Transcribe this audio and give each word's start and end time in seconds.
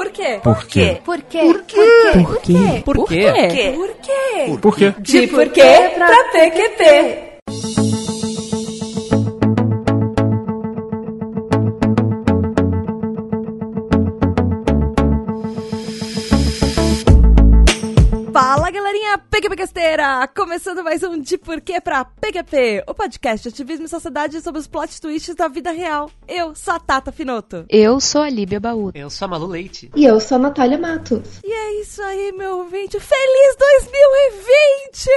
Por 0.00 0.10
quê? 0.12 0.40
Por 0.42 0.64
quê? 0.64 0.98
Por 1.04 1.20
quê? 1.24 1.38
Por 1.44 1.62
quê? 1.62 1.82
Por 2.14 2.40
quê? 2.40 2.82
Por 2.86 3.06
quê? 3.06 3.72
Por 3.76 3.90
quê? 4.00 4.58
Por 4.62 4.74
quê? 4.74 4.94
De 4.98 5.26
porquê 5.26 5.90
pra 5.94 6.24
PQP. 6.32 7.29
Galerinha 19.20 19.24
PQPcasteira! 19.30 20.26
Começando 20.34 20.82
mais 20.82 21.02
um 21.02 21.20
De 21.20 21.36
Porquê 21.36 21.78
pra 21.80 22.02
PQP, 22.04 22.84
o 22.86 22.94
podcast 22.94 23.46
de 23.48 23.54
ativismo 23.54 23.84
e 23.86 23.88
sociedade 23.88 24.40
sobre 24.40 24.60
os 24.60 24.66
plot 24.66 24.98
twists 25.00 25.34
da 25.34 25.48
vida 25.48 25.70
real. 25.72 26.10
Eu 26.26 26.54
sou 26.54 26.72
a 26.74 26.80
Tata 26.80 27.12
Finoto. 27.12 27.64
Eu 27.68 28.00
sou 28.00 28.22
a 28.22 28.30
Líbia 28.30 28.58
Baú. 28.60 28.90
Eu 28.94 29.10
sou 29.10 29.26
a 29.26 29.28
Malu 29.28 29.46
Leite. 29.46 29.90
E 29.94 30.04
eu 30.04 30.18
sou 30.20 30.36
a 30.36 30.38
Natália 30.38 30.78
Matos. 30.78 31.40
E 31.44 31.52
é 31.52 31.80
isso 31.80 32.02
aí, 32.02 32.32
meu 32.32 32.58
ouvinte. 32.58 32.98
Feliz 32.98 33.56
2020! 33.58 35.10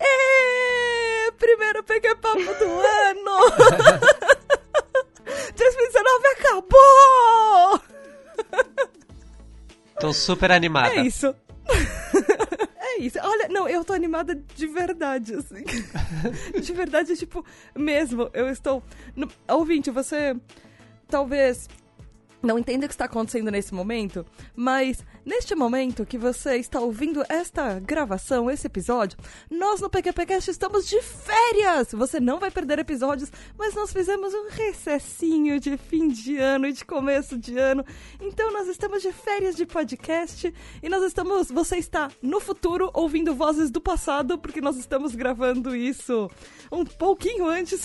É, 0.00 1.30
primeiro 1.38 1.82
PQ 1.84 2.14
Papo 2.16 2.38
do 2.38 2.42
ano! 2.48 3.38
2019 5.56 6.26
acabou! 6.38 7.80
Tô 10.00 10.12
super 10.12 10.50
animada. 10.50 10.94
É 10.96 11.02
isso. 11.02 11.32
É 12.84 13.00
isso. 13.00 13.18
Olha, 13.22 13.48
não, 13.48 13.68
eu 13.68 13.84
tô 13.84 13.92
animada 13.92 14.34
de 14.34 14.66
verdade, 14.66 15.34
assim. 15.34 15.64
De 16.60 16.72
verdade, 16.72 17.16
tipo, 17.16 17.44
mesmo. 17.74 18.28
Eu 18.34 18.50
estou. 18.50 18.82
No... 19.16 19.28
Ouvinte, 19.48 19.90
você 19.90 20.36
talvez 21.08 21.68
não 22.42 22.58
entenda 22.58 22.86
o 22.86 22.88
que 22.88 22.94
está 22.94 23.04
acontecendo 23.04 23.50
nesse 23.50 23.72
momento, 23.72 24.26
mas 24.54 25.04
neste 25.24 25.54
momento 25.54 26.04
que 26.04 26.18
você 26.18 26.56
está 26.56 26.80
ouvindo 26.80 27.24
esta 27.28 27.78
gravação, 27.78 28.50
esse 28.50 28.66
episódio, 28.66 29.16
nós 29.50 29.80
no 29.80 29.88
PQPcast 29.88 30.50
estamos 30.50 30.88
de 30.88 31.00
férias! 31.00 31.92
Você 31.92 32.18
não 32.18 32.40
vai 32.40 32.50
perder 32.50 32.78
episódios, 32.78 33.30
mas 33.56 33.74
nós 33.74 33.92
fizemos 33.92 34.34
um 34.34 34.48
recessinho 34.50 35.60
de 35.60 35.76
fim 35.76 36.08
de 36.08 36.38
ano 36.38 36.66
e 36.66 36.72
de 36.72 36.84
começo 36.84 37.38
de 37.38 37.56
ano. 37.58 37.84
Então 38.20 38.52
nós 38.52 38.66
estamos 38.66 39.02
de 39.02 39.12
férias 39.12 39.54
de 39.54 39.64
podcast 39.64 40.52
e 40.82 40.88
nós 40.88 41.02
estamos. 41.04 41.50
Você 41.50 41.76
está 41.76 42.10
no 42.20 42.40
futuro 42.40 42.90
ouvindo 42.92 43.34
vozes 43.34 43.70
do 43.70 43.80
passado, 43.80 44.38
porque 44.38 44.60
nós 44.60 44.76
estamos 44.76 45.14
gravando 45.14 45.76
isso 45.76 46.30
um 46.70 46.84
pouquinho 46.84 47.46
antes. 47.46 47.84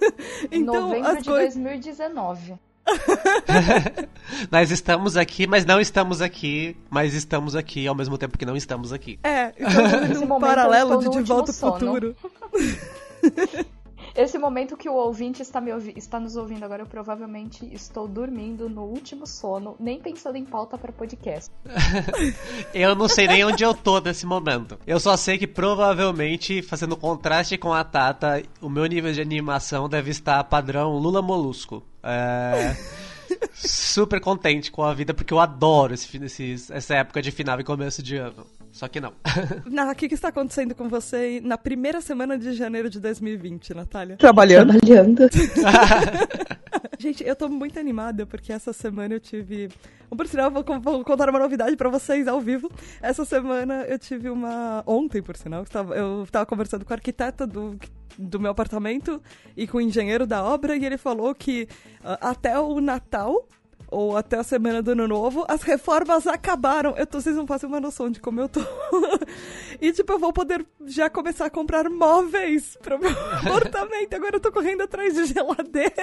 então, 0.50 0.88
Novembro 0.88 1.08
as 1.10 1.22
de 1.22 1.30
coisas. 1.30 1.54
2019. 1.54 2.67
Nós 4.50 4.70
estamos 4.70 5.16
aqui, 5.16 5.46
mas 5.46 5.64
não 5.64 5.80
estamos 5.80 6.20
aqui, 6.20 6.76
mas 6.90 7.14
estamos 7.14 7.54
aqui 7.56 7.86
ao 7.86 7.94
mesmo 7.94 8.16
tempo 8.18 8.36
que 8.38 8.44
não 8.46 8.56
estamos 8.56 8.92
aqui. 8.92 9.18
É, 9.22 9.52
estamos 9.58 9.92
Nesse 10.08 10.20
num 10.20 10.26
momento 10.26 10.48
paralelo 10.48 10.98
de 10.98 11.08
De 11.10 11.22
Volta 11.22 11.52
ao. 11.62 11.72
Futuro. 11.72 12.16
Esse 14.14 14.36
momento 14.36 14.76
que 14.76 14.88
o 14.88 14.94
ouvinte 14.94 15.42
está, 15.42 15.60
me 15.60 15.72
ouvi- 15.72 15.92
está 15.96 16.18
nos 16.18 16.34
ouvindo 16.34 16.64
agora, 16.64 16.82
eu 16.82 16.86
provavelmente 16.86 17.68
estou 17.72 18.08
dormindo 18.08 18.68
no 18.68 18.82
último 18.82 19.26
sono, 19.28 19.76
nem 19.78 20.00
pensando 20.00 20.34
em 20.36 20.44
pauta 20.44 20.76
para 20.76 20.90
podcast. 20.90 21.52
Eu 22.74 22.96
não 22.96 23.06
sei 23.06 23.28
nem 23.28 23.44
onde 23.44 23.62
eu 23.62 23.72
tô 23.72 24.00
nesse 24.00 24.26
momento. 24.26 24.76
Eu 24.84 24.98
só 24.98 25.16
sei 25.16 25.38
que 25.38 25.46
provavelmente, 25.46 26.62
fazendo 26.62 26.96
contraste 26.96 27.56
com 27.58 27.72
a 27.72 27.84
Tata, 27.84 28.42
o 28.60 28.68
meu 28.68 28.86
nível 28.86 29.12
de 29.12 29.20
animação 29.20 29.88
deve 29.88 30.10
estar 30.10 30.42
padrão 30.44 30.96
Lula 30.98 31.22
Molusco. 31.22 31.84
É. 32.02 32.76
Super 33.54 34.20
contente 34.20 34.70
com 34.70 34.82
a 34.82 34.94
vida, 34.94 35.12
porque 35.12 35.32
eu 35.34 35.40
adoro 35.40 35.94
esse, 35.94 36.16
esses- 36.24 36.70
essa 36.70 36.94
época 36.94 37.20
de 37.20 37.30
final 37.30 37.60
e 37.60 37.64
começo 37.64 38.02
de 38.02 38.16
ano. 38.16 38.46
Só 38.72 38.88
que 38.88 39.00
não. 39.00 39.12
Na, 39.66 39.90
o 39.90 39.94
que, 39.94 40.08
que 40.08 40.14
está 40.14 40.28
acontecendo 40.28 40.74
com 40.74 40.88
você 40.88 41.40
na 41.42 41.58
primeira 41.58 42.00
semana 42.00 42.38
de 42.38 42.52
janeiro 42.52 42.88
de 42.88 43.00
2020, 43.00 43.74
Natália? 43.74 44.16
Trabalhando. 44.16 44.74
Gente, 46.98 47.24
eu 47.24 47.36
tô 47.36 47.48
muito 47.48 47.78
animada 47.78 48.26
porque 48.26 48.52
essa 48.52 48.72
semana 48.72 49.14
eu 49.14 49.20
tive. 49.20 49.68
Por 50.10 50.26
sinal, 50.26 50.46
eu 50.46 50.50
vou, 50.50 50.80
vou 50.80 51.04
contar 51.04 51.28
uma 51.28 51.38
novidade 51.38 51.76
pra 51.76 51.88
vocês 51.88 52.26
ao 52.26 52.40
vivo. 52.40 52.70
Essa 53.00 53.24
semana 53.24 53.84
eu 53.88 53.98
tive 53.98 54.28
uma. 54.28 54.82
Ontem, 54.86 55.22
por 55.22 55.36
sinal, 55.36 55.60
eu 55.60 55.66
tava, 55.66 55.94
eu 55.94 56.26
tava 56.30 56.46
conversando 56.46 56.84
com 56.84 56.92
a 56.92 56.96
arquiteta 56.96 57.46
do, 57.46 57.78
do 58.18 58.40
meu 58.40 58.50
apartamento 58.50 59.22
e 59.56 59.66
com 59.66 59.78
o 59.78 59.80
engenheiro 59.80 60.26
da 60.26 60.42
obra 60.42 60.76
e 60.76 60.84
ele 60.84 60.98
falou 60.98 61.34
que 61.34 61.68
ah, 62.02 62.30
até 62.30 62.58
o 62.58 62.80
Natal. 62.80 63.46
Ou 63.90 64.16
até 64.16 64.36
a 64.36 64.42
semana 64.42 64.82
do 64.82 64.90
ano 64.90 65.08
novo, 65.08 65.46
as 65.48 65.62
reformas 65.62 66.26
acabaram. 66.26 66.94
Eu 66.96 67.06
tô, 67.06 67.20
vocês 67.20 67.34
não 67.34 67.46
fazem 67.46 67.68
uma 67.68 67.80
noção 67.80 68.10
de 68.10 68.20
como 68.20 68.40
eu 68.40 68.48
tô. 68.48 68.60
e, 69.80 69.90
tipo, 69.92 70.12
eu 70.12 70.18
vou 70.18 70.32
poder 70.32 70.64
já 70.86 71.08
começar 71.08 71.46
a 71.46 71.50
comprar 71.50 71.88
móveis 71.88 72.76
pro 72.82 72.98
meu 72.98 73.10
apartamento. 73.32 74.14
Agora 74.14 74.36
eu 74.36 74.40
tô 74.40 74.52
correndo 74.52 74.82
atrás 74.82 75.14
de 75.14 75.24
geladeira. 75.26 75.94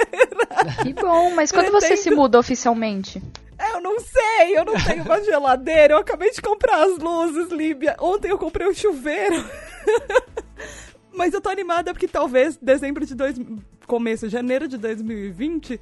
Que 0.82 0.94
bom, 0.94 1.36
mas 1.36 1.52
quando 1.52 1.72
você 1.72 1.90
Pretendo. 1.90 2.02
se 2.04 2.12
muda 2.16 2.40
oficialmente? 2.40 3.22
É, 3.58 3.76
Eu 3.76 3.82
não 3.82 4.00
sei, 4.00 4.58
eu 4.58 4.66
não 4.66 4.74
tenho 4.84 5.04
uma 5.04 5.24
geladeira. 5.24 5.94
Eu 5.94 6.00
acabei 6.00 6.32
de 6.32 6.42
comprar 6.42 6.84
as 6.84 6.98
luzes, 6.98 7.52
Líbia. 7.52 7.96
Ontem 8.00 8.32
eu 8.32 8.38
comprei 8.38 8.68
um 8.68 8.74
chuveiro. 8.74 9.46
Mas 11.14 11.34
eu 11.34 11.40
tô 11.40 11.50
animada 11.50 11.94
porque 11.94 12.08
talvez 12.08 12.58
dezembro 12.58 13.06
de 13.06 13.16
dois... 13.16 13.38
começo, 13.88 14.28
janeiro 14.28 14.68
de 14.68 14.78
2020, 14.78 15.80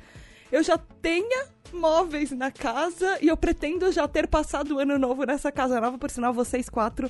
eu 0.54 0.62
já 0.62 0.78
tenha 0.78 1.48
móveis 1.74 2.30
na 2.30 2.52
casa 2.52 3.18
e 3.20 3.28
eu 3.28 3.36
pretendo 3.36 3.92
já 3.92 4.08
ter 4.08 4.28
passado 4.28 4.76
o 4.76 4.80
ano 4.80 5.00
novo 5.00 5.24
nessa 5.24 5.52
casa 5.52 5.82
nova. 5.82 5.98
Por 5.98 6.12
sinal, 6.12 6.32
vocês 6.32 6.70
quatro 6.70 7.10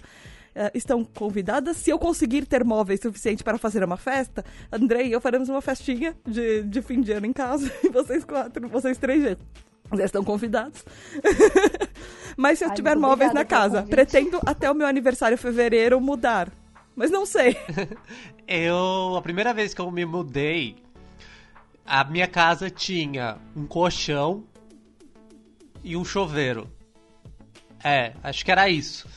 eh, 0.56 0.72
estão 0.74 1.04
convidadas. 1.04 1.76
Se 1.76 1.90
eu 1.90 2.00
conseguir 2.00 2.46
ter 2.46 2.64
móveis 2.64 3.02
suficiente 3.02 3.44
para 3.44 3.58
fazer 3.58 3.84
uma 3.84 3.98
festa, 3.98 4.46
Andrei 4.72 5.08
e 5.08 5.12
eu 5.12 5.20
faremos 5.20 5.50
uma 5.50 5.60
festinha 5.62 6.16
de, 6.26 6.64
de 6.64 6.82
fim 6.82 7.02
de 7.02 7.12
ano 7.12 7.26
em 7.26 7.34
casa. 7.34 7.70
E 7.84 7.90
vocês 7.90 8.24
quatro, 8.24 8.70
vocês 8.70 8.98
três. 8.98 9.38
Já 9.94 10.06
estão 10.06 10.24
convidados. 10.24 10.86
Mas 12.38 12.60
se 12.60 12.64
eu 12.64 12.70
Ai, 12.70 12.76
tiver 12.76 12.96
móveis 12.96 13.34
na 13.34 13.44
casa, 13.44 13.84
pretendo 13.84 14.40
até 14.46 14.72
o 14.72 14.74
meu 14.74 14.88
aniversário 14.88 15.38
fevereiro 15.38 16.00
mudar. 16.00 16.50
Mas 16.96 17.12
não 17.12 17.26
sei. 17.26 17.58
Eu, 18.48 19.16
a 19.18 19.22
primeira 19.22 19.54
vez 19.54 19.74
que 19.74 19.80
eu 19.80 19.90
me 19.90 20.06
mudei, 20.06 20.76
a 21.86 22.04
minha 22.04 22.28
casa 22.28 22.70
tinha 22.70 23.38
um 23.56 23.66
colchão 23.66 24.44
e 25.84 25.96
um 25.98 26.06
chuveiro. 26.06 26.70
É, 27.84 28.14
acho 28.24 28.46
que 28.46 28.52
era 28.52 28.70
isso. 28.70 29.08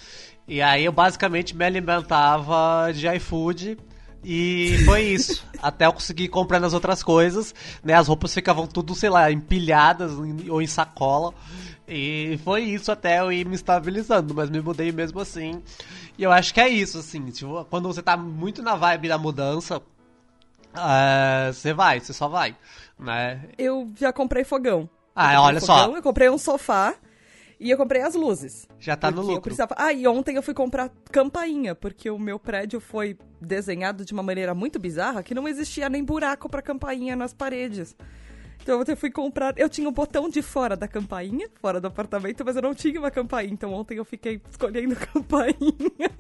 E 0.48 0.60
aí 0.60 0.84
eu 0.84 0.92
basicamente 0.92 1.54
me 1.56 1.64
alimentava 1.64 2.92
de 2.92 3.06
iFood 3.16 3.78
e 4.24 4.80
foi 4.84 5.02
isso. 5.14 5.46
Até 5.62 5.86
eu 5.86 5.92
conseguir 5.92 6.28
comprar 6.28 6.58
nas 6.60 6.74
outras 6.74 7.02
coisas, 7.02 7.54
né? 7.84 7.94
As 7.94 8.08
roupas 8.08 8.34
ficavam 8.34 8.66
tudo, 8.66 8.94
sei 8.94 9.08
lá, 9.10 9.30
empilhadas 9.30 10.12
em- 10.12 10.50
ou 10.50 10.60
em 10.60 10.66
sacola. 10.66 11.32
E 11.88 12.38
foi 12.42 12.62
isso 12.64 12.90
até 12.90 13.20
eu 13.20 13.30
ir 13.30 13.46
me 13.46 13.54
estabilizando, 13.54 14.34
mas 14.34 14.50
me 14.50 14.60
mudei 14.60 14.90
mesmo 14.90 15.20
assim. 15.20 15.62
E 16.18 16.22
eu 16.24 16.32
acho 16.32 16.52
que 16.52 16.60
é 16.60 16.68
isso, 16.68 16.98
assim, 16.98 17.24
tipo, 17.26 17.64
quando 17.66 17.86
você 17.86 18.02
tá 18.02 18.16
muito 18.16 18.60
na 18.62 18.74
vibe 18.74 19.08
da 19.08 19.16
mudança, 19.18 19.80
é, 20.78 21.52
você 21.52 21.72
vai, 21.72 22.00
você 22.00 22.12
só 22.12 22.28
vai, 22.28 22.56
né? 22.98 23.48
Eu 23.58 23.90
já 23.96 24.12
comprei 24.12 24.44
fogão. 24.44 24.88
Ah, 25.14 25.22
comprei 25.24 25.38
olha 25.38 25.60
só. 25.60 25.78
fogão, 25.78 25.96
Eu 25.96 26.02
comprei 26.02 26.28
um 26.30 26.38
sofá 26.38 26.94
e 27.58 27.70
eu 27.70 27.76
comprei 27.78 28.02
as 28.02 28.14
luzes. 28.14 28.68
Já 28.78 28.96
tá 28.96 29.10
no 29.10 29.22
lucro. 29.22 29.42
precisava- 29.42 29.74
Ah, 29.78 29.92
e 29.92 30.06
ontem 30.06 30.36
eu 30.36 30.42
fui 30.42 30.52
comprar 30.54 30.90
campainha, 31.10 31.74
porque 31.74 32.10
o 32.10 32.18
meu 32.18 32.38
prédio 32.38 32.80
foi 32.80 33.16
desenhado 33.40 34.04
de 34.04 34.12
uma 34.12 34.22
maneira 34.22 34.54
muito 34.54 34.78
bizarra 34.78 35.22
que 35.22 35.34
não 35.34 35.48
existia 35.48 35.88
nem 35.88 36.04
buraco 36.04 36.48
pra 36.48 36.60
campainha 36.62 37.16
nas 37.16 37.32
paredes. 37.32 37.96
Então 38.62 38.82
eu 38.86 38.96
fui 38.96 39.10
comprar. 39.10 39.54
Eu 39.56 39.68
tinha 39.68 39.88
um 39.88 39.92
botão 39.92 40.28
de 40.28 40.42
fora 40.42 40.76
da 40.76 40.88
campainha, 40.88 41.48
fora 41.60 41.80
do 41.80 41.86
apartamento, 41.86 42.44
mas 42.44 42.56
eu 42.56 42.62
não 42.62 42.74
tinha 42.74 42.98
uma 42.98 43.10
campainha. 43.10 43.52
Então 43.52 43.72
ontem 43.72 43.98
eu 43.98 44.04
fiquei 44.04 44.40
escolhendo 44.50 44.96
campainha. 45.12 46.10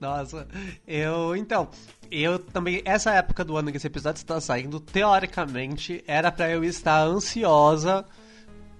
Nossa, 0.00 0.48
eu. 0.86 1.36
Então, 1.36 1.68
eu 2.10 2.38
também. 2.38 2.82
Essa 2.84 3.12
época 3.12 3.44
do 3.44 3.56
ano 3.56 3.70
que 3.70 3.76
esse 3.76 3.86
episódio 3.86 4.18
está 4.18 4.40
saindo, 4.40 4.80
teoricamente, 4.80 6.02
era 6.06 6.32
pra 6.32 6.50
eu 6.50 6.64
estar 6.64 7.02
ansiosa 7.02 8.04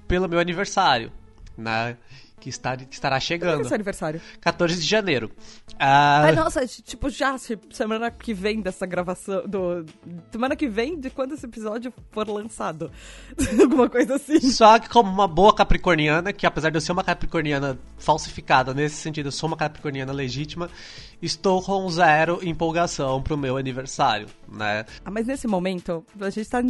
pelo 0.08 0.28
meu 0.28 0.38
aniversário, 0.38 1.12
né? 1.56 1.96
Que, 2.44 2.50
está, 2.50 2.76
estará 2.91 3.14
Quando 3.17 3.23
é 3.23 3.25
chegando. 3.25 3.64
seu 3.64 3.75
aniversário? 3.75 4.20
14 4.38 4.75
de 4.76 4.82
janeiro. 4.87 5.31
Ah, 5.79 6.25
Ai, 6.25 6.32
nossa, 6.35 6.67
tipo, 6.67 7.08
já 7.08 7.38
se- 7.38 7.58
semana 7.70 8.11
que 8.11 8.35
vem 8.35 8.61
dessa 8.61 8.85
gravação. 8.85 9.49
Do, 9.49 9.87
semana 10.31 10.55
que 10.55 10.69
vem 10.69 11.00
de 11.00 11.08
quando 11.08 11.32
esse 11.32 11.46
episódio 11.46 11.91
for 12.11 12.29
lançado. 12.29 12.93
Alguma 13.58 13.88
coisa 13.88 14.17
assim. 14.17 14.38
Só 14.41 14.79
que 14.79 14.91
como 14.91 15.11
uma 15.11 15.26
boa 15.26 15.55
capricorniana, 15.55 16.35
que 16.35 16.46
apesar 16.46 16.69
de 16.69 16.76
eu 16.76 16.82
ser 16.82 16.93
uma 16.93 17.02
capricorniana 17.02 17.79
falsificada, 17.96 18.75
nesse 18.75 18.96
sentido 18.96 19.29
eu 19.29 19.32
sou 19.32 19.46
uma 19.46 19.56
capricorniana 19.56 20.12
legítima, 20.12 20.69
estou 21.23 21.62
com 21.62 21.88
zero 21.88 22.41
empolgação 22.46 23.23
pro 23.23 23.38
meu 23.38 23.56
aniversário, 23.56 24.26
né? 24.52 24.85
Ah, 25.02 25.11
mas 25.11 25.26
nesse 25.26 25.46
momento, 25.46 26.05
a 26.20 26.29
gente 26.29 26.46
tá 26.50 26.61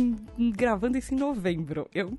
gravando 0.57 0.97
isso 0.97 1.13
em 1.13 1.17
novembro. 1.19 1.89
Eu 1.93 2.17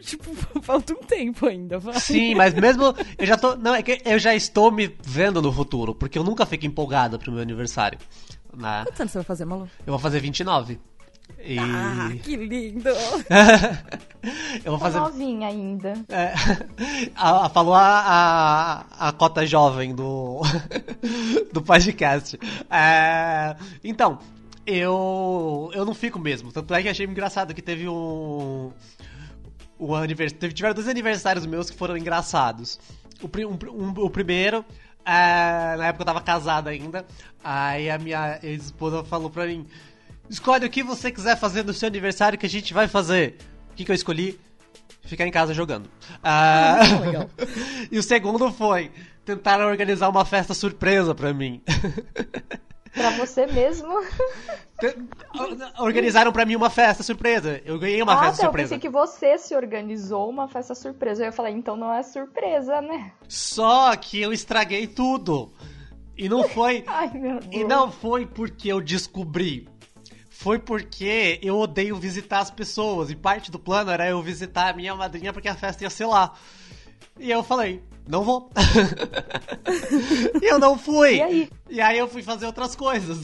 tipo, 0.00 0.30
falta 0.62 0.92
um 0.92 1.02
tempo 1.02 1.46
ainda, 1.46 1.78
vai. 1.78 1.98
Sim, 2.00 2.34
mas 2.34 2.54
mesmo. 2.54 2.94
Eu 3.18 3.26
já 3.26 3.36
tô. 3.36 3.56
Não, 3.56 3.74
é 3.74 3.82
que 3.82 4.00
eu 4.04 4.18
já 4.18 4.34
estou 4.34 4.70
me 4.70 4.94
vendo 5.02 5.40
no 5.42 5.52
futuro, 5.52 5.94
porque 5.94 6.18
eu 6.18 6.24
nunca 6.24 6.44
fico 6.46 6.66
empolgado 6.66 7.18
pro 7.18 7.32
meu 7.32 7.42
aniversário. 7.42 7.98
Né? 8.56 8.82
Quantos 8.86 9.00
anos 9.00 9.12
você 9.12 9.18
vai 9.18 9.24
fazer, 9.24 9.44
Malu? 9.44 9.68
Eu 9.86 9.92
vou 9.92 9.98
fazer 9.98 10.20
29. 10.20 10.78
E. 11.44 11.58
Ah, 11.58 12.10
que 12.22 12.36
lindo! 12.36 12.88
eu 14.64 14.72
vou 14.72 14.78
Tá 14.78 14.84
fazer. 14.86 14.98
novinha 15.00 15.48
ainda. 15.48 15.92
É, 16.08 16.32
a- 17.14 17.46
a- 17.46 17.48
falou 17.50 17.74
a, 17.74 18.84
a, 18.98 19.08
a 19.08 19.12
cota 19.12 19.44
jovem 19.46 19.94
do, 19.94 20.40
do 21.52 21.60
podcast. 21.62 22.38
É, 22.70 23.56
então, 23.84 24.18
eu, 24.66 25.70
eu 25.74 25.84
não 25.84 25.94
fico 25.94 26.18
mesmo. 26.18 26.52
Tanto 26.52 26.72
é 26.74 26.82
que 26.82 26.88
achei 26.88 27.06
engraçado 27.06 27.54
que 27.54 27.62
teve 27.62 27.88
um. 27.88 28.72
Um 29.78 29.94
anivers, 29.94 30.32
tiveram 30.32 30.74
dois 30.74 30.88
aniversários 30.88 31.44
meus 31.46 31.70
que 31.70 31.76
foram 31.76 31.96
engraçados. 31.96 32.78
O, 33.22 33.28
pri- 33.28 33.46
um- 33.46 33.58
um- 33.72 33.94
o 34.04 34.10
primeiro, 34.10 34.64
é, 35.04 35.76
na 35.76 35.86
época 35.86 36.02
eu 36.02 36.06
tava 36.06 36.20
casado 36.20 36.68
ainda. 36.68 37.04
Aí 37.42 37.88
a 37.90 37.98
minha 37.98 38.38
ex-esposa 38.42 39.04
falou 39.04 39.30
pra 39.30 39.46
mim: 39.46 39.66
Escolhe 40.28 40.66
o 40.66 40.70
que 40.70 40.82
você 40.82 41.10
quiser 41.12 41.36
fazer 41.38 41.64
no 41.64 41.72
seu 41.72 41.86
aniversário 41.88 42.38
que 42.38 42.46
a 42.46 42.48
gente 42.48 42.74
vai 42.74 42.88
fazer. 42.88 43.36
O 43.72 43.74
que, 43.76 43.84
que 43.84 43.90
eu 43.90 43.94
escolhi? 43.94 44.38
Ficar 45.02 45.26
em 45.26 45.30
casa 45.30 45.54
jogando. 45.54 45.88
Ah, 46.22 46.78
legal. 47.00 47.30
e 47.92 47.98
o 47.98 48.02
segundo 48.02 48.50
foi 48.52 48.90
tentar 49.24 49.60
organizar 49.60 50.08
uma 50.08 50.24
festa 50.24 50.52
surpresa 50.52 51.14
pra 51.14 51.32
mim. 51.32 51.60
Pra 52.96 53.10
você 53.10 53.46
mesmo. 53.46 53.92
Organizaram 55.78 56.32
pra 56.32 56.46
mim 56.46 56.56
uma 56.56 56.70
festa 56.70 57.02
surpresa. 57.02 57.60
Eu 57.64 57.78
ganhei 57.78 58.02
uma 58.02 58.14
ah, 58.14 58.18
festa 58.18 58.36
tá, 58.36 58.42
eu 58.42 58.46
surpresa. 58.46 58.68
pensei 58.68 58.78
que 58.78 58.88
você 58.88 59.36
se 59.36 59.54
organizou 59.54 60.30
uma 60.30 60.48
festa 60.48 60.74
surpresa. 60.74 61.22
Eu 61.22 61.26
ia 61.26 61.32
falar, 61.32 61.50
então 61.50 61.76
não 61.76 61.92
é 61.92 62.02
surpresa, 62.02 62.80
né? 62.80 63.12
Só 63.28 63.94
que 63.96 64.20
eu 64.20 64.32
estraguei 64.32 64.86
tudo. 64.86 65.52
E 66.16 66.26
não 66.26 66.44
foi. 66.48 66.84
Ai, 66.86 67.10
meu 67.12 67.38
Deus. 67.38 67.54
e 67.54 67.64
não 67.64 67.92
foi 67.92 68.24
porque 68.24 68.72
eu 68.72 68.80
descobri. 68.80 69.68
Foi 70.30 70.58
porque 70.58 71.38
eu 71.42 71.58
odeio 71.58 71.96
visitar 71.96 72.40
as 72.40 72.50
pessoas. 72.50 73.10
E 73.10 73.16
parte 73.16 73.50
do 73.50 73.58
plano 73.58 73.90
era 73.90 74.08
eu 74.08 74.22
visitar 74.22 74.70
a 74.70 74.72
minha 74.72 74.94
madrinha 74.94 75.34
porque 75.34 75.48
a 75.48 75.54
festa 75.54 75.84
ia 75.84 75.90
ser 75.90 76.06
lá. 76.06 76.32
E 77.18 77.30
eu 77.30 77.42
falei, 77.42 77.82
não 78.06 78.22
vou. 78.22 78.50
e 80.40 80.46
eu 80.52 80.58
não 80.58 80.78
fui. 80.78 81.16
E 81.16 81.22
aí? 81.22 81.50
E 81.68 81.80
aí 81.80 81.98
eu 81.98 82.08
fui 82.08 82.22
fazer 82.22 82.46
outras 82.46 82.76
coisas. 82.76 83.18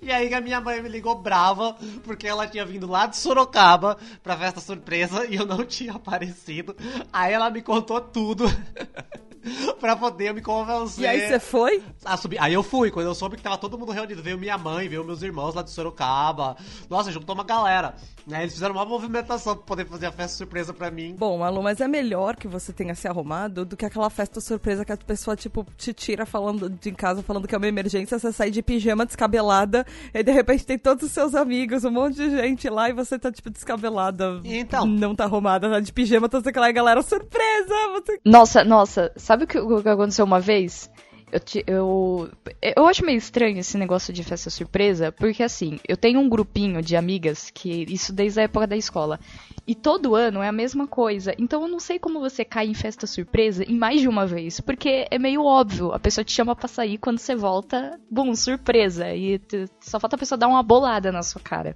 E 0.00 0.10
aí 0.10 0.32
a 0.34 0.40
minha 0.40 0.60
mãe 0.60 0.82
me 0.82 0.88
ligou 0.88 1.14
brava, 1.14 1.76
porque 2.04 2.26
ela 2.26 2.46
tinha 2.46 2.64
vindo 2.64 2.86
lá 2.86 3.06
de 3.06 3.16
Sorocaba 3.16 3.96
pra 4.22 4.36
festa 4.36 4.60
surpresa 4.60 5.26
e 5.26 5.36
eu 5.36 5.46
não 5.46 5.64
tinha 5.64 5.92
aparecido. 5.92 6.76
Aí 7.12 7.32
ela 7.32 7.50
me 7.50 7.62
contou 7.62 8.00
tudo 8.00 8.44
pra 9.80 9.96
poder 9.96 10.32
me 10.32 10.40
convencer. 10.40 11.04
E 11.04 11.06
aí 11.06 11.28
você 11.28 11.38
foi? 11.38 11.82
a 12.04 12.16
subir. 12.16 12.40
Aí 12.40 12.52
eu 12.52 12.62
fui, 12.62 12.90
quando 12.90 13.06
eu 13.06 13.14
soube 13.14 13.36
que 13.36 13.42
tava 13.42 13.58
todo 13.58 13.78
mundo 13.78 13.92
reunido. 13.92 14.22
Veio 14.22 14.38
minha 14.38 14.56
mãe, 14.56 14.88
veio 14.88 15.04
meus 15.04 15.22
irmãos 15.22 15.54
lá 15.54 15.62
de 15.62 15.70
Sorocaba. 15.70 16.56
Nossa, 16.88 17.10
juntou 17.10 17.34
uma 17.34 17.44
galera. 17.44 17.94
Né? 18.26 18.42
Eles 18.42 18.54
fizeram 18.54 18.74
uma 18.74 18.84
movimentação 18.84 19.56
pra 19.56 19.64
poder 19.64 19.86
fazer 19.86 20.06
a 20.06 20.12
festa 20.12 20.36
surpresa 20.36 20.72
pra 20.72 20.90
mim. 20.90 21.16
Bom, 21.18 21.38
Malu, 21.38 21.62
mas 21.62 21.80
é 21.80 21.88
melhor 21.88 22.36
que 22.36 22.46
você 22.46 22.72
tenha 22.72 22.94
se 22.94 23.08
arrumado 23.08 23.64
do 23.64 23.76
que 23.76 23.84
aquela 23.84 24.08
festa 24.10 24.40
surpresa 24.40 24.84
que 24.84 24.92
a 24.92 24.96
pessoa, 24.96 25.36
tipo, 25.36 25.66
te 25.76 25.92
tira 25.92 26.24
falando 26.24 26.70
de 26.70 26.90
em 26.90 26.94
casa, 26.94 27.22
falando 27.22 27.48
que 27.48 27.54
é 27.54 27.58
uma 27.58 27.66
emergência, 27.66 28.18
você 28.18 28.32
sai 28.32 28.50
de 28.50 28.62
pijama 28.62 29.06
descabelada, 29.52 29.86
e 30.14 30.22
de 30.22 30.32
repente 30.32 30.66
tem 30.66 30.78
todos 30.78 31.04
os 31.04 31.12
seus 31.12 31.34
amigos, 31.34 31.84
um 31.84 31.90
monte 31.90 32.16
de 32.16 32.30
gente 32.30 32.68
lá, 32.68 32.88
e 32.88 32.92
você 32.92 33.18
tá, 33.18 33.30
tipo, 33.30 33.50
descabelada. 33.50 34.40
Então. 34.44 34.86
Não 34.86 35.14
tá 35.14 35.24
arrumada, 35.24 35.68
tá 35.68 35.80
de 35.80 35.92
pijama, 35.92 36.28
tá 36.28 36.38
aquela 36.38 36.70
galera, 36.72 37.02
surpresa! 37.02 37.74
Você... 37.94 38.20
Nossa, 38.24 38.64
nossa, 38.64 39.12
sabe 39.16 39.44
o 39.44 39.46
que, 39.46 39.58
o 39.58 39.82
que 39.82 39.88
aconteceu 39.88 40.24
uma 40.24 40.40
vez? 40.40 40.90
Eu, 41.32 41.40
te- 41.40 41.64
eu, 41.66 42.28
eu 42.76 42.86
acho 42.86 43.04
meio 43.04 43.16
estranho 43.16 43.58
esse 43.58 43.78
negócio 43.78 44.12
de 44.12 44.22
festa 44.22 44.50
surpresa, 44.50 45.10
porque 45.10 45.42
assim, 45.42 45.80
eu 45.88 45.96
tenho 45.96 46.20
um 46.20 46.28
grupinho 46.28 46.82
de 46.82 46.94
amigas 46.94 47.50
que 47.50 47.86
isso 47.88 48.12
desde 48.12 48.40
a 48.40 48.42
época 48.42 48.66
da 48.66 48.76
escola. 48.76 49.18
E 49.66 49.74
todo 49.74 50.14
ano 50.14 50.42
é 50.42 50.48
a 50.48 50.52
mesma 50.52 50.86
coisa. 50.86 51.34
Então 51.38 51.62
eu 51.62 51.68
não 51.68 51.80
sei 51.80 51.98
como 51.98 52.20
você 52.20 52.44
cai 52.44 52.66
em 52.66 52.74
festa 52.74 53.06
surpresa 53.06 53.64
em 53.64 53.76
mais 53.78 54.00
de 54.00 54.08
uma 54.08 54.26
vez. 54.26 54.60
Porque 54.60 55.06
é 55.10 55.18
meio 55.18 55.42
óbvio. 55.44 55.92
A 55.92 55.98
pessoa 55.98 56.24
te 56.24 56.32
chama 56.32 56.54
pra 56.54 56.68
sair 56.68 56.98
quando 56.98 57.18
você 57.18 57.34
volta, 57.34 57.98
bum, 58.10 58.34
surpresa. 58.34 59.14
E 59.14 59.40
só 59.80 59.98
falta 60.00 60.16
a 60.16 60.18
pessoa 60.18 60.36
dar 60.36 60.48
uma 60.48 60.62
bolada 60.62 61.10
na 61.12 61.22
sua 61.22 61.40
cara. 61.40 61.74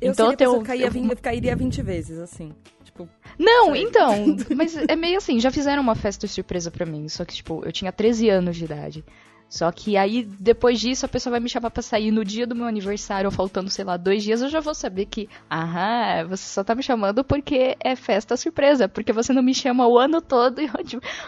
Eu 0.00 0.12
então 0.12 0.30
eu 0.40 0.60
caía, 0.62 0.90
vin- 0.90 1.08
cairia 1.16 1.56
20 1.56 1.80
vezes, 1.82 2.18
assim. 2.18 2.52
Tipo, 2.90 3.08
não, 3.38 3.72
Sei. 3.72 3.82
então, 3.82 4.12
mas 4.56 4.76
é 4.76 4.96
meio 4.96 5.18
assim, 5.18 5.38
já 5.38 5.50
fizeram 5.50 5.80
uma 5.80 5.94
festa 5.94 6.26
surpresa 6.26 6.70
pra 6.70 6.84
mim, 6.84 7.08
só 7.08 7.24
que, 7.24 7.34
tipo, 7.34 7.62
eu 7.64 7.70
tinha 7.70 7.92
13 7.92 8.28
anos 8.28 8.56
de 8.56 8.64
idade. 8.64 9.04
Só 9.50 9.72
que 9.72 9.96
aí, 9.96 10.22
depois 10.22 10.78
disso, 10.78 11.04
a 11.04 11.08
pessoa 11.08 11.32
vai 11.32 11.40
me 11.40 11.48
chamar 11.48 11.70
pra 11.72 11.82
sair 11.82 12.12
no 12.12 12.24
dia 12.24 12.46
do 12.46 12.54
meu 12.54 12.66
aniversário, 12.66 13.26
ou 13.26 13.32
faltando, 13.32 13.68
sei 13.68 13.84
lá, 13.84 13.96
dois 13.96 14.22
dias, 14.22 14.40
eu 14.40 14.48
já 14.48 14.60
vou 14.60 14.72
saber 14.76 15.06
que, 15.06 15.28
aham, 15.50 16.28
você 16.28 16.44
só 16.44 16.62
tá 16.62 16.72
me 16.72 16.84
chamando 16.84 17.24
porque 17.24 17.76
é 17.80 17.96
festa 17.96 18.36
surpresa, 18.36 18.88
porque 18.88 19.12
você 19.12 19.32
não 19.32 19.42
me 19.42 19.52
chama 19.52 19.88
o 19.88 19.98
ano 19.98 20.22
todo 20.22 20.60
e 20.60 20.70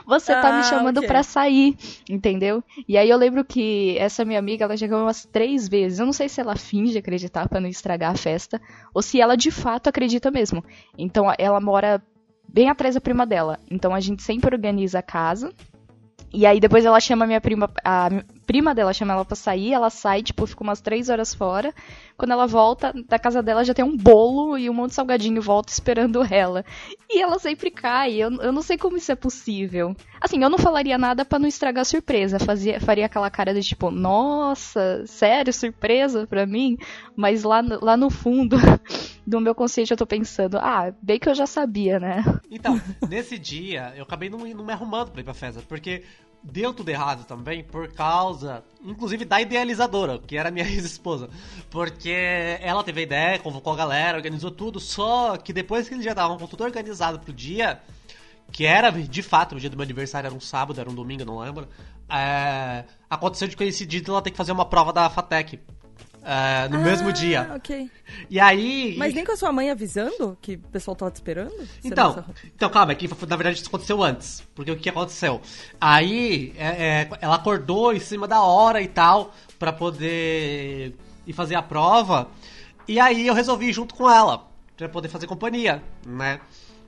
você 0.06 0.32
tá 0.36 0.50
Ah, 0.50 0.52
me 0.52 0.62
chamando 0.62 0.98
ok. 0.98 1.08
pra 1.08 1.24
sair, 1.24 1.76
entendeu? 2.08 2.62
E 2.86 2.96
aí 2.96 3.10
eu 3.10 3.16
lembro 3.18 3.44
que 3.44 3.96
essa 3.98 4.24
minha 4.24 4.38
amiga, 4.38 4.66
ela 4.66 4.76
já 4.76 4.86
ganhou 4.86 5.02
umas 5.04 5.24
três 5.24 5.68
vezes. 5.68 5.98
Eu 5.98 6.06
não 6.06 6.12
sei 6.12 6.28
se 6.28 6.40
ela 6.40 6.54
finge 6.54 6.96
acreditar 6.96 7.48
pra 7.48 7.60
não 7.60 7.68
estragar 7.68 8.12
a 8.12 8.16
festa, 8.16 8.60
ou 8.94 9.02
se 9.02 9.20
ela 9.20 9.36
de 9.36 9.50
fato 9.50 9.88
acredita 9.88 10.30
mesmo. 10.30 10.64
Então 10.96 11.26
ela 11.36 11.60
mora 11.60 12.00
bem 12.48 12.68
atrás 12.68 12.94
da 12.94 13.00
prima 13.00 13.26
dela. 13.26 13.58
Então 13.68 13.92
a 13.92 13.98
gente 13.98 14.22
sempre 14.22 14.54
organiza 14.54 15.00
a 15.00 15.02
casa. 15.02 15.52
E 16.32 16.46
aí 16.46 16.58
depois 16.60 16.84
ela 16.84 16.98
chama 17.00 17.26
minha 17.26 17.40
prima, 17.40 17.70
a 17.84 18.08
prima 18.46 18.74
dela 18.74 18.92
chama 18.92 19.14
ela 19.14 19.24
pra 19.24 19.36
sair, 19.36 19.72
ela 19.72 19.90
sai, 19.90 20.22
tipo, 20.22 20.46
fica 20.46 20.62
umas 20.62 20.80
três 20.80 21.08
horas 21.08 21.34
fora. 21.34 21.72
Quando 22.16 22.32
ela 22.32 22.46
volta, 22.46 22.92
da 23.08 23.18
casa 23.18 23.42
dela 23.42 23.64
já 23.64 23.74
tem 23.74 23.84
um 23.84 23.96
bolo 23.96 24.56
e 24.58 24.68
um 24.68 24.74
monte 24.74 24.90
de 24.90 24.96
salgadinho 24.96 25.40
volta 25.40 25.72
esperando 25.72 26.22
ela. 26.30 26.64
E 27.10 27.20
ela 27.20 27.38
sempre 27.38 27.70
cai, 27.70 28.14
eu, 28.14 28.30
eu 28.40 28.52
não 28.52 28.62
sei 28.62 28.76
como 28.76 28.96
isso 28.96 29.10
é 29.12 29.14
possível. 29.14 29.94
Assim, 30.20 30.42
eu 30.42 30.50
não 30.50 30.58
falaria 30.58 30.96
nada 30.96 31.24
pra 31.24 31.38
não 31.38 31.48
estragar 31.48 31.82
a 31.82 31.84
surpresa, 31.84 32.38
fazia, 32.38 32.80
faria 32.80 33.06
aquela 33.06 33.30
cara 33.30 33.52
de 33.52 33.62
tipo, 33.62 33.90
nossa, 33.90 35.04
sério, 35.06 35.52
surpresa 35.52 36.26
pra 36.26 36.46
mim? 36.46 36.78
Mas 37.16 37.42
lá 37.42 37.62
no, 37.62 37.84
lá 37.84 37.96
no 37.96 38.10
fundo 38.10 38.56
do 39.26 39.40
meu 39.40 39.54
consciente 39.54 39.90
eu 39.90 39.96
tô 39.96 40.06
pensando, 40.06 40.58
ah, 40.58 40.92
bem 41.02 41.18
que 41.18 41.28
eu 41.28 41.34
já 41.34 41.46
sabia, 41.46 41.98
né? 41.98 42.24
Então, 42.50 42.80
nesse 43.08 43.38
dia, 43.38 43.92
eu 43.96 44.04
acabei 44.04 44.30
não, 44.30 44.38
não 44.38 44.64
me 44.64 44.72
arrumando 44.72 45.10
pra 45.10 45.20
ir 45.20 45.24
pra 45.24 45.34
festa, 45.34 45.62
porque 45.68 46.02
deu 46.42 46.74
tudo 46.74 46.88
errado 46.88 47.24
também 47.24 47.62
por 47.62 47.92
causa, 47.92 48.64
inclusive, 48.82 49.24
da 49.24 49.40
idealizadora, 49.40 50.18
que 50.18 50.36
era 50.36 50.50
minha 50.50 50.64
ex-esposa. 50.68 51.30
Porque 51.70 52.58
ela 52.60 52.82
teve 52.82 53.00
a 53.00 53.02
ideia, 53.04 53.38
convocou 53.38 53.72
a 53.72 53.76
galera, 53.76 54.16
organizou 54.16 54.50
tudo, 54.50 54.80
só 54.80 55.36
que 55.36 55.52
depois 55.52 55.88
que 55.88 55.94
eles 55.94 56.04
já 56.04 56.12
estavam 56.12 56.38
com 56.38 56.46
tudo 56.46 56.64
organizado 56.64 57.20
pro 57.20 57.32
dia, 57.32 57.80
que 58.50 58.66
era 58.66 58.90
de 58.90 59.22
fato 59.22 59.54
o 59.54 59.60
dia 59.60 59.70
do 59.70 59.76
meu 59.76 59.84
aniversário, 59.84 60.26
era 60.26 60.34
um 60.34 60.40
sábado, 60.40 60.80
era 60.80 60.90
um 60.90 60.94
domingo, 60.94 61.24
não 61.24 61.38
lembro. 61.38 61.68
é, 62.08 62.84
aconteceu 63.08 63.48
de 63.48 63.56
coincidir 63.56 64.02
ela 64.06 64.20
ter 64.20 64.30
que 64.30 64.36
fazer 64.36 64.52
uma 64.52 64.64
prova 64.64 64.92
da 64.92 65.08
FATEC. 65.08 65.60
É, 66.24 66.68
no 66.68 66.78
mesmo 66.80 67.08
Ah, 67.08 67.12
dia. 67.12 67.52
ok. 67.56 67.90
E 68.30 68.38
aí. 68.38 68.94
Mas 68.96 69.12
nem 69.14 69.24
com 69.24 69.32
a 69.32 69.36
sua 69.36 69.50
mãe 69.52 69.70
avisando 69.70 70.36
que 70.40 70.54
o 70.54 70.58
pessoal 70.68 70.94
tava 70.96 71.10
te 71.10 71.16
esperando? 71.16 71.52
Então, 71.84 72.24
então 72.54 72.70
calma, 72.70 72.92
é 72.92 72.94
que 72.94 73.08
na 73.08 73.36
verdade 73.36 73.58
isso 73.58 73.68
aconteceu 73.68 74.02
antes. 74.02 74.42
Porque 74.54 74.70
o 74.70 74.76
que 74.76 74.88
aconteceu? 74.88 75.40
Aí 75.80 76.52
é, 76.56 76.66
é, 76.66 77.08
ela 77.20 77.36
acordou 77.36 77.92
em 77.92 78.00
cima 78.00 78.28
da 78.28 78.40
hora 78.42 78.80
e 78.80 78.88
tal, 78.88 79.34
pra 79.58 79.72
poder 79.72 80.94
ir 81.26 81.32
fazer 81.32 81.54
a 81.54 81.62
prova. 81.62 82.28
E 82.86 82.98
aí 83.00 83.26
eu 83.26 83.34
resolvi 83.34 83.68
ir 83.68 83.72
junto 83.72 83.94
com 83.94 84.10
ela, 84.10 84.48
pra 84.76 84.88
poder 84.88 85.08
fazer 85.08 85.26
companhia, 85.26 85.82
né? 86.06 86.40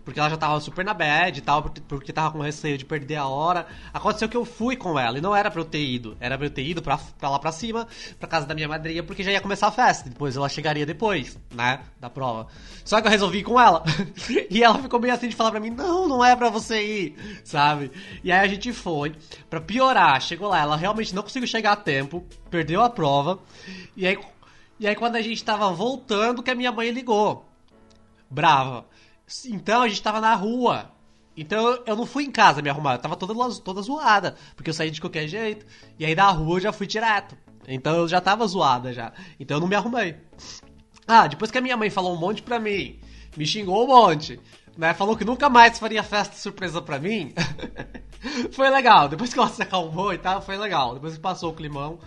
Porque 0.04 0.20
ela 0.20 0.28
já 0.28 0.36
tava 0.36 0.60
super 0.60 0.84
na 0.84 0.92
bad 0.92 1.38
e 1.38 1.40
tal, 1.40 1.62
porque- 1.62 2.12
tava 2.12 2.30
com 2.30 2.40
receio 2.40 2.76
de 2.76 2.84
perder 2.84 3.16
a 3.16 3.26
hora. 3.26 3.66
Aconteceu 3.92 4.28
que 4.28 4.36
eu 4.36 4.44
fui 4.44 4.76
com 4.76 4.98
ela, 4.98 5.16
e 5.16 5.20
não 5.20 5.34
era 5.34 5.50
pra 5.50 5.60
eu 5.60 5.64
ter 5.64 5.82
ido. 5.82 6.16
Era 6.20 6.36
pra 6.36 6.46
eu 6.46 6.50
ter 6.50 6.62
ido 6.62 6.82
pra, 6.82 6.98
pra 7.18 7.30
lá 7.30 7.38
pra 7.38 7.50
cima, 7.50 7.88
pra 8.18 8.28
casa 8.28 8.46
da 8.46 8.54
minha 8.54 8.68
madrinha, 8.68 9.02
porque 9.02 9.22
já 9.22 9.32
ia 9.32 9.40
começar 9.40 9.68
a 9.68 9.72
festa. 9.72 10.08
Depois 10.10 10.36
ela 10.36 10.48
chegaria 10.48 10.84
depois, 10.84 11.38
né? 11.54 11.80
Da 11.98 12.10
prova. 12.10 12.46
Só 12.84 13.00
que 13.00 13.06
eu 13.06 13.10
resolvi 13.10 13.38
ir 13.38 13.44
com 13.44 13.58
ela. 13.58 13.82
e 14.50 14.62
ela 14.62 14.78
ficou 14.78 15.00
meio 15.00 15.14
assim 15.14 15.28
de 15.28 15.34
falar 15.36 15.50
pra 15.50 15.60
mim: 15.60 15.70
não, 15.70 16.06
não 16.06 16.24
é 16.24 16.36
pra 16.36 16.50
você 16.50 16.82
ir, 16.82 17.40
sabe? 17.42 17.90
E 18.22 18.30
aí 18.30 18.40
a 18.40 18.46
gente 18.46 18.72
foi. 18.72 19.14
Pra 19.48 19.60
piorar, 19.60 20.20
chegou 20.20 20.48
lá, 20.48 20.60
ela 20.60 20.76
realmente 20.76 21.14
não 21.14 21.22
conseguiu 21.22 21.48
chegar 21.48 21.72
a 21.72 21.76
tempo, 21.76 22.24
perdeu 22.50 22.82
a 22.82 22.90
prova. 22.90 23.38
E 23.96 24.06
aí, 24.06 24.18
e 24.78 24.86
aí 24.86 24.94
quando 24.94 25.16
a 25.16 25.22
gente 25.22 25.42
tava 25.42 25.70
voltando, 25.72 26.42
que 26.42 26.50
a 26.50 26.54
minha 26.54 26.70
mãe 26.70 26.90
ligou 26.90 27.48
brava. 28.30 28.84
Então 29.46 29.82
a 29.82 29.88
gente 29.88 30.02
tava 30.02 30.20
na 30.20 30.34
rua. 30.34 30.90
Então 31.36 31.82
eu- 31.86 31.96
não 31.96 32.06
fui 32.06 32.24
em 32.24 32.30
casa 32.30 32.62
me 32.62 32.70
arrumar, 32.70 32.94
eu 32.94 32.98
tava 32.98 33.16
toda, 33.16 33.34
toda 33.60 33.82
zoada, 33.82 34.36
porque 34.54 34.70
eu 34.70 34.74
saí 34.74 34.90
de 34.90 35.00
qualquer 35.00 35.26
jeito. 35.26 35.66
E 35.98 36.04
aí 36.04 36.14
da 36.14 36.28
rua 36.30 36.56
eu 36.58 36.60
já 36.60 36.72
fui 36.72 36.86
direto. 36.86 37.36
Então 37.66 37.96
eu 37.96 38.06
já 38.08 38.20
tava 38.20 38.46
zoada 38.46 38.92
já. 38.92 39.12
Então 39.40 39.56
eu 39.56 39.60
não 39.60 39.68
me 39.68 39.74
arrumei. 39.74 40.16
Ah, 41.06 41.26
depois 41.26 41.50
que 41.50 41.58
a 41.58 41.60
minha 41.60 41.76
mãe 41.76 41.90
falou 41.90 42.14
um 42.14 42.18
monte 42.18 42.42
pra 42.42 42.58
mim, 42.60 42.98
me 43.36 43.46
xingou 43.46 43.84
um 43.84 43.86
monte. 43.88 44.38
né? 44.76 44.92
Falou 44.94 45.16
que 45.16 45.24
nunca 45.24 45.48
mais 45.48 45.78
faria 45.78 46.02
festa 46.02 46.36
surpresa 46.36 46.80
pra 46.82 46.98
mim. 46.98 47.32
foi 48.52 48.70
legal. 48.70 49.08
Depois 49.08 49.32
que 49.32 49.38
ela 49.38 49.48
se 49.48 49.62
acalmou 49.62 50.12
e 50.12 50.18
tal, 50.18 50.40
foi 50.42 50.56
legal. 50.56 50.94
Depois 50.94 51.14
que 51.14 51.20
passou 51.20 51.50
o 51.50 51.54
climão, 51.54 51.98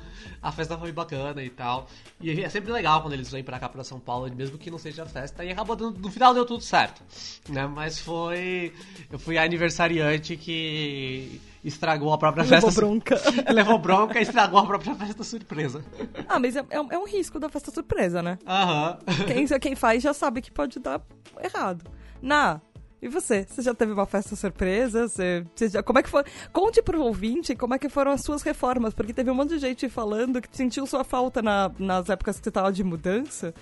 a 0.41 0.51
festa 0.51 0.77
foi 0.77 0.91
bacana 0.91 1.43
e 1.43 1.49
tal. 1.49 1.87
E 2.19 2.41
é 2.41 2.49
sempre 2.49 2.71
legal 2.71 3.01
quando 3.01 3.13
eles 3.13 3.29
vêm 3.31 3.43
pra 3.43 3.59
cá, 3.59 3.69
pra 3.69 3.83
São 3.83 3.99
Paulo, 3.99 4.29
mesmo 4.35 4.57
que 4.57 4.71
não 4.71 4.77
seja 4.77 5.05
festa. 5.05 5.43
E 5.45 5.51
acabou 5.51 5.75
dando, 5.75 5.99
no 5.99 6.11
final 6.11 6.33
deu 6.33 6.45
tudo 6.45 6.63
certo, 6.63 7.01
né? 7.49 7.67
Mas 7.67 7.99
foi. 7.99 8.73
Eu 9.11 9.19
fui 9.19 9.37
a 9.37 9.43
aniversariante 9.43 10.35
que 10.37 11.39
estragou 11.63 12.13
a 12.13 12.17
própria 12.17 12.43
Levou 12.43 12.61
festa. 12.71 12.79
bronca. 12.81 13.21
Levou 13.51 13.77
bronca 13.77 14.19
e 14.19 14.21
estragou 14.23 14.59
a 14.59 14.65
própria 14.65 14.95
festa 14.95 15.23
surpresa. 15.23 15.83
Ah, 16.27 16.39
mas 16.39 16.55
é, 16.55 16.65
é 16.69 16.79
um- 16.81 16.91
é 16.91 16.97
um 16.97 17.05
risco 17.05 17.39
da 17.39 17.49
festa 17.49 17.71
surpresa, 17.71 18.21
né? 18.21 18.37
Aham. 18.47 18.97
Quem, 19.27 19.45
quem 19.59 19.75
faz 19.75 20.01
já 20.01 20.13
sabe 20.13 20.41
que 20.41 20.51
pode 20.51 20.79
dar 20.79 21.01
errado. 21.43 21.83
Na, 22.21 22.59
e 23.01 23.07
você? 23.07 23.45
Você 23.47 23.61
já 23.61 23.73
teve 23.73 23.91
uma 23.91 24.05
festa 24.05 24.35
surpresa? 24.35 25.07
Você, 25.07 25.45
você 25.55 25.69
já, 25.69 25.83
como 25.83 25.99
é 25.99 26.03
que 26.03 26.09
foi? 26.09 26.23
Conte 26.51 26.81
pro 26.81 27.01
ouvinte 27.01 27.55
como 27.55 27.73
é 27.75 27.79
que 27.79 27.89
foram 27.89 28.11
as 28.11 28.21
suas 28.21 28.41
reformas, 28.41 28.93
porque 28.93 29.13
teve 29.13 29.29
um 29.29 29.35
monte 29.35 29.49
de 29.49 29.59
gente 29.59 29.87
falando 29.89 30.41
que 30.41 30.49
sentiu 30.55 30.85
sua 30.87 31.03
falta 31.03 31.41
na- 31.41 31.71
nas 31.77 32.09
épocas 32.09 32.37
que 32.39 32.43
você 32.45 32.51
tava 32.51 32.71
de 32.71 32.83
mudança. 32.83 33.53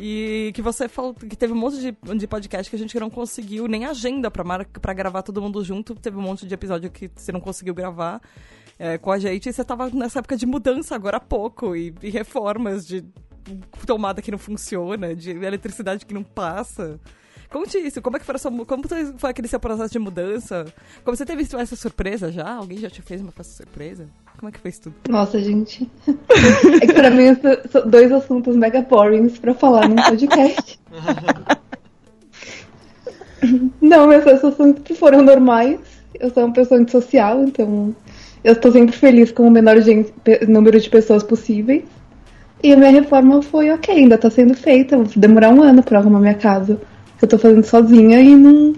E 0.00 0.52
que 0.54 0.62
você 0.62 0.88
falou 0.88 1.12
que 1.12 1.34
teve 1.34 1.52
um 1.52 1.56
monte 1.56 1.80
de, 1.80 2.16
de 2.16 2.26
podcast 2.28 2.70
que 2.70 2.76
a 2.76 2.78
gente 2.78 2.96
não 3.00 3.10
conseguiu 3.10 3.66
nem 3.66 3.84
agenda 3.84 4.30
pra, 4.30 4.44
mar- 4.44 4.64
pra 4.64 4.92
gravar 4.92 5.22
todo 5.22 5.42
mundo 5.42 5.64
junto. 5.64 5.92
Teve 5.96 6.16
um 6.16 6.22
monte 6.22 6.46
de 6.46 6.54
episódio 6.54 6.88
que 6.88 7.10
você 7.12 7.32
não 7.32 7.40
conseguiu 7.40 7.74
gravar 7.74 8.22
é, 8.78 8.96
com 8.96 9.10
a 9.10 9.18
gente. 9.18 9.48
E 9.48 9.52
você 9.52 9.64
tava 9.64 9.90
nessa 9.90 10.20
época 10.20 10.36
de 10.36 10.46
mudança 10.46 10.94
agora 10.94 11.16
há 11.16 11.20
pouco. 11.20 11.74
E, 11.74 11.92
e 12.00 12.10
reformas 12.10 12.86
de 12.86 13.04
tomada 13.84 14.22
que 14.22 14.30
não 14.30 14.38
funciona, 14.38 15.16
de 15.16 15.30
eletricidade 15.30 16.06
que 16.06 16.14
não 16.14 16.22
passa. 16.22 17.00
Conte 17.50 17.78
isso, 17.78 18.02
como 18.02 18.16
é 18.16 18.20
que 18.20 18.26
foi, 18.26 18.36
sua, 18.38 18.50
como 18.66 18.82
foi 19.16 19.30
aquele 19.30 19.48
seu 19.48 19.58
processo 19.58 19.90
de 19.92 19.98
mudança? 19.98 20.66
Como 21.02 21.16
você 21.16 21.24
teve 21.24 21.42
essa 21.42 21.76
surpresa 21.76 22.30
já? 22.30 22.56
Alguém 22.56 22.76
já 22.78 22.90
te 22.90 23.00
fez 23.00 23.22
uma 23.22 23.32
surpresa? 23.42 24.06
Como 24.38 24.50
é 24.50 24.52
que 24.52 24.58
foi 24.60 24.70
isso 24.70 24.82
tudo? 24.82 24.94
Nossa, 25.08 25.40
gente. 25.40 25.90
É 26.82 26.86
que 26.86 26.92
pra 26.92 27.10
mim 27.10 27.34
são 27.70 27.88
dois 27.88 28.12
assuntos 28.12 28.54
mega 28.54 28.82
boring 28.82 29.28
pra 29.30 29.54
falar 29.54 29.88
num 29.88 29.96
podcast. 29.96 30.78
Não, 33.80 34.08
festas 34.22 34.54
sempre 34.56 34.94
foram 34.94 35.22
normais. 35.22 35.80
Eu 36.18 36.30
sou 36.30 36.44
uma 36.44 36.52
pessoa 36.52 36.80
antissocial, 36.80 37.42
então 37.44 37.94
eu 38.42 38.54
tô 38.60 38.70
sempre 38.72 38.94
feliz 38.96 39.30
com 39.30 39.46
o 39.46 39.50
menor 39.50 39.80
gente- 39.80 40.12
número 40.48 40.78
de 40.80 40.90
pessoas 40.90 41.22
possíveis. 41.22 41.84
E 42.62 42.72
a 42.72 42.76
minha 42.76 42.90
reforma 42.90 43.40
foi 43.40 43.70
ok, 43.70 43.94
ainda 43.94 44.18
tá 44.18 44.28
sendo 44.28 44.54
feita. 44.54 44.96
Vou 44.96 45.06
demorar 45.16 45.50
um 45.50 45.62
ano 45.62 45.82
pra 45.82 45.98
arrumar 45.98 46.18
minha 46.20 46.34
casa. 46.34 46.80
Eu 47.20 47.28
tô 47.28 47.38
fazendo 47.38 47.64
sozinha 47.64 48.20
e 48.20 48.34
não. 48.34 48.74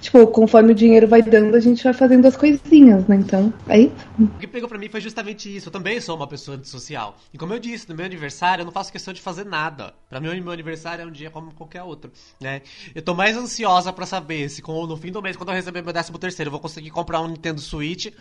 Tipo, 0.00 0.26
conforme 0.28 0.72
o 0.72 0.74
dinheiro 0.74 1.08
vai 1.08 1.22
dando, 1.22 1.56
a 1.56 1.60
gente 1.60 1.82
vai 1.82 1.92
fazendo 1.92 2.24
as 2.26 2.36
coisinhas, 2.36 3.06
né? 3.08 3.16
Então, 3.16 3.52
aí 3.66 3.92
O 4.18 4.28
que 4.38 4.46
pegou 4.46 4.68
pra 4.68 4.78
mim 4.78 4.88
foi 4.88 5.00
justamente 5.00 5.54
isso. 5.54 5.68
Eu 5.68 5.72
também 5.72 6.00
sou 6.00 6.16
uma 6.16 6.26
pessoa 6.26 6.56
antissocial. 6.56 7.16
E 7.32 7.38
como 7.38 7.52
eu 7.52 7.58
disse, 7.58 7.88
no 7.88 7.96
meu 7.96 8.06
aniversário 8.06 8.62
eu 8.62 8.64
não 8.64 8.72
faço 8.72 8.92
questão 8.92 9.12
de 9.12 9.20
fazer 9.20 9.44
nada. 9.44 9.92
Pra 10.08 10.20
mim, 10.20 10.28
o 10.28 10.42
meu 10.42 10.52
aniversário 10.52 11.02
é 11.02 11.06
um 11.06 11.10
dia 11.10 11.30
como 11.30 11.52
qualquer 11.52 11.82
outro, 11.82 12.12
né? 12.40 12.62
Eu 12.94 13.02
tô 13.02 13.14
mais 13.14 13.36
ansiosa 13.36 13.92
pra 13.92 14.06
saber 14.06 14.48
se 14.48 14.62
no 14.62 14.96
fim 14.96 15.10
do 15.10 15.20
mês, 15.20 15.36
quando 15.36 15.48
eu 15.48 15.54
receber 15.54 15.82
meu 15.82 15.92
13 15.92 16.12
terceiro, 16.12 16.48
eu 16.48 16.52
vou 16.52 16.60
conseguir 16.60 16.90
comprar 16.90 17.20
um 17.20 17.28
Nintendo 17.28 17.60
Switch 17.60 18.12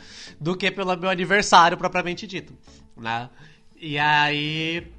do 0.41 0.55
que 0.55 0.71
pelo 0.71 0.95
meu 0.97 1.09
aniversário 1.09 1.77
propriamente 1.77 2.25
dito, 2.25 2.53
né? 2.97 3.29
E 3.79 3.99
aí... 3.99 4.96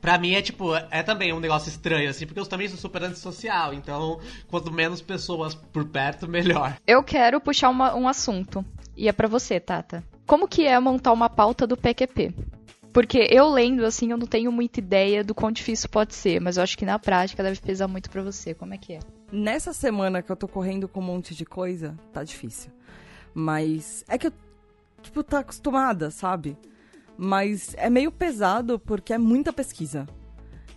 Pra 0.00 0.16
mim 0.18 0.34
é 0.34 0.42
tipo, 0.42 0.74
é 0.74 1.02
também 1.02 1.32
um 1.32 1.40
negócio 1.40 1.68
estranho, 1.68 2.08
assim, 2.08 2.26
porque 2.26 2.38
eu 2.40 2.46
também 2.46 2.68
sou 2.68 2.78
super 2.78 3.02
antissocial, 3.02 3.74
então 3.74 4.20
quanto 4.48 4.70
menos 4.72 5.00
pessoas 5.02 5.54
por 5.54 5.84
perto, 5.86 6.28
melhor. 6.28 6.76
Eu 6.86 7.02
quero 7.02 7.40
puxar 7.40 7.68
uma- 7.68 7.94
um 7.94 8.06
assunto. 8.08 8.64
E 8.96 9.08
é 9.08 9.12
pra 9.12 9.28
você, 9.28 9.58
Tata. 9.60 10.02
Como 10.26 10.46
que 10.48 10.66
é 10.66 10.78
montar 10.78 11.12
uma 11.12 11.28
pauta 11.30 11.66
do 11.66 11.76
PQP? 11.76 12.34
Porque 12.92 13.28
eu 13.30 13.48
lendo, 13.50 13.84
assim, 13.84 14.10
eu 14.10 14.16
não 14.16 14.26
tenho 14.26 14.50
muita 14.50 14.80
ideia 14.80 15.22
do 15.22 15.34
quão 15.34 15.52
difícil 15.52 15.88
pode 15.88 16.14
ser, 16.14 16.40
mas 16.40 16.56
eu 16.56 16.62
acho 16.62 16.76
que 16.76 16.84
na 16.86 16.98
prática 16.98 17.42
deve 17.42 17.60
pesar 17.60 17.86
muito 17.86 18.10
pra 18.10 18.22
você. 18.22 18.54
Como 18.54 18.74
é 18.74 18.78
que 18.78 18.94
é? 18.94 18.98
Nessa 19.30 19.72
semana 19.72 20.22
que 20.22 20.30
eu 20.32 20.36
tô 20.36 20.48
correndo 20.48 20.88
com 20.88 21.00
um 21.00 21.02
monte 21.04 21.34
de 21.34 21.44
coisa, 21.44 21.94
tá 22.12 22.24
difícil. 22.24 22.70
Mas 23.34 24.04
é 24.08 24.16
que 24.18 24.26
eu, 24.28 24.32
tipo, 25.02 25.22
tá 25.22 25.40
acostumada, 25.40 26.10
sabe? 26.10 26.56
Mas 27.20 27.74
é 27.76 27.90
meio 27.90 28.12
pesado 28.12 28.78
porque 28.78 29.12
é 29.12 29.18
muita 29.18 29.52
pesquisa. 29.52 30.06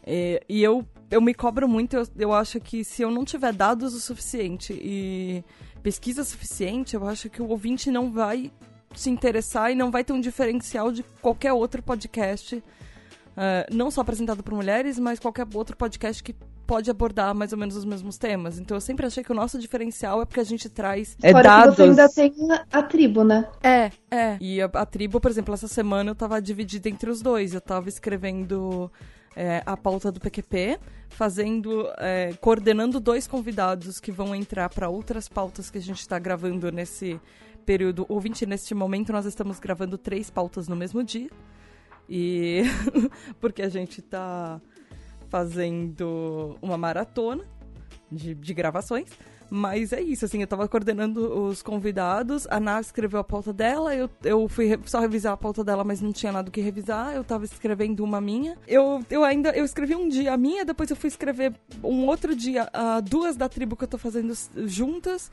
É, 0.03 0.43
e 0.49 0.63
eu, 0.63 0.83
eu 1.11 1.21
me 1.21 1.33
cobro 1.33 1.69
muito, 1.69 1.95
eu, 1.95 2.07
eu 2.17 2.33
acho 2.33 2.59
que 2.59 2.83
se 2.83 3.03
eu 3.03 3.11
não 3.11 3.23
tiver 3.23 3.53
dados 3.53 3.93
o 3.93 3.99
suficiente 3.99 4.73
e 4.73 5.43
pesquisa 5.83 6.23
suficiente, 6.23 6.95
eu 6.95 7.07
acho 7.07 7.29
que 7.29 7.41
o 7.41 7.47
ouvinte 7.47 7.91
não 7.91 8.11
vai 8.11 8.51
se 8.95 9.11
interessar 9.11 9.71
e 9.71 9.75
não 9.75 9.91
vai 9.91 10.03
ter 10.03 10.13
um 10.13 10.19
diferencial 10.19 10.91
de 10.91 11.03
qualquer 11.21 11.53
outro 11.53 11.83
podcast, 11.83 12.63
é, 13.37 13.67
não 13.71 13.91
só 13.91 14.01
apresentado 14.01 14.41
por 14.43 14.53
mulheres, 14.53 14.97
mas 14.97 15.19
qualquer 15.19 15.47
outro 15.53 15.77
podcast 15.77 16.23
que 16.23 16.35
pode 16.71 16.89
abordar 16.89 17.35
mais 17.35 17.51
ou 17.51 17.59
menos 17.59 17.75
os 17.75 17.83
mesmos 17.83 18.17
temas. 18.17 18.57
Então 18.57 18.77
eu 18.77 18.79
sempre 18.79 19.05
achei 19.05 19.21
que 19.21 19.31
o 19.33 19.35
nosso 19.35 19.59
diferencial 19.59 20.21
é 20.21 20.25
porque 20.25 20.39
a 20.39 20.45
gente 20.45 20.69
traz 20.69 21.17
é, 21.21 21.33
Fora 21.33 21.43
dados. 21.43 21.75
que 21.75 21.81
você 21.81 21.89
ainda 21.89 22.09
tem 22.09 22.33
a, 22.49 22.65
a 22.79 22.81
tribo, 22.81 23.25
né? 23.25 23.45
É, 23.61 23.91
é. 24.09 24.37
E 24.39 24.61
a, 24.61 24.67
a 24.73 24.85
tribo, 24.85 25.19
por 25.19 25.29
exemplo, 25.29 25.53
essa 25.53 25.67
semana 25.67 26.11
eu 26.11 26.15
tava 26.15 26.41
dividida 26.41 26.87
entre 26.87 27.09
os 27.09 27.21
dois. 27.21 27.53
Eu 27.53 27.59
tava 27.59 27.89
escrevendo 27.89 28.89
é, 29.35 29.61
a 29.65 29.75
pauta 29.75 30.13
do 30.13 30.21
PQP, 30.21 30.79
fazendo, 31.09 31.89
é, 31.97 32.31
coordenando 32.39 33.01
dois 33.01 33.27
convidados 33.27 33.99
que 33.99 34.09
vão 34.09 34.33
entrar 34.33 34.69
para 34.69 34.87
outras 34.87 35.27
pautas 35.27 35.69
que 35.69 35.77
a 35.77 35.81
gente 35.81 36.07
tá 36.07 36.17
gravando 36.17 36.71
nesse 36.71 37.19
período. 37.65 38.05
Ouvinte, 38.07 38.45
neste 38.45 38.73
momento 38.73 39.11
nós 39.11 39.25
estamos 39.25 39.59
gravando 39.59 39.97
três 39.97 40.29
pautas 40.29 40.69
no 40.69 40.77
mesmo 40.77 41.03
dia. 41.03 41.29
E 42.09 42.61
porque 43.41 43.61
a 43.61 43.67
gente 43.67 44.01
tá 44.01 44.61
fazendo 45.31 46.57
uma 46.61 46.77
maratona 46.77 47.43
de, 48.11 48.35
de 48.35 48.53
gravações. 48.53 49.09
Mas 49.53 49.91
é 49.91 50.01
isso, 50.01 50.23
assim, 50.23 50.39
eu 50.39 50.47
tava 50.47 50.65
coordenando 50.65 51.43
os 51.43 51.61
convidados, 51.61 52.47
a 52.49 52.57
Ná 52.57 52.79
escreveu 52.79 53.19
a 53.19 53.23
pauta 53.23 53.51
dela, 53.51 53.93
eu, 53.93 54.09
eu 54.23 54.47
fui 54.47 54.79
só 54.85 55.01
revisar 55.01 55.33
a 55.33 55.37
pauta 55.37 55.61
dela, 55.61 55.83
mas 55.83 55.99
não 55.99 56.13
tinha 56.13 56.31
nada 56.31 56.47
o 56.47 56.51
que 56.51 56.61
revisar, 56.61 57.13
eu 57.13 57.21
tava 57.21 57.43
escrevendo 57.43 58.01
uma 58.01 58.21
minha. 58.21 58.57
Eu, 58.65 59.03
eu 59.09 59.25
ainda, 59.25 59.49
eu 59.49 59.65
escrevi 59.65 59.93
um 59.93 60.07
dia 60.07 60.33
a 60.33 60.37
minha, 60.37 60.63
depois 60.63 60.89
eu 60.89 60.95
fui 60.95 61.09
escrever 61.09 61.53
um 61.83 62.05
outro 62.07 62.33
dia 62.33 62.69
a 62.71 63.01
duas 63.01 63.35
da 63.35 63.49
tribo 63.49 63.75
que 63.75 63.83
eu 63.83 63.89
tô 63.89 63.97
fazendo 63.97 64.33
juntas. 64.67 65.29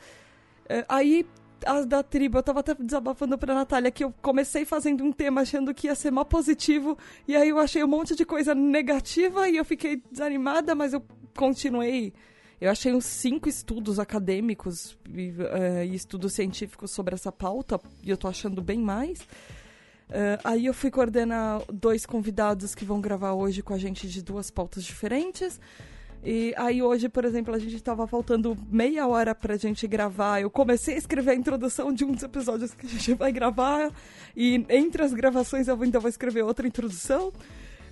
É, 0.69 0.85
aí, 0.89 1.25
as 1.67 1.87
da 1.87 2.03
tribo, 2.03 2.39
eu 2.39 2.43
tava 2.43 2.61
até 2.61 2.75
desabafando 2.75 3.37
pra 3.39 3.55
Natália 3.55 3.91
que 3.91 4.05
eu 4.05 4.13
comecei 4.23 4.65
fazendo 4.65 5.05
um 5.05 5.13
tema 5.13 5.43
achando 5.43 5.75
que 5.75 5.87
ia 5.87 5.95
ser 5.95 6.11
mó 6.11 6.25
positivo, 6.25 6.97
e 7.27 7.37
aí 7.37 7.49
eu 7.49 7.59
achei 7.59 7.83
um 7.83 7.89
monte 7.89 8.15
de 8.15 8.25
coisa 8.25 8.55
negativa 8.55 9.49
e 9.49 9.57
eu 9.57 9.65
fiquei 9.65 10.03
desanimada, 10.11 10.75
mas 10.75 10.93
eu 10.93 11.03
continuei. 11.37 12.13
Eu 12.61 12.71
achei 12.71 12.93
uns 12.93 13.05
cinco 13.05 13.49
estudos 13.49 14.01
acadêmicos 14.01 14.99
e, 15.09 15.33
eh, 15.39 15.87
e 15.87 15.95
estudos 15.95 16.33
científicos 16.33 16.91
sobre 16.91 17.15
essa 17.15 17.31
pauta, 17.31 17.81
e 18.03 18.11
eu 18.11 18.17
tô 18.17 18.27
achando 18.27 18.61
bem 18.61 18.81
mais. 18.81 19.21
Eh, 20.11 20.39
aí 20.43 20.67
eu 20.67 20.75
fui 20.75 20.91
coordenar 20.91 21.63
dois 21.73 22.05
convidados 22.05 22.75
que 22.75 22.85
vão 22.85 23.01
gravar 23.01 23.35
hoje 23.35 23.63
com 23.63 23.75
a 23.75 23.79
gente 23.79 24.09
de 24.09 24.23
duas 24.23 24.51
pautas 24.51 24.83
diferentes. 24.83 25.61
E 26.25 26.53
aí 26.57 26.83
hoje, 26.83 27.09
por 27.09 27.25
exemplo, 27.25 27.55
a 27.55 27.59
gente 27.59 27.81
tava 27.83 28.07
faltando 28.07 28.57
meia 28.71 29.07
hora 29.07 29.35
pra 29.35 29.57
gente 29.57 29.87
gravar. 29.87 30.41
Eu 30.41 30.51
comecei 30.51 30.95
a 30.95 30.99
escrever 30.99 31.33
a 31.33 31.35
introdução 31.35 31.93
de 31.93 32.05
um 32.05 32.13
dos 32.13 32.23
episódios 32.23 32.75
que 32.75 32.87
a 32.87 32.89
gente 32.89 33.15
vai 33.15 33.33
gravar. 33.33 33.91
E 34.37 34.65
entre 34.69 35.03
as 35.03 35.13
gravações 35.13 35.69
eu 35.69 35.81
ainda 35.81 36.01
vou 36.01 36.09
escrever 36.09 36.43
outra 36.43 36.67
introdução. 36.67 37.33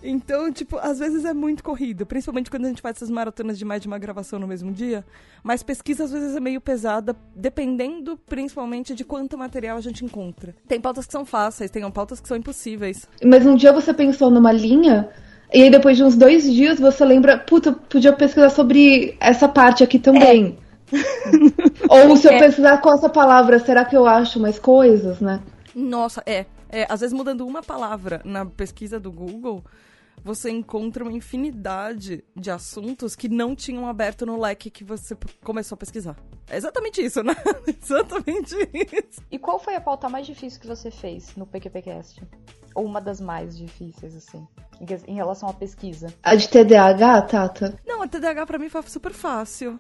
Então, 0.03 0.53
tipo, 0.53 0.77
às 0.79 0.99
vezes 0.99 1.25
é 1.25 1.33
muito 1.33 1.65
corrido, 1.65 2.07
principalmente 2.07 2.51
quando 2.51 2.67
a 2.67 2.69
gente 2.69 2.83
faz 2.83 2.97
essas 2.97 3.11
maratonas 3.11 3.59
de 3.59 3.65
mais 3.65 3.81
de 3.81 3.89
uma 3.89 3.99
gravação 3.99 4.39
no 4.39 4.47
mesmo 4.47 4.71
dia. 4.73 5.05
Mas 5.43 5.63
pesquisa 5.63 6.05
às 6.05 6.13
vezes 6.13 6.37
é 6.37 6.41
meio 6.41 6.61
pesada, 6.61 7.17
dependendo 7.35 8.17
principalmente 8.17 8.95
de 8.95 9.05
quanto 9.05 9.37
material 9.39 9.77
a 9.77 9.81
gente 9.81 10.05
encontra. 10.05 10.55
Tem 10.69 10.81
pautas 10.81 11.07
que 11.07 11.13
são 11.13 11.25
fáceis, 11.25 11.71
tem 11.71 11.89
pautas 11.91 12.21
que 12.21 12.29
são 12.29 12.37
impossíveis. 12.37 13.09
Mas 13.25 13.47
um 13.47 13.57
dia 13.57 13.73
você 13.73 13.93
pensou 13.93 14.31
numa 14.31 14.53
linha, 14.53 15.09
e 15.57 15.63
aí 15.63 15.71
depois 15.71 15.97
de 15.97 16.05
uns 16.05 16.15
dois 16.15 16.53
dias 16.53 16.79
você 16.79 17.03
lembra, 17.03 17.39
puta, 17.39 17.73
podia 17.73 18.13
pesquisar 18.13 18.51
sobre 18.51 19.17
essa 19.19 19.49
parte 19.49 19.83
aqui 19.83 19.99
também. 19.99 20.59
Ou 21.89 22.15
se 22.15 22.29
eu 22.29 22.33
É. 22.33 22.39
pesquisar 22.39 22.77
com 22.83 22.93
essa 22.93 23.09
palavra, 23.09 23.59
será 23.59 23.83
que 23.83 23.97
eu 23.97 24.07
acho 24.07 24.39
mais 24.39 24.59
coisas, 24.59 25.19
né? 25.19 25.43
Nossa, 25.75 26.23
é. 26.27 26.45
é 26.69 26.87
às 26.91 27.01
vezes 27.01 27.15
mudando 27.15 27.47
uma 27.47 27.63
palavra 27.63 28.21
na 28.23 28.45
pesquisa 28.45 29.01
do 29.01 29.11
Google, 29.11 29.65
você 30.23 30.51
encontra 30.51 31.03
uma 31.03 31.13
infinidade 31.13 32.23
de 32.37 32.51
assuntos 32.51 33.17
que 33.17 33.27
não 33.27 33.57
tinham 33.57 33.87
aberto 33.87 34.27
no 34.27 34.39
leque 34.39 34.69
que 34.69 34.85
você 34.85 35.17
começou 35.43 35.77
a 35.77 35.79
pesquisar. 35.79 36.17
É 36.51 36.59
exatamente 36.59 37.01
isso, 37.01 37.23
né? 37.23 37.35
exatamente 37.67 38.55
isso. 38.75 39.23
E 39.31 39.39
qual 39.39 39.59
foi 39.59 39.75
a 39.75 39.81
pauta 39.81 40.07
mais 40.09 40.27
difícil 40.27 40.61
que 40.61 40.67
você 40.67 40.91
fez 40.91 41.35
no 41.35 41.47
PQPcast? 41.47 42.23
Ou 42.75 42.85
uma 42.85 43.01
das 43.01 43.23
mais 43.23 43.57
difíceis, 43.57 44.15
assim, 44.15 44.47
em 45.07 45.15
relação 45.15 45.49
à 45.49 45.53
pesquisa? 45.53 46.13
A 46.23 46.35
de 46.35 46.49
TDAH, 46.49 47.23
Tata? 47.23 47.79
Não, 47.87 48.03
a 48.03 48.09
TDAH 48.09 48.47
pra 48.47 48.59
mim 48.59 48.69
foi 48.69 48.83
super 48.83 49.13
fácil. 49.13 49.79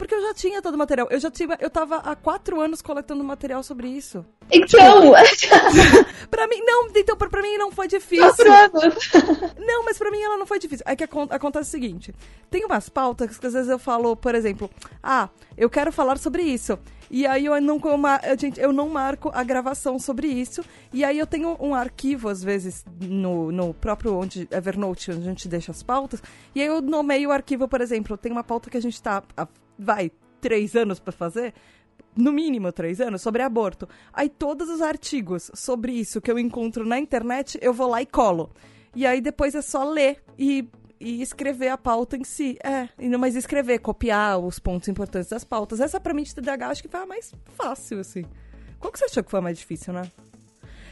Porque 0.00 0.14
eu 0.14 0.22
já 0.22 0.32
tinha 0.32 0.62
todo 0.62 0.76
o 0.76 0.78
material. 0.78 1.08
Eu 1.10 1.20
já 1.20 1.30
tinha. 1.30 1.58
Eu 1.60 1.68
tava 1.68 1.96
há 1.96 2.16
quatro 2.16 2.58
anos 2.58 2.80
coletando 2.80 3.22
material 3.22 3.62
sobre 3.62 3.86
isso. 3.86 4.24
Então, 4.50 5.12
Pra 6.30 6.46
mim, 6.46 6.62
não, 6.64 6.88
então 6.96 7.14
pra, 7.18 7.28
pra 7.28 7.42
mim 7.42 7.58
não 7.58 7.70
foi 7.70 7.86
difícil. 7.86 8.24
quatro 8.26 8.50
anos. 8.50 9.10
Não, 9.60 9.84
mas 9.84 9.98
pra 9.98 10.10
mim 10.10 10.20
ela 10.22 10.38
não 10.38 10.46
foi 10.46 10.58
difícil. 10.58 10.84
É 10.88 10.96
que 10.96 11.04
acon- 11.04 11.26
acontece 11.28 11.68
o 11.68 11.70
seguinte: 11.70 12.14
tem 12.50 12.64
umas 12.64 12.88
pautas 12.88 13.36
que 13.36 13.46
às 13.46 13.52
vezes 13.52 13.68
eu 13.68 13.78
falo, 13.78 14.16
por 14.16 14.34
exemplo, 14.34 14.70
ah, 15.02 15.28
eu 15.56 15.68
quero 15.68 15.92
falar 15.92 16.16
sobre 16.18 16.42
isso. 16.42 16.78
E 17.10 17.26
aí 17.26 17.44
eu 17.46 17.60
não, 17.60 17.76
eu, 17.82 18.38
gente, 18.38 18.58
eu 18.60 18.72
não 18.72 18.88
marco 18.88 19.30
a 19.34 19.42
gravação 19.42 19.98
sobre 19.98 20.28
isso. 20.28 20.64
E 20.92 21.04
aí 21.04 21.18
eu 21.18 21.26
tenho 21.26 21.56
um 21.60 21.74
arquivo, 21.74 22.28
às 22.28 22.42
vezes, 22.42 22.84
no, 23.00 23.50
no 23.52 23.74
próprio 23.74 24.14
onde, 24.16 24.48
Evernote, 24.50 25.10
onde 25.10 25.20
a 25.20 25.24
gente 25.24 25.46
deixa 25.48 25.72
as 25.72 25.82
pautas. 25.82 26.22
E 26.54 26.60
aí 26.60 26.66
eu 26.68 26.80
nomeio 26.80 27.28
o 27.30 27.32
arquivo, 27.32 27.66
por 27.68 27.80
exemplo, 27.80 28.16
tem 28.16 28.30
uma 28.32 28.44
pauta 28.44 28.70
que 28.70 28.76
a 28.76 28.82
gente 28.82 29.00
tá, 29.02 29.22
ah, 29.36 29.46
vai, 29.80 30.10
três 30.40 30.76
anos 30.76 31.00
pra 31.00 31.12
fazer 31.12 31.54
no 32.16 32.32
mínimo 32.32 32.72
três 32.72 33.00
anos, 33.00 33.22
sobre 33.22 33.42
aborto. 33.42 33.88
Aí 34.12 34.28
todos 34.28 34.68
os 34.68 34.80
artigos 34.80 35.50
sobre 35.54 35.92
isso 35.92 36.20
que 36.20 36.30
eu 36.30 36.38
encontro 36.38 36.84
na 36.84 36.98
internet, 36.98 37.58
eu 37.62 37.72
vou 37.72 37.88
lá 37.88 38.02
e 38.02 38.06
colo. 38.06 38.50
E 38.94 39.06
aí 39.06 39.20
depois 39.20 39.54
é 39.54 39.62
só 39.62 39.84
ler 39.84 40.22
e, 40.38 40.68
e 40.98 41.22
escrever 41.22 41.68
a 41.68 41.78
pauta 41.78 42.16
em 42.16 42.24
si. 42.24 42.58
É, 42.64 42.88
mais 43.16 43.36
escrever, 43.36 43.78
copiar 43.78 44.38
os 44.38 44.58
pontos 44.58 44.88
importantes 44.88 45.30
das 45.30 45.44
pautas. 45.44 45.80
Essa 45.80 46.00
pra 46.00 46.14
mim 46.14 46.22
de 46.22 46.34
TDAH 46.34 46.68
acho 46.68 46.82
que 46.82 46.88
foi 46.88 47.00
a 47.00 47.06
mais 47.06 47.32
fácil, 47.56 48.00
assim. 48.00 48.24
Qual 48.78 48.92
que 48.92 48.98
você 48.98 49.04
achou 49.04 49.22
que 49.22 49.30
foi 49.30 49.38
a 49.38 49.42
mais 49.42 49.58
difícil, 49.58 49.92
né? 49.92 50.10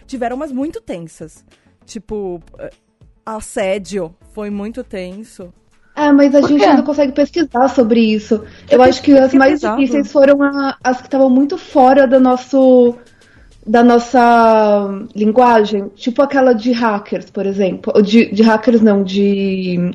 Tiveram 0.06 0.36
umas 0.36 0.52
muito 0.52 0.80
tensas. 0.80 1.44
Tipo, 1.84 2.40
eh, 2.58 2.70
assédio 3.24 4.14
foi 4.32 4.50
muito 4.50 4.84
tenso. 4.84 5.52
Ah, 6.00 6.12
mas 6.12 6.32
a 6.32 6.40
gente 6.42 6.64
ainda 6.64 6.82
consegue 6.84 7.10
pesquisar 7.10 7.66
sobre 7.68 7.98
isso. 8.00 8.44
Eu 8.70 8.80
acho 8.80 9.02
que 9.02 9.12
as 9.18 9.34
é 9.34 9.36
mais 9.36 9.58
difíceis 9.60 10.12
foram 10.12 10.40
a- 10.44 10.76
as 10.84 10.98
que 10.98 11.08
estavam 11.08 11.28
muito 11.28 11.58
fora 11.58 12.06
do 12.06 12.20
nosso 12.20 12.94
da 13.66 13.82
nossa 13.82 14.88
linguagem, 15.14 15.88
tipo 15.96 16.22
aquela 16.22 16.54
de 16.54 16.70
hackers, 16.72 17.30
por 17.30 17.44
exemplo, 17.44 17.92
Ou 17.94 18.00
de, 18.00 18.32
de 18.32 18.42
hackers 18.42 18.80
não, 18.80 19.02
de 19.02 19.90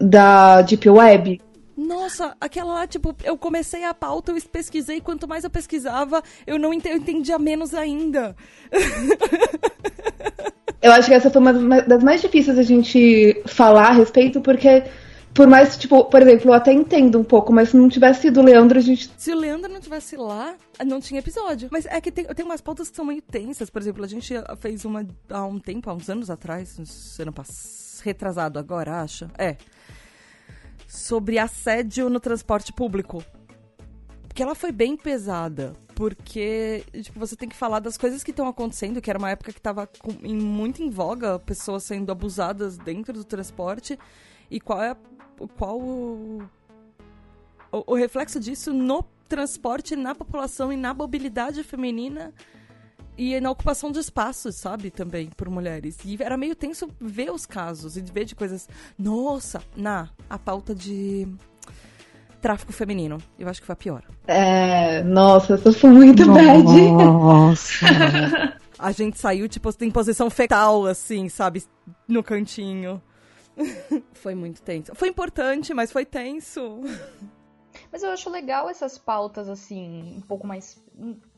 da 0.00 0.62
deep 0.62 0.88
web. 0.88 1.40
Nossa, 1.76 2.34
aquela 2.40 2.72
lá, 2.72 2.86
tipo, 2.86 3.14
eu 3.24 3.36
comecei 3.36 3.84
a 3.84 3.92
pauta, 3.92 4.32
eu 4.32 4.40
pesquisei, 4.50 5.00
quanto 5.00 5.28
mais 5.28 5.44
eu 5.44 5.50
pesquisava, 5.50 6.22
eu 6.46 6.58
não 6.58 6.72
entendia 6.72 7.38
menos 7.38 7.74
ainda. 7.74 8.34
Eu 10.86 10.92
acho 10.92 11.08
que 11.08 11.14
essa 11.14 11.28
foi 11.28 11.40
uma 11.42 11.82
das 11.82 12.00
mais 12.04 12.22
difíceis 12.22 12.56
a 12.56 12.62
gente 12.62 13.42
falar 13.44 13.88
a 13.88 13.92
respeito, 13.92 14.40
porque 14.40 14.84
por 15.34 15.48
mais, 15.48 15.76
tipo, 15.76 16.04
por 16.04 16.22
exemplo, 16.22 16.50
eu 16.50 16.54
até 16.54 16.72
entendo 16.72 17.18
um 17.18 17.24
pouco, 17.24 17.52
mas 17.52 17.70
se 17.70 17.76
não 17.76 17.88
tivesse 17.88 18.20
sido 18.20 18.38
o 18.38 18.44
Leandro, 18.44 18.78
a 18.78 18.80
gente 18.80 19.10
Se 19.18 19.32
o 19.32 19.36
Leandro 19.36 19.72
não 19.72 19.80
tivesse 19.80 20.16
lá, 20.16 20.54
não 20.86 21.00
tinha 21.00 21.18
episódio. 21.18 21.68
Mas 21.72 21.86
é 21.86 22.00
que 22.00 22.12
tem, 22.12 22.24
tem 22.24 22.44
umas 22.44 22.60
pautas 22.60 22.88
que 22.88 22.94
são 22.94 23.04
meio 23.04 23.20
tensas. 23.20 23.68
Por 23.68 23.82
exemplo, 23.82 24.04
a 24.04 24.06
gente 24.06 24.32
fez 24.60 24.84
uma 24.84 25.04
há 25.28 25.44
um 25.44 25.58
tempo, 25.58 25.90
há 25.90 25.94
uns 25.94 26.08
anos 26.08 26.30
atrás, 26.30 26.78
ano 27.18 27.32
passado, 27.32 28.04
retrasado 28.04 28.56
agora, 28.60 29.00
acho. 29.02 29.28
É. 29.36 29.56
Sobre 30.86 31.36
assédio 31.36 32.08
no 32.08 32.20
transporte 32.20 32.72
público. 32.72 33.24
Porque 34.28 34.40
ela 34.40 34.54
foi 34.54 34.70
bem 34.70 34.96
pesada. 34.96 35.72
Porque, 35.96 36.84
tipo, 37.02 37.18
você 37.18 37.34
tem 37.34 37.48
que 37.48 37.56
falar 37.56 37.80
das 37.80 37.96
coisas 37.96 38.22
que 38.22 38.30
estão 38.30 38.46
acontecendo, 38.46 39.00
que 39.00 39.08
era 39.08 39.18
uma 39.18 39.30
época 39.30 39.50
que 39.50 39.58
estava 39.58 39.88
muito 40.22 40.82
em 40.82 40.90
voga, 40.90 41.38
pessoas 41.38 41.84
sendo 41.84 42.12
abusadas 42.12 42.76
dentro 42.76 43.14
do 43.14 43.24
transporte. 43.24 43.98
E 44.50 44.60
qual 44.60 44.82
é 44.82 44.94
qual 45.56 45.80
o, 45.80 46.42
o, 47.72 47.92
o 47.92 47.94
reflexo 47.94 48.38
disso 48.38 48.74
no 48.74 49.02
transporte, 49.26 49.96
na 49.96 50.14
população 50.14 50.70
e 50.70 50.76
na 50.76 50.92
mobilidade 50.92 51.64
feminina 51.64 52.30
e 53.16 53.40
na 53.40 53.50
ocupação 53.50 53.90
de 53.90 53.98
espaços, 53.98 54.56
sabe, 54.56 54.90
também, 54.90 55.30
por 55.34 55.48
mulheres. 55.48 55.96
E 56.04 56.22
era 56.22 56.36
meio 56.36 56.54
tenso 56.54 56.90
ver 57.00 57.30
os 57.32 57.46
casos 57.46 57.96
e 57.96 58.02
ver 58.02 58.26
de 58.26 58.34
coisas. 58.34 58.68
Nossa, 58.98 59.62
na 59.74 60.10
a 60.28 60.38
pauta 60.38 60.74
de 60.74 61.26
tráfico 62.46 62.72
feminino. 62.72 63.18
Eu 63.36 63.48
acho 63.48 63.60
que 63.60 63.66
foi 63.66 63.72
a 63.72 63.76
pior. 63.76 64.04
É, 64.28 65.02
nossa, 65.02 65.54
essa 65.54 65.72
foi 65.72 65.90
muito 65.90 66.24
bad. 66.32 66.64
Nossa. 66.92 67.86
A 68.78 68.92
gente 68.92 69.18
saiu, 69.18 69.48
tipo, 69.48 69.68
em 69.80 69.90
posição 69.90 70.30
fetal, 70.30 70.86
assim, 70.86 71.28
sabe, 71.28 71.64
no 72.06 72.22
cantinho. 72.22 73.02
foi 74.14 74.36
muito 74.36 74.62
tenso. 74.62 74.94
Foi 74.94 75.08
importante, 75.08 75.74
mas 75.74 75.90
foi 75.90 76.04
tenso. 76.04 76.82
Mas 77.90 78.04
eu 78.04 78.10
acho 78.10 78.30
legal 78.30 78.70
essas 78.70 78.96
pautas, 78.96 79.48
assim, 79.48 80.14
um 80.18 80.20
pouco 80.20 80.46
mais. 80.46 80.80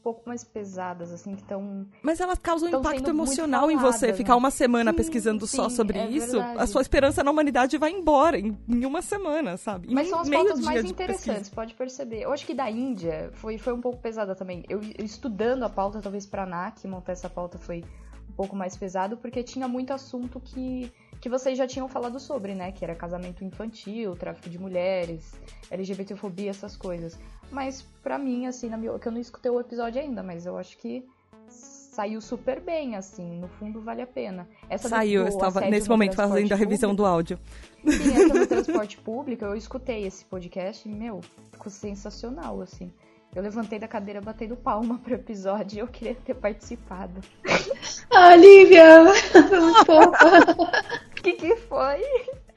Um 0.08 0.12
pouco 0.12 0.28
mais 0.28 0.42
pesadas, 0.44 1.12
assim, 1.12 1.34
que 1.34 1.42
estão. 1.42 1.86
Mas 2.02 2.20
elas 2.20 2.38
causam 2.38 2.70
um 2.70 2.78
impacto 2.80 3.08
emocional 3.08 3.70
em 3.70 3.76
você. 3.76 3.98
faladas, 3.98 4.16
Ficar 4.16 4.32
né? 4.32 4.38
uma 4.38 4.50
semana 4.50 4.90
Sim, 4.90 4.96
pesquisando 4.96 5.46
só 5.46 5.68
sim, 5.68 5.76
sobre 5.76 5.98
é 5.98 6.06
isso, 6.08 6.32
verdade. 6.32 6.62
a 6.62 6.66
sua 6.66 6.82
esperança 6.82 7.22
na 7.22 7.30
humanidade 7.30 7.76
vai 7.78 7.90
embora 7.90 8.38
em, 8.38 8.56
em 8.68 8.84
uma 8.86 9.02
semana, 9.02 9.56
sabe? 9.56 9.90
Em 9.90 9.94
Mas 9.94 10.08
são 10.08 10.20
as 10.20 10.28
dia 10.28 10.38
mais 10.64 10.84
interessantes, 10.84 11.50
pode 11.50 11.74
perceber. 11.74 12.22
Eu 12.22 12.32
acho 12.32 12.46
que 12.46 12.54
da 12.54 12.70
Índia 12.70 13.30
foi, 13.34 13.58
foi 13.58 13.72
um 13.72 13.80
pouco 13.80 13.98
pesada 13.98 14.34
também. 14.34 14.64
Eu, 14.68 14.80
eu 14.98 15.04
estudando 15.04 15.62
a 15.64 15.68
pauta, 15.68 16.00
talvez 16.00 16.26
pra 16.26 16.46
NAC 16.46 16.86
montar 16.86 17.12
essa 17.12 17.28
pauta 17.28 17.58
foi 17.58 17.84
um 18.28 18.32
pouco 18.32 18.54
mais 18.54 18.76
pesado, 18.76 19.16
porque 19.16 19.42
tinha 19.42 19.66
muito 19.66 19.92
assunto 19.92 20.40
que, 20.40 20.92
que 21.20 21.28
vocês 21.28 21.56
já 21.58 21.66
tinham 21.66 21.88
falado 21.88 22.18
sobre, 22.20 22.54
né? 22.54 22.72
Que 22.72 22.84
era 22.84 22.94
casamento 22.94 23.44
infantil, 23.44 24.14
tráfico 24.16 24.48
de 24.48 24.58
mulheres, 24.58 25.34
LGBTfobia, 25.70 26.50
essas 26.50 26.76
coisas. 26.76 27.18
Mas 27.50 27.82
pra 28.02 28.18
mim, 28.18 28.46
assim, 28.46 28.68
na 28.68 28.76
minha, 28.76 28.98
que 28.98 29.08
eu 29.08 29.12
não 29.12 29.20
escutei 29.20 29.50
o 29.50 29.60
episódio 29.60 30.00
ainda, 30.00 30.22
mas 30.22 30.46
eu 30.46 30.56
acho 30.56 30.76
que 30.78 31.04
saiu 31.48 32.20
super 32.20 32.60
bem, 32.60 32.94
assim, 32.94 33.40
no 33.40 33.48
fundo 33.48 33.80
vale 33.80 34.02
a 34.02 34.06
pena. 34.06 34.48
Essa 34.68 34.88
do- 34.88 34.90
Saiu, 34.90 35.22
eu 35.22 35.24
do 35.24 35.30
estava 35.30 35.58
assédio 35.58 35.70
nesse 35.70 35.88
momento 35.88 36.14
fazendo 36.14 36.52
a 36.52 36.56
revisão 36.56 36.90
público, 36.90 37.02
do 37.02 37.06
áudio. 37.06 37.38
Sim, 37.84 38.14
essa 38.22 38.34
no 38.34 38.46
transporte 38.46 38.98
público, 38.98 39.44
eu 39.44 39.56
escutei 39.56 40.06
esse 40.06 40.24
podcast 40.24 40.88
e, 40.88 40.92
meu, 40.92 41.20
ficou 41.50 41.70
sensacional, 41.72 42.60
assim. 42.60 42.92
Eu 43.38 43.44
levantei 43.44 43.78
da 43.78 43.86
cadeira 43.86 44.20
batendo 44.20 44.56
palma 44.56 44.98
pro 44.98 45.14
episódio 45.14 45.76
e 45.76 45.78
eu 45.78 45.86
queria 45.86 46.16
ter 46.16 46.34
participado. 46.34 47.20
Ah, 48.10 48.34
Lívia! 48.34 49.04
O 49.04 49.12
que 51.22 51.34
que 51.34 51.54
foi? 51.54 52.02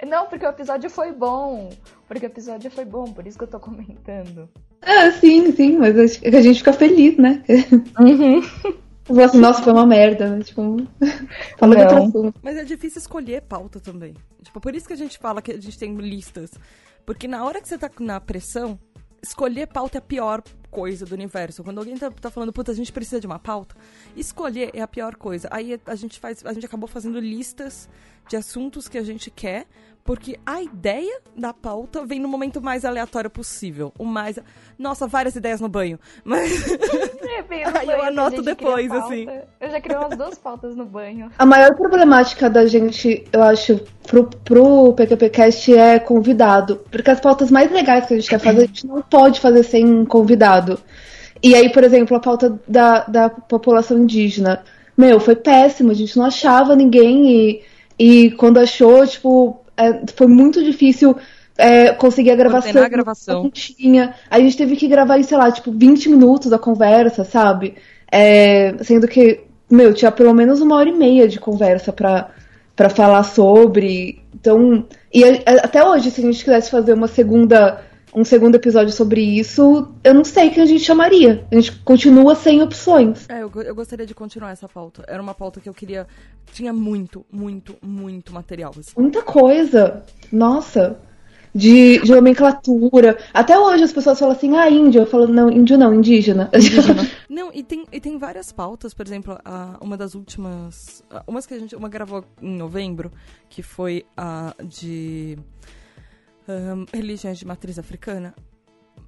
Não, 0.07 0.25
porque 0.25 0.43
o 0.43 0.49
episódio 0.49 0.89
foi 0.89 1.11
bom. 1.11 1.69
Porque 2.07 2.25
o 2.25 2.27
episódio 2.29 2.71
foi 2.71 2.83
bom, 2.83 3.13
por 3.13 3.27
isso 3.27 3.37
que 3.37 3.43
eu 3.43 3.47
tô 3.47 3.59
comentando. 3.59 4.49
Ah, 4.81 5.11
sim, 5.11 5.51
sim, 5.51 5.77
mas 5.77 5.99
acho 5.99 6.19
que 6.19 6.35
a 6.35 6.41
gente 6.41 6.57
fica 6.57 6.73
feliz, 6.73 7.15
né? 7.15 7.43
Fala 9.05 9.25
assim, 9.25 9.37
Nossa, 9.37 9.61
foi 9.61 9.73
uma 9.73 9.85
merda, 9.85 10.29
né? 10.29 10.43
Tipo, 10.43 10.77
falando 11.59 11.77
de 11.77 11.93
assunto. 11.93 12.33
Mas 12.41 12.57
é 12.57 12.63
difícil 12.63 12.97
escolher 12.97 13.43
pauta 13.43 13.79
também. 13.79 14.15
Tipo, 14.41 14.59
por 14.59 14.73
isso 14.73 14.87
que 14.87 14.93
a 14.93 14.97
gente 14.97 15.19
fala 15.19 15.43
que 15.43 15.51
a 15.51 15.61
gente 15.61 15.77
tem 15.77 15.95
listas. 15.97 16.49
Porque 17.05 17.27
na 17.27 17.45
hora 17.45 17.61
que 17.61 17.67
você 17.67 17.77
tá 17.77 17.91
na 17.99 18.19
pressão, 18.19 18.79
escolher 19.21 19.67
pauta 19.67 19.97
é 19.97 19.99
a 19.99 20.01
pior 20.01 20.41
coisa 20.71 21.05
do 21.05 21.13
universo. 21.13 21.63
Quando 21.63 21.79
alguém 21.79 21.97
tá, 21.97 22.09
tá 22.09 22.31
falando, 22.31 22.53
puta, 22.53 22.71
a 22.71 22.75
gente 22.75 22.91
precisa 22.91 23.19
de 23.19 23.27
uma 23.27 23.37
pauta, 23.37 23.75
escolher 24.15 24.71
é 24.73 24.81
a 24.81 24.87
pior 24.87 25.15
coisa. 25.15 25.47
Aí 25.51 25.79
a 25.85 25.95
gente 25.95 26.19
faz, 26.19 26.43
a 26.45 26.53
gente 26.53 26.65
acabou 26.65 26.87
fazendo 26.87 27.19
listas 27.19 27.89
de 28.27 28.37
assuntos 28.37 28.87
que 28.87 28.97
a 28.97 29.03
gente 29.03 29.29
quer, 29.29 29.67
porque 30.03 30.37
a 30.45 30.61
ideia 30.61 31.19
da 31.37 31.53
pauta 31.53 32.05
vem 32.05 32.19
no 32.19 32.27
momento 32.27 32.61
mais 32.61 32.83
aleatório 32.83 33.29
possível. 33.29 33.93
O 33.97 34.05
mais. 34.05 34.39
Nossa, 34.77 35.07
várias 35.07 35.35
ideias 35.35 35.61
no 35.61 35.69
banho. 35.69 35.99
Mas. 36.23 36.51
É, 37.31 37.41
bem 37.43 37.63
Aí 37.63 37.65
eu 37.65 37.71
banho 37.71 37.95
que 37.95 38.01
a 38.01 38.07
anoto 38.07 38.41
depois, 38.41 38.91
assim. 38.91 39.25
Eu 39.61 39.69
já 39.69 39.79
criei 39.79 39.97
umas 39.97 40.17
duas 40.17 40.37
pautas 40.37 40.75
no 40.75 40.83
banho. 40.83 41.31
A 41.39 41.45
maior 41.45 41.73
problemática 41.75 42.49
da 42.49 42.65
gente, 42.65 43.23
eu 43.31 43.41
acho, 43.41 43.79
pro, 44.05 44.25
pro 44.25 44.93
PQPcast 44.93 45.73
é 45.73 45.97
convidado. 45.97 46.81
Porque 46.91 47.09
as 47.09 47.21
pautas 47.21 47.49
mais 47.49 47.71
legais 47.71 48.05
que 48.05 48.15
a 48.15 48.17
gente 48.17 48.29
quer 48.29 48.39
fazer, 48.39 48.63
a 48.63 48.65
gente 48.65 48.85
não 48.85 49.01
pode 49.01 49.39
fazer 49.39 49.63
sem 49.63 50.03
convidado. 50.03 50.77
E 51.41 51.55
aí, 51.55 51.71
por 51.71 51.85
exemplo, 51.85 52.17
a 52.17 52.19
pauta 52.19 52.59
da, 52.67 53.05
da 53.05 53.29
população 53.29 53.97
indígena. 53.97 54.61
Meu, 54.97 55.19
foi 55.19 55.35
péssimo, 55.35 55.91
a 55.91 55.95
gente 55.95 56.17
não 56.17 56.25
achava 56.25 56.75
ninguém 56.75 57.31
e, 57.31 57.63
e 57.97 58.31
quando 58.31 58.59
achou, 58.59 59.07
tipo, 59.07 59.60
é, 59.77 60.01
foi 60.15 60.27
muito 60.27 60.63
difícil 60.63 61.15
é, 61.57 61.91
conseguir 61.93 62.31
a 62.31 62.35
gravação. 62.35 62.83
A 62.83 62.89
gravação. 62.89 63.43
Não 63.43 63.49
tinha. 63.49 64.15
A 64.29 64.39
gente 64.39 64.57
teve 64.57 64.75
que 64.75 64.87
gravar 64.87 65.17
em, 65.19 65.23
sei 65.23 65.37
lá, 65.37 65.51
tipo, 65.51 65.71
20 65.71 66.09
minutos 66.09 66.49
da 66.49 66.57
conversa, 66.59 67.23
sabe? 67.23 67.75
É, 68.11 68.75
sendo 68.83 69.07
que, 69.07 69.41
meu, 69.69 69.93
tinha 69.93 70.11
pelo 70.11 70.33
menos 70.33 70.59
uma 70.61 70.75
hora 70.75 70.89
e 70.89 70.93
meia 70.93 71.27
de 71.27 71.39
conversa 71.39 71.93
pra, 71.93 72.29
pra 72.75 72.89
falar 72.89 73.23
sobre. 73.23 74.21
Então. 74.33 74.85
E 75.13 75.23
a- 75.23 75.41
a- 75.45 75.65
até 75.65 75.83
hoje, 75.83 76.09
se 76.11 76.21
a 76.21 76.23
gente 76.23 76.43
quisesse 76.43 76.69
fazer 76.71 76.93
uma 76.93 77.07
segunda. 77.07 77.81
Um 78.13 78.25
segundo 78.25 78.55
episódio 78.55 78.91
sobre 78.91 79.21
isso, 79.21 79.89
eu 80.03 80.13
não 80.13 80.23
sei 80.23 80.49
quem 80.49 80.63
a 80.63 80.65
gente 80.65 80.83
chamaria. 80.83 81.45
A 81.49 81.55
gente 81.55 81.71
continua 81.79 82.35
sem 82.35 82.61
opções. 82.61 83.29
É, 83.29 83.41
eu, 83.41 83.51
eu 83.63 83.73
gostaria 83.73 84.05
de 84.05 84.13
continuar 84.13 84.51
essa 84.51 84.67
pauta. 84.67 85.03
Era 85.07 85.21
uma 85.21 85.33
pauta 85.33 85.61
que 85.61 85.69
eu 85.69 85.73
queria. 85.73 86.05
Tinha 86.51 86.73
muito, 86.73 87.25
muito, 87.31 87.75
muito 87.81 88.33
material. 88.33 88.73
assim. 88.77 88.91
Muita 88.97 89.21
coisa. 89.21 90.03
Nossa. 90.31 90.99
de, 91.53 91.99
de 91.99 92.11
nomenclatura. 92.11 93.17
Até 93.33 93.57
hoje 93.57 93.83
as 93.83 93.93
pessoas 93.93 94.19
falam 94.19 94.35
assim, 94.35 94.57
ah, 94.57 94.69
índio. 94.69 95.03
Eu 95.03 95.05
falo, 95.05 95.27
não, 95.27 95.49
índio 95.49 95.77
não, 95.77 95.93
indígena. 95.93 96.49
indígena. 96.53 97.09
não, 97.29 97.49
e 97.53 97.63
tem, 97.63 97.85
e 97.91 97.99
tem 98.01 98.17
várias 98.17 98.51
pautas, 98.51 98.93
por 98.93 99.05
exemplo, 99.05 99.37
a, 99.45 99.77
uma 99.79 99.95
das 99.95 100.15
últimas. 100.15 101.01
Umas 101.25 101.45
que 101.45 101.53
a 101.53 101.59
gente 101.59 101.75
uma 101.77 101.87
gravou 101.87 102.25
em 102.41 102.57
novembro, 102.57 103.09
que 103.49 103.61
foi 103.61 104.05
a 104.17 104.53
de 104.61 105.37
um, 106.47 106.85
religiões 106.93 107.37
de 107.37 107.45
matriz 107.45 107.77
africana 107.77 108.33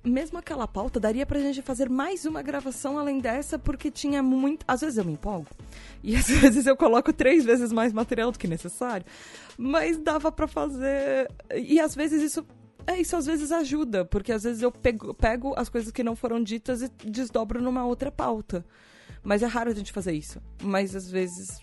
mesmo 0.04 0.38
aquela 0.38 0.68
pauta, 0.68 1.00
daria 1.00 1.26
pra 1.26 1.40
gente 1.40 1.62
fazer 1.62 1.90
mais 1.90 2.26
uma 2.26 2.42
gravação 2.42 3.00
além 3.00 3.20
dessa, 3.20 3.58
porque 3.58 3.90
tinha 3.90 4.22
muito. 4.22 4.66
Às 4.68 4.82
vezes 4.82 4.98
eu 4.98 5.06
me 5.06 5.14
empolgo. 5.14 5.48
E 6.04 6.16
às 6.16 6.28
vezes 6.28 6.68
eu 6.68 6.76
coloco 6.76 7.14
três 7.14 7.46
vezes 7.46 7.72
mais 7.72 7.94
material 7.94 8.32
do 8.32 8.38
que 8.38 8.48
necessário. 8.48 9.06
Mas 9.58 9.98
dava 9.98 10.32
para 10.32 10.48
fazer. 10.48 11.32
E 11.56 11.80
às 11.80 11.96
vezes 11.96 12.22
isso. 12.22 12.46
É, 12.86 13.00
isso 13.00 13.16
às 13.16 13.26
vezes 13.26 13.50
ajuda, 13.50 14.04
porque 14.04 14.34
às 14.34 14.44
vezes 14.44 14.62
eu 14.62 14.70
pego, 14.70 15.14
pego 15.14 15.54
as 15.56 15.70
coisas 15.70 15.90
que 15.90 16.04
não 16.04 16.18
foram 16.18 16.44
ditas 16.44 16.82
e 16.82 16.90
desdobro 17.06 17.62
numa 17.62 17.86
outra 17.86 18.12
pauta. 18.12 18.66
Mas 19.24 19.42
é 19.42 19.46
raro 19.46 19.72
a 19.72 19.74
gente 19.74 19.94
fazer 19.94 20.12
isso. 20.12 20.42
Mas 20.62 20.94
às 20.94 21.10
vezes 21.10 21.62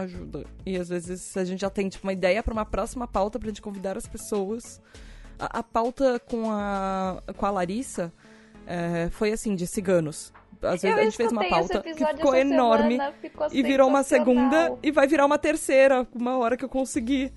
ajuda. 0.00 0.44
E 0.64 0.76
às 0.76 0.88
vezes 0.88 1.36
a 1.36 1.44
gente 1.44 1.60
já 1.60 1.70
tem 1.70 1.88
tipo, 1.88 2.06
uma 2.06 2.12
ideia 2.12 2.42
para 2.42 2.52
uma 2.52 2.64
próxima 2.64 3.06
pauta 3.06 3.38
pra 3.38 3.48
gente 3.48 3.62
convidar 3.62 3.96
as 3.96 4.06
pessoas 4.06 4.80
a, 5.38 5.60
a 5.60 5.62
pauta 5.62 6.18
com 6.18 6.50
a, 6.50 7.22
com 7.36 7.46
a 7.46 7.50
Larissa 7.50 8.12
é, 8.66 9.08
foi 9.10 9.32
assim, 9.32 9.54
de 9.54 9.66
ciganos. 9.66 10.32
Às 10.60 10.82
vezes 10.82 10.96
eu 10.96 11.00
a 11.00 11.04
gente 11.04 11.16
fez 11.16 11.30
uma 11.30 11.48
pauta 11.48 11.80
que 11.80 11.94
ficou 11.94 12.34
enorme 12.34 12.96
semana, 12.96 13.12
ficou 13.12 13.46
e 13.52 13.62
virou 13.62 13.88
uma 13.88 14.02
segunda 14.02 14.76
e 14.82 14.90
vai 14.90 15.06
virar 15.06 15.24
uma 15.24 15.38
terceira, 15.38 16.06
uma 16.12 16.36
hora 16.36 16.56
que 16.56 16.64
eu 16.64 16.68
conseguir. 16.68 17.32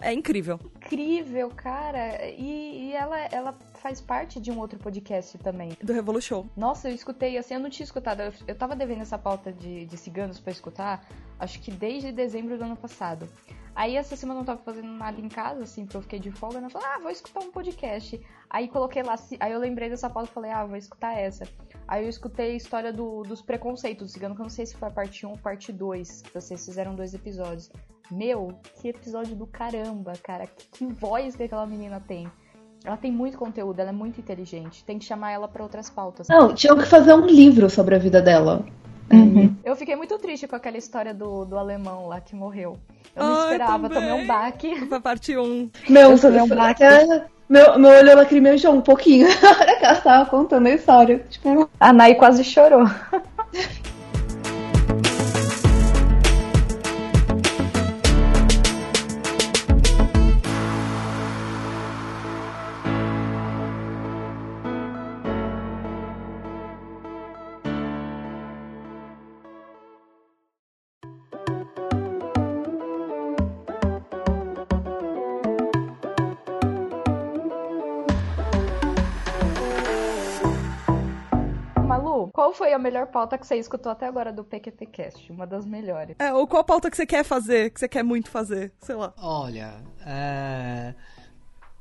É 0.00 0.12
incrível. 0.12 0.58
Incrível, 0.76 1.48
cara. 1.50 2.26
E, 2.28 2.88
e 2.88 2.92
ela, 2.92 3.16
ela 3.30 3.58
faz 3.74 4.00
parte 4.00 4.40
de 4.40 4.50
um 4.50 4.58
outro 4.58 4.78
podcast 4.78 5.38
também. 5.38 5.70
Do 5.82 5.92
Revolution. 5.92 6.44
Nossa, 6.56 6.90
eu 6.90 6.94
escutei, 6.94 7.38
assim, 7.38 7.54
eu 7.54 7.60
não 7.60 7.70
tinha 7.70 7.84
escutado. 7.84 8.20
Eu, 8.20 8.32
eu 8.48 8.54
tava 8.56 8.74
devendo 8.74 9.02
essa 9.02 9.16
pauta 9.16 9.52
de, 9.52 9.86
de 9.86 9.96
ciganos 9.96 10.40
para 10.40 10.52
escutar, 10.52 11.06
acho 11.38 11.60
que 11.60 11.70
desde 11.70 12.12
dezembro 12.12 12.56
do 12.56 12.64
ano 12.64 12.76
passado. 12.76 13.28
Aí 13.74 13.96
essa 13.96 14.14
semana 14.14 14.38
eu 14.38 14.44
não 14.44 14.46
tava 14.46 14.62
fazendo 14.62 14.88
nada 14.88 15.20
em 15.20 15.28
casa, 15.28 15.64
assim, 15.64 15.84
porque 15.84 15.96
eu 15.96 16.02
fiquei 16.02 16.18
de 16.20 16.30
folga, 16.30 16.60
né? 16.60 16.66
Eu 16.66 16.70
falei, 16.70 16.88
ah, 16.88 16.98
vou 17.00 17.10
escutar 17.10 17.40
um 17.40 17.50
podcast. 17.50 18.20
Aí 18.48 18.68
coloquei 18.68 19.02
lá, 19.02 19.16
aí 19.40 19.50
eu 19.50 19.58
lembrei 19.58 19.90
dessa 19.90 20.08
pauta 20.08 20.30
e 20.30 20.32
falei, 20.32 20.52
ah, 20.52 20.64
vou 20.64 20.76
escutar 20.76 21.18
essa. 21.18 21.44
Aí 21.88 22.04
eu 22.04 22.08
escutei 22.08 22.52
a 22.52 22.56
história 22.56 22.92
do, 22.92 23.22
dos 23.22 23.42
preconceitos 23.42 24.06
do 24.06 24.12
cigano, 24.12 24.34
que 24.36 24.40
eu 24.40 24.44
não 24.44 24.50
sei 24.50 24.64
se 24.64 24.76
foi 24.76 24.88
a 24.88 24.92
parte 24.92 25.26
1 25.26 25.30
ou 25.30 25.38
parte 25.38 25.72
2, 25.72 26.22
que 26.22 26.32
vocês 26.32 26.64
fizeram 26.64 26.94
dois 26.94 27.14
episódios. 27.14 27.68
Meu, 28.12 28.56
que 28.80 28.88
episódio 28.88 29.34
do 29.34 29.46
caramba, 29.46 30.12
cara. 30.22 30.46
Que, 30.46 30.66
que 30.68 30.86
voz 30.86 31.34
que 31.34 31.42
aquela 31.42 31.66
menina 31.66 32.00
tem. 32.00 32.30
Ela 32.84 32.96
tem 32.96 33.10
muito 33.10 33.38
conteúdo, 33.38 33.80
ela 33.80 33.90
é 33.90 33.92
muito 33.92 34.20
inteligente. 34.20 34.84
Tem 34.84 34.98
que 34.98 35.04
chamar 35.04 35.32
ela 35.32 35.48
para 35.48 35.62
outras 35.62 35.90
pautas. 35.90 36.28
Não, 36.28 36.54
tinham 36.54 36.76
que 36.76 36.84
fazer 36.84 37.14
um 37.14 37.26
livro 37.26 37.68
sobre 37.68 37.94
a 37.94 37.98
vida 37.98 38.20
dela. 38.20 38.64
Uhum. 39.12 39.54
Eu 39.64 39.76
fiquei 39.76 39.96
muito 39.96 40.18
triste 40.18 40.46
com 40.46 40.56
aquela 40.56 40.76
história 40.76 41.12
do, 41.12 41.44
do 41.44 41.58
alemão 41.58 42.08
lá 42.08 42.20
que 42.20 42.34
morreu. 42.34 42.78
Eu 43.14 43.24
não 43.24 43.34
Ai, 43.34 43.42
esperava, 43.44 43.88
também. 43.88 44.08
tomei 44.08 44.24
um 44.24 44.26
baque. 44.26 44.86
Foi 44.86 45.00
parte 45.00 45.36
1. 45.36 45.70
Meu, 45.88 46.12
eu 46.12 46.20
tomei 46.20 46.40
um 46.40 46.48
baque. 46.48 46.82
Meu, 47.48 47.78
meu 47.78 47.90
olho 47.90 48.16
lacrimejou 48.16 48.72
um 48.72 48.80
pouquinho 48.80 49.28
na 49.42 49.50
hora 49.50 49.78
que 49.78 49.84
ela 49.84 50.00
tava 50.00 50.30
contando 50.30 50.66
a 50.66 50.70
história. 50.70 51.24
Tipo, 51.28 51.68
a 51.78 51.92
Nai 51.92 52.14
quase 52.14 52.42
chorou. 52.42 52.84
foi 82.54 82.72
a 82.72 82.78
melhor 82.78 83.08
pauta 83.08 83.36
que 83.36 83.46
você 83.46 83.56
escutou 83.56 83.92
até 83.92 84.06
agora 84.06 84.32
do 84.32 84.44
PQPcast? 84.44 85.30
Uma 85.32 85.46
das 85.46 85.66
melhores. 85.66 86.16
É, 86.18 86.32
ou 86.32 86.46
qual 86.46 86.64
pauta 86.64 86.90
que 86.90 86.96
você 86.96 87.06
quer 87.06 87.24
fazer, 87.24 87.70
que 87.70 87.80
você 87.80 87.88
quer 87.88 88.02
muito 88.02 88.30
fazer, 88.30 88.72
sei 88.80 88.94
lá. 88.94 89.12
Olha, 89.18 89.74
é... 90.06 90.94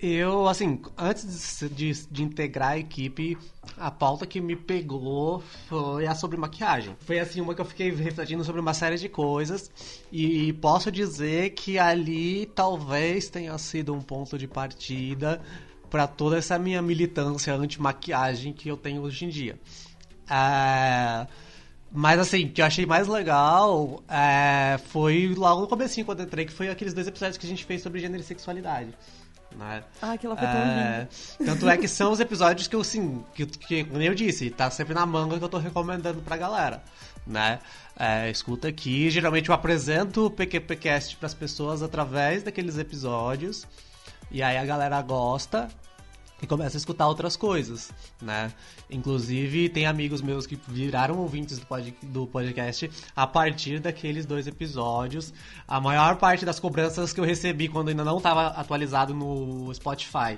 Eu, 0.06 0.50
assim, 0.50 0.82
antes 0.98 1.60
de, 1.62 1.70
de, 1.70 2.08
de, 2.12 2.24
integrar 2.24 2.72
a 2.72 2.78
equipe, 2.78 3.38
a 3.78 3.90
pauta 3.90 4.28
que 4.28 4.42
me 4.42 4.54
pegou 4.54 5.40
foi 5.70 6.06
a 6.06 6.14
sobre 6.14 6.36
maquiagem. 6.36 6.94
Foi, 7.00 7.20
assim, 7.20 7.40
uma 7.40 7.56
que 7.56 7.62
eu 7.62 7.66
fiquei 7.66 7.90
refletindo 7.90 8.44
sobre 8.44 8.60
uma 8.60 8.74
série 8.74 8.98
de 8.98 9.08
coisas 9.08 9.72
e 10.12 10.52
posso 10.54 10.92
dizer 10.92 11.52
que 11.52 11.80
ali 11.80 12.48
talvez 12.48 13.30
tenha 13.30 13.58
sido 13.58 13.94
um 13.94 14.02
ponto 14.02 14.38
de 14.38 14.46
partida 14.46 15.42
para 15.90 16.06
toda 16.06 16.38
essa 16.38 16.60
minha 16.60 16.82
militância 16.82 17.54
anti-maquiagem 17.54 18.52
que 18.52 18.68
eu 18.68 18.76
tenho 18.76 19.04
hoje 19.04 19.24
em 19.24 19.30
dia. 19.30 19.58
É... 20.30 21.28
Mas 21.92 22.20
assim, 22.20 22.46
o 22.46 22.50
que 22.52 22.62
eu 22.62 22.66
achei 22.66 22.86
mais 22.86 23.08
legal 23.08 24.04
é... 24.08 24.80
foi 24.88 25.34
logo 25.36 25.62
no 25.62 25.68
comecinho, 25.68 26.06
quando 26.06 26.22
eu 26.22 26.26
entrei, 26.26 26.46
que 26.46 26.54
foi 26.54 26.70
aqueles 26.70 26.94
dois 26.94 27.08
episódios 27.08 27.38
que 27.38 27.46
a 27.46 27.50
gente 27.50 27.64
fez 27.66 27.82
sobre 27.82 28.00
gênero 28.00 28.22
e 28.22 28.26
sexualidade. 28.26 28.94
Né? 29.56 29.84
Ah, 30.02 30.14
aquela 30.14 30.36
foi 30.36 30.48
tão 30.48 30.58
é... 30.58 31.08
Tanto 31.46 31.70
é 31.70 31.78
que 31.78 31.88
são 31.88 32.12
os 32.12 32.20
episódios 32.20 32.68
que 32.68 32.76
eu, 32.76 32.82
assim, 32.82 33.24
que, 33.36 33.46
que, 33.46 33.84
como 33.84 34.02
eu 34.02 34.16
disse, 34.16 34.50
tá 34.50 34.70
sempre 34.72 34.94
na 34.94 35.06
manga 35.06 35.38
que 35.38 35.44
eu 35.44 35.50
tô 35.50 35.58
recomendando 35.58 36.22
pra 36.22 36.36
galera. 36.38 36.84
Né? 37.26 37.60
É, 37.98 38.30
escuta 38.30 38.68
aqui, 38.68 39.10
geralmente 39.10 39.50
eu 39.50 39.56
apresento 39.56 40.26
o 40.26 40.32
PQPcast 40.32 41.16
para 41.18 41.28
as 41.28 41.34
pessoas 41.34 41.84
através 41.84 42.44
daqueles 42.44 42.78
episódios. 42.78 43.68
E 44.32 44.42
aí 44.42 44.58
a 44.58 44.66
galera 44.66 45.02
gosta 45.02 45.70
e 46.44 46.48
começa 46.48 46.76
a 46.76 46.80
escutar 46.80 47.08
outras 47.08 47.38
coisas, 47.38 47.90
né? 48.22 48.52
Inclusive, 48.90 49.70
tem 49.70 49.86
amigos 49.86 50.22
meus 50.22 50.46
que 50.46 50.60
viraram 50.68 51.18
ouvintes 51.20 51.58
do, 51.58 51.66
pod, 51.66 51.96
do 52.04 52.28
podcast 52.28 52.92
a 53.16 53.26
partir 53.26 53.80
daqueles 53.80 54.26
dois 54.26 54.46
episódios. 54.46 55.34
A 55.68 55.80
maior 55.80 56.18
parte 56.18 56.46
das 56.46 56.60
cobranças 56.60 57.14
que 57.14 57.20
eu 57.20 57.24
recebi 57.24 57.70
quando 57.70 57.90
ainda 57.90 58.04
não 58.04 58.18
estava 58.18 58.48
atualizado 58.48 59.14
no 59.14 59.74
Spotify 59.74 60.38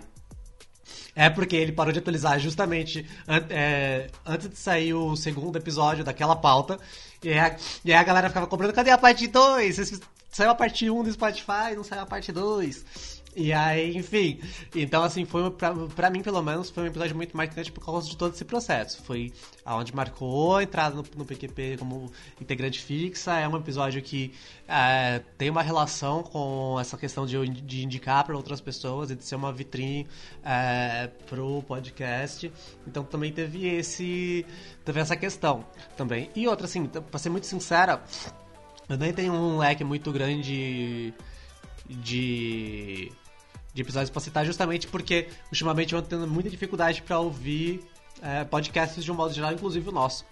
é 1.16 1.30
porque 1.30 1.56
ele 1.56 1.72
parou 1.72 1.92
de 1.92 1.98
atualizar 1.98 2.40
justamente 2.40 3.08
é, 3.50 4.08
antes 4.26 4.50
de 4.50 4.58
sair 4.58 4.94
o 4.94 5.16
segundo 5.16 5.58
episódio 5.58 6.04
daquela 6.04 6.36
pauta. 6.36 6.78
E, 7.24 7.34
a, 7.34 7.56
e 7.84 7.92
aí 7.92 7.98
a 7.98 8.04
galera 8.04 8.28
ficava 8.28 8.46
cobrando: 8.46 8.74
cadê 8.74 8.92
a 8.92 8.98
parte 8.98 9.26
2? 9.26 10.02
Saiu 10.32 10.52
a 10.52 10.56
parte 10.56 10.90
1 10.90 11.04
do 11.04 11.12
Spotify, 11.12 11.74
não 11.76 11.84
saiu 11.84 12.02
a 12.02 12.06
parte 12.06 12.32
2. 12.32 13.15
E 13.36 13.52
aí, 13.52 13.98
enfim. 13.98 14.40
Então, 14.74 15.04
assim, 15.04 15.26
foi 15.26 15.52
pra, 15.52 16.10
mim, 16.10 16.22
pelo 16.22 16.42
menos, 16.42 16.70
foi 16.70 16.84
um 16.84 16.88
episódio 16.88 17.16
muito 17.18 17.36
marcante 17.36 17.70
por 17.70 17.84
causa 17.84 18.08
de 18.10 18.16
todo 18.16 18.34
esse 18.34 18.46
processo. 18.46 19.04
Foi 19.04 19.34
aonde 19.66 19.94
marcou 19.94 20.56
a 20.56 20.64
entrada 20.64 20.96
no, 20.96 21.04
no 21.18 21.26
PQP 21.26 21.76
como 21.78 22.10
integrante 22.40 22.82
fixa. 22.82 23.38
É 23.38 23.46
um 23.46 23.58
episódio 23.58 24.02
que 24.02 24.32
é, 24.68 25.22
tem 25.38 25.50
uma 25.50 25.62
relação 25.62 26.24
com 26.24 26.78
essa 26.80 26.98
questão 26.98 27.26
de, 27.26 27.46
de 27.50 27.84
indicar 27.84 28.24
para 28.24 28.38
outras 28.38 28.62
pessoas 28.62 29.12
e 29.12 29.16
de 29.16 29.26
ser 29.26 29.36
uma 29.36 29.52
vitrine 29.52 30.08
é, 30.42 31.08
pro 31.28 31.62
podcast. 31.64 32.50
Então, 32.88 33.04
também 33.04 33.34
teve 33.34 33.68
esse. 33.68 34.46
Teve 34.86 35.02
essa 35.02 35.18
questão 35.18 35.66
também. 35.98 36.30
E 36.34 36.48
outra, 36.48 36.68
assim, 36.68 36.86
pra 36.86 37.20
ser 37.20 37.30
muito 37.30 37.48
sincera, 37.48 38.02
eu 38.88 38.98
nem 38.98 39.12
tenho 39.12 39.34
um 39.34 39.58
leque 39.58 39.84
muito 39.84 40.10
grande 40.10 41.14
de 41.90 43.12
de 43.76 43.82
episódios 43.82 44.10
pra 44.10 44.22
citar, 44.22 44.46
justamente 44.46 44.88
porque 44.88 45.28
ultimamente 45.52 45.92
eu 45.92 46.00
ando 46.00 46.08
tendo 46.08 46.26
muita 46.26 46.50
dificuldade 46.50 47.02
para 47.02 47.20
ouvir 47.20 47.84
é, 48.22 48.46
podcasts 48.46 49.04
de 49.04 49.12
um 49.12 49.16
modo 49.16 49.34
geral, 49.34 49.52
inclusive 49.52 49.90
o 49.90 49.92
nosso. 49.92 50.26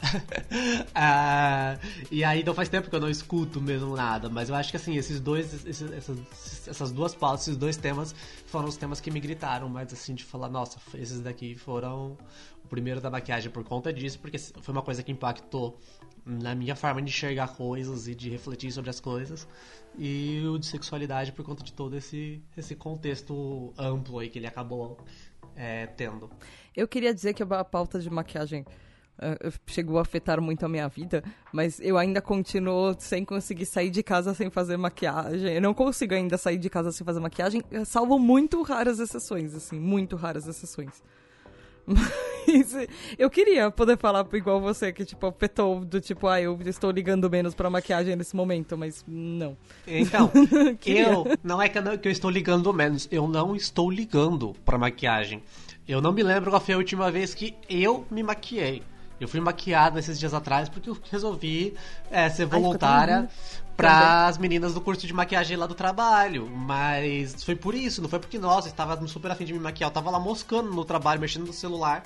é, 0.95 1.77
e 2.09 2.23
aí 2.23 2.41
não 2.41 2.53
faz 2.53 2.69
tempo 2.69 2.89
que 2.89 2.95
eu 2.95 3.01
não 3.01 3.09
escuto 3.09 3.59
mesmo 3.59 3.97
nada, 3.97 4.29
mas 4.29 4.47
eu 4.47 4.55
acho 4.55 4.71
que 4.71 4.77
assim, 4.77 4.95
esses 4.95 5.19
dois, 5.19 5.65
esses, 5.65 5.91
essas, 5.91 6.67
essas 6.69 6.91
duas 6.93 7.13
pautas, 7.13 7.41
esses 7.41 7.57
dois 7.57 7.75
temas 7.75 8.15
foram 8.47 8.69
os 8.69 8.77
temas 8.77 9.01
que 9.01 9.11
me 9.11 9.19
gritaram, 9.19 9.67
mas 9.67 9.91
assim, 9.91 10.15
de 10.15 10.23
falar, 10.23 10.47
nossa, 10.47 10.79
esses 10.95 11.19
daqui 11.19 11.53
foram 11.53 12.17
o 12.63 12.67
primeiro 12.69 13.01
da 13.01 13.11
maquiagem 13.11 13.51
por 13.51 13.65
conta 13.65 13.91
disso, 13.91 14.17
porque 14.19 14.37
foi 14.37 14.71
uma 14.71 14.81
coisa 14.81 15.03
que 15.03 15.11
impactou 15.11 15.77
na 16.25 16.55
minha 16.55 16.75
forma 16.75 17.01
de 17.01 17.09
enxergar 17.09 17.55
coisas 17.55 18.07
e 18.07 18.15
de 18.15 18.29
refletir 18.29 18.71
sobre 18.71 18.89
as 18.89 18.99
coisas 18.99 19.47
e 19.97 20.43
o 20.47 20.57
de 20.57 20.65
sexualidade 20.65 21.31
por 21.31 21.43
conta 21.45 21.63
de 21.63 21.73
todo 21.73 21.95
esse, 21.95 22.41
esse 22.57 22.75
contexto 22.75 23.73
amplo 23.77 24.19
aí 24.19 24.29
que 24.29 24.39
ele 24.39 24.47
acabou 24.47 24.97
é, 25.55 25.87
tendo. 25.87 26.29
Eu 26.75 26.87
queria 26.87 27.13
dizer 27.13 27.33
que 27.33 27.43
a 27.43 27.63
pauta 27.63 27.99
de 27.99 28.09
maquiagem 28.09 28.65
eh, 29.19 29.51
chegou 29.67 29.99
a 29.99 30.01
afetar 30.01 30.41
muito 30.41 30.65
a 30.65 30.69
minha 30.69 30.87
vida, 30.87 31.23
mas 31.51 31.79
eu 31.79 31.97
ainda 31.97 32.19
continuo 32.19 32.95
sem 32.97 33.23
conseguir 33.23 33.65
sair 33.65 33.91
de 33.91 34.01
casa 34.01 34.33
sem 34.33 34.49
fazer 34.49 34.75
maquiagem. 34.75 35.53
Eu 35.53 35.61
não 35.61 35.73
consigo 35.73 36.15
ainda 36.15 36.37
sair 36.37 36.57
de 36.57 36.69
casa 36.69 36.91
sem 36.91 37.05
fazer 37.05 37.19
maquiagem, 37.19 37.61
eh, 37.71 37.85
salvo 37.85 38.17
muito 38.17 38.61
raras 38.63 38.99
exceções, 38.99 39.53
assim, 39.53 39.79
muito 39.79 40.15
raras 40.15 40.47
exceções. 40.47 41.03
Mas 42.47 42.75
eu 43.17 43.29
queria 43.29 43.69
poder 43.71 43.97
falar 43.97 44.25
igual 44.33 44.59
você, 44.59 44.91
que 44.91 45.05
tipo, 45.05 45.31
petou 45.31 45.83
do 45.83 45.99
tipo, 45.99 46.27
ah, 46.27 46.41
eu 46.41 46.57
estou 46.65 46.91
ligando 46.91 47.29
menos 47.29 47.53
pra 47.53 47.69
maquiagem 47.69 48.15
nesse 48.15 48.35
momento, 48.35 48.77
mas 48.77 49.03
não. 49.07 49.57
Então, 49.87 50.31
eu. 50.85 51.25
Não 51.43 51.61
é 51.61 51.69
que 51.69 51.77
eu, 51.77 51.81
não, 51.81 51.97
que 51.97 52.07
eu 52.07 52.11
estou 52.11 52.29
ligando 52.29 52.73
menos, 52.73 53.07
eu 53.11 53.27
não 53.27 53.55
estou 53.55 53.89
ligando 53.89 54.55
pra 54.65 54.77
maquiagem. 54.77 55.43
Eu 55.87 56.01
não 56.01 56.13
me 56.13 56.23
lembro 56.23 56.49
qual 56.49 56.61
foi 56.61 56.75
a 56.75 56.77
última 56.77 57.11
vez 57.11 57.33
que 57.33 57.55
eu 57.69 58.05
me 58.09 58.23
maquiei. 58.23 58.81
Eu 59.19 59.27
fui 59.27 59.39
maquiada 59.39 59.99
esses 59.99 60.19
dias 60.19 60.33
atrás 60.33 60.67
porque 60.67 60.89
eu 60.89 60.97
resolvi 61.09 61.73
é, 62.09 62.29
ser 62.29 62.45
voluntária 62.45 63.29
para 63.75 64.27
as 64.27 64.37
meninas 64.37 64.73
do 64.73 64.81
curso 64.81 65.05
de 65.05 65.13
maquiagem 65.13 65.55
lá 65.57 65.65
do 65.65 65.75
trabalho. 65.75 66.49
Mas 66.49 67.43
foi 67.43 67.55
por 67.55 67.73
isso, 67.75 68.01
não 68.01 68.09
foi 68.09 68.19
porque, 68.19 68.37
nossa, 68.37 68.67
estava 68.67 69.05
super 69.07 69.31
afim 69.31 69.45
de 69.45 69.53
me 69.53 69.59
maquiar. 69.59 69.89
Eu 69.89 69.93
tava 69.93 70.09
lá 70.09 70.19
moscando 70.19 70.71
no 70.73 70.83
trabalho, 70.83 71.21
mexendo 71.21 71.47
no 71.47 71.53
celular 71.53 72.03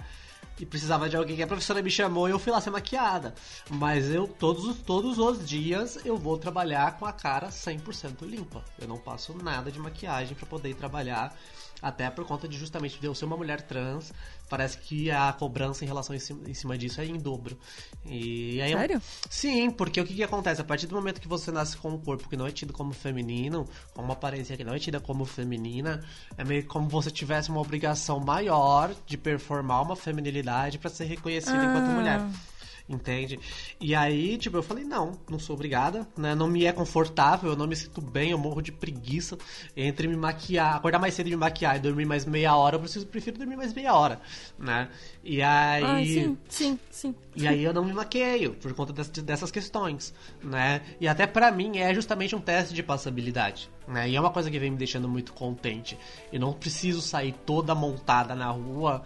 e 0.60 0.66
precisava 0.66 1.10
de 1.10 1.16
alguém 1.16 1.36
que 1.36 1.44
a 1.44 1.48
professora 1.48 1.82
me 1.82 1.92
chamou 1.92 2.28
e 2.28 2.32
eu 2.32 2.40
fui 2.40 2.52
lá 2.52 2.60
ser 2.60 2.70
maquiada. 2.70 3.34
Mas 3.70 4.10
eu, 4.10 4.28
todos, 4.28 4.78
todos 4.80 5.18
os 5.18 5.48
dias, 5.48 6.00
eu 6.06 6.18
vou 6.18 6.38
trabalhar 6.38 6.98
com 6.98 7.06
a 7.06 7.14
cara 7.14 7.50
100% 7.50 8.24
limpa. 8.24 8.64
Eu 8.80 8.88
não 8.88 8.98
passo 8.98 9.34
nada 9.38 9.72
de 9.72 9.80
maquiagem 9.80 10.36
para 10.36 10.46
poder 10.46 10.76
trabalhar. 10.76 11.36
Até 11.82 12.10
por 12.10 12.26
conta 12.26 12.48
de 12.48 12.58
justamente 12.58 13.00
de 13.00 13.06
eu 13.06 13.14
ser 13.14 13.26
uma 13.26 13.38
mulher 13.38 13.62
trans, 13.62 14.12
parece 14.50 14.78
que 14.80 15.12
a 15.12 15.32
cobrança 15.34 15.84
em 15.84 15.88
relação 15.88 16.16
em 16.16 16.54
cima, 16.54 16.78
disso 16.78 17.00
é 17.02 17.06
em 17.06 17.18
dobro. 17.18 17.58
E 18.06 18.60
aí 18.62 18.74
Sério? 18.74 19.02
Sim, 19.30 19.70
porque 19.70 20.02
o 20.02 20.06
que, 20.06 20.16
que 20.16 20.24
acontece? 20.24 20.60
A 20.60 20.64
partir 20.64 20.88
do 20.88 20.96
momento 20.96 21.22
que 21.22 21.28
você 21.28 21.52
nasce 21.52 21.78
com 21.78 21.90
um 21.90 22.00
corpo 22.00 22.28
que 22.28 22.36
não 22.36 22.48
é 22.48 22.52
tido 22.52 22.74
como 22.74 22.94
feminino, 22.94 23.68
com 23.94 24.02
uma 24.02 24.14
aparência 24.14 24.58
que 24.58 24.64
não 24.64 24.74
é 24.74 24.80
tida 24.80 25.00
como 25.00 25.24
feminina, 25.26 26.04
é 26.38 26.44
meio 26.44 26.66
como 26.66 26.90
você 26.90 27.12
tivesse 27.12 27.50
uma 27.50 27.62
obrigação 27.62 28.20
maior 28.20 28.94
de 29.06 29.18
performar 29.18 29.84
uma 29.84 29.96
feminilidade 29.96 30.80
para 30.80 30.90
ser 30.90 31.06
reconhecida 31.06 31.60
ah. 31.60 31.66
enquanto 31.66 31.92
mulher 31.92 32.22
entende? 32.90 33.40
E 33.80 33.94
aí, 33.94 34.38
tipo, 34.38 34.58
eu 34.58 34.64
falei, 34.64 34.84
não, 34.84 35.20
não 35.30 35.40
sou 35.40 35.56
obrigada, 35.56 36.08
né? 36.18 36.34
Não 36.34 36.48
me 36.48 36.66
é 36.66 36.72
confortável, 36.72 37.52
eu 37.52 37.56
não 37.56 37.68
me 37.68 37.76
sinto 37.76 38.02
bem, 38.02 38.32
eu 38.32 38.38
morro 38.38 38.62
de 38.62 38.72
preguiça 38.72 39.38
entre 39.76 40.08
me 40.08 40.16
maquiar, 40.16 40.76
acordar 40.76 41.00
mais 41.00 41.14
cedo 41.14 41.28
e 41.28 41.32
me 41.32 41.38
maquiar 41.38 41.76
e 41.76 41.80
dormir 41.80 42.06
mais 42.06 42.26
meia 42.26 42.56
hora, 42.56 42.76
eu 42.76 42.80
preciso, 42.80 43.06
prefiro 43.08 43.38
dormir 43.38 43.58
mais 43.58 43.74
meia 43.74 43.94
hora, 43.94 44.22
né? 44.58 44.90
E 45.24 45.42
aí... 45.42 45.84
Ah, 45.84 46.06
sim, 46.06 46.38
sim, 46.48 46.80
sim. 46.90 47.16
E 47.36 47.48
aí 47.48 47.64
eu 47.64 47.74
não 47.74 47.84
me 47.84 47.94
maqueio 47.94 48.54
por 48.56 48.74
conta 48.74 48.94
dessas 49.22 49.52
questões, 49.52 50.14
né? 50.44 50.82
E 51.00 51.08
até 51.08 51.28
para 51.28 51.52
mim 51.52 51.78
é 51.78 51.94
justamente 51.94 52.36
um 52.36 52.42
teste 52.42 52.74
de 52.74 52.82
passabilidade, 52.82 53.70
né? 53.88 54.10
E 54.10 54.16
é 54.16 54.20
uma 54.20 54.32
coisa 54.32 54.50
que 54.50 54.58
vem 54.58 54.72
me 54.72 54.78
deixando 54.78 55.08
muito 55.08 55.34
contente. 55.34 55.98
Eu 56.32 56.40
não 56.40 56.54
preciso 56.54 57.02
sair 57.02 57.34
toda 57.46 57.76
montada 57.76 58.34
na 58.34 58.50
rua 58.50 59.04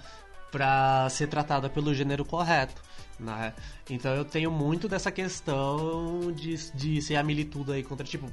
pra 0.51 1.07
ser 1.09 1.27
tratada 1.27 1.69
pelo 1.69 1.93
gênero 1.93 2.23
correto. 2.23 2.81
Né? 3.21 3.53
Então 3.89 4.13
eu 4.15 4.25
tenho 4.25 4.49
muito 4.49 4.87
dessa 4.87 5.11
questão 5.11 6.31
de, 6.31 6.55
de 6.71 7.01
ser 7.01 7.15
a 7.17 7.23
milituda 7.23 7.73
aí 7.73 7.83
contra, 7.83 8.05
tipo, 8.05 8.27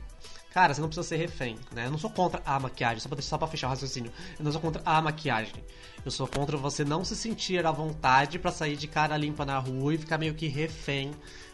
cara, 0.51 0.73
você 0.73 0.81
não 0.81 0.89
precisa 0.89 1.07
ser 1.07 1.17
refém, 1.17 1.59
né? 1.73 1.87
Eu 1.87 1.91
não 1.91 1.99
sou 1.99 2.09
contra 2.09 2.41
a 2.45 2.59
maquiagem, 2.59 2.99
só 2.99 3.09
pra, 3.09 3.21
só 3.21 3.37
pra 3.37 3.47
fechar 3.47 3.67
o 3.67 3.71
raciocínio. 3.71 4.11
Eu 4.39 4.45
não 4.45 4.51
sou 4.51 4.61
contra 4.61 4.81
a 4.85 5.01
maquiagem. 5.03 5.63
Eu 6.05 6.11
sou 6.11 6.27
contra 6.27 6.57
você 6.57 6.85
não 6.85 7.05
se 7.05 7.15
sentir 7.15 7.67
à 7.67 7.71
vontade 7.71 8.39
para 8.39 8.51
sair 8.51 8.77
de 8.77 8.89
cara 8.89 9.17
limpa 9.17 9.45
na 9.45 9.59
rua 9.59 9.95
e 9.95 9.99
ficar 9.99 10.17
meio 10.17 10.35
que 10.35 10.49
refém 10.49 11.13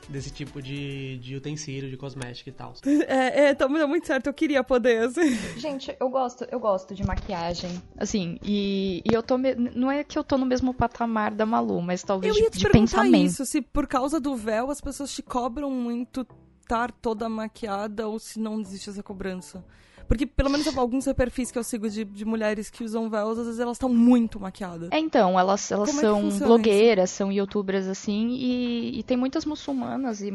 desse 0.09 0.31
tipo 0.31 0.61
de, 0.61 1.19
de 1.19 1.37
utensílio, 1.37 1.91
de 1.91 1.97
cosmético 1.97 2.49
e 2.49 2.53
tal. 2.53 2.75
É, 3.07 3.49
é, 3.49 3.55
tá 3.55 3.69
muito 3.69 4.07
certo, 4.07 4.29
eu 4.29 4.35
queria 4.35 4.65
poder, 4.65 5.05
assim. 5.05 5.35
Gente, 5.59 5.95
eu 6.01 6.09
gosto, 6.09 6.47
eu 6.51 6.59
gosto 6.59 6.95
de 6.95 7.05
maquiagem, 7.05 7.71
assim, 7.97 8.39
e, 8.43 9.03
e 9.05 9.15
eu 9.15 9.23
tô, 9.23 9.37
não 9.37 9.91
é 9.91 10.03
que 10.03 10.19
eu 10.19 10.25
tô 10.25 10.39
no 10.39 10.47
mesmo 10.47 10.73
patamar 10.73 11.33
da 11.33 11.45
Malu, 11.45 11.83
mas 11.83 12.03
talvez 12.03 12.35
eu 12.35 12.43
ia 12.43 12.51
te 12.51 12.59
de, 12.59 12.65
de 12.65 12.71
pensamento. 12.71 13.27
isso, 13.27 13.45
se 13.45 13.61
por 13.61 13.87
causa 13.87 14.19
do 14.19 14.35
véu 14.35 14.71
as 14.71 14.81
pessoas 14.81 15.13
te 15.13 15.23
cobram 15.23 15.71
muito 15.71 16.27
estar 16.63 16.91
toda 16.91 17.29
maquiada 17.29 18.09
ou 18.09 18.19
se 18.19 18.41
não 18.41 18.61
existe 18.61 18.91
essa 18.91 19.03
cobrança. 19.03 19.65
Porque, 20.07 20.27
pelo 20.27 20.51
menos, 20.51 20.67
alguns 20.77 21.07
perfis 21.13 21.51
que 21.51 21.59
eu 21.59 21.65
sigo 21.65 21.89
de, 21.89 22.05
de 22.05 22.25
mulheres 22.25 22.71
que 22.71 22.85
usam 22.85 23.09
véus, 23.09 23.39
às 23.39 23.47
vezes 23.47 23.61
elas 23.61 23.77
estão 23.77 23.89
muito 23.89 24.39
maquiadas. 24.39 24.89
É, 24.93 24.99
então, 24.99 25.39
elas, 25.39 25.71
elas 25.71 25.89
é 25.89 26.01
são 26.01 26.29
blogueiras, 26.39 27.11
isso? 27.11 27.19
são 27.19 27.33
youtubers, 27.33 27.87
assim, 27.87 28.29
e, 28.31 28.99
e 28.99 29.03
tem 29.03 29.17
muitas 29.17 29.45
muçulmanas 29.45 30.21
e 30.21 30.33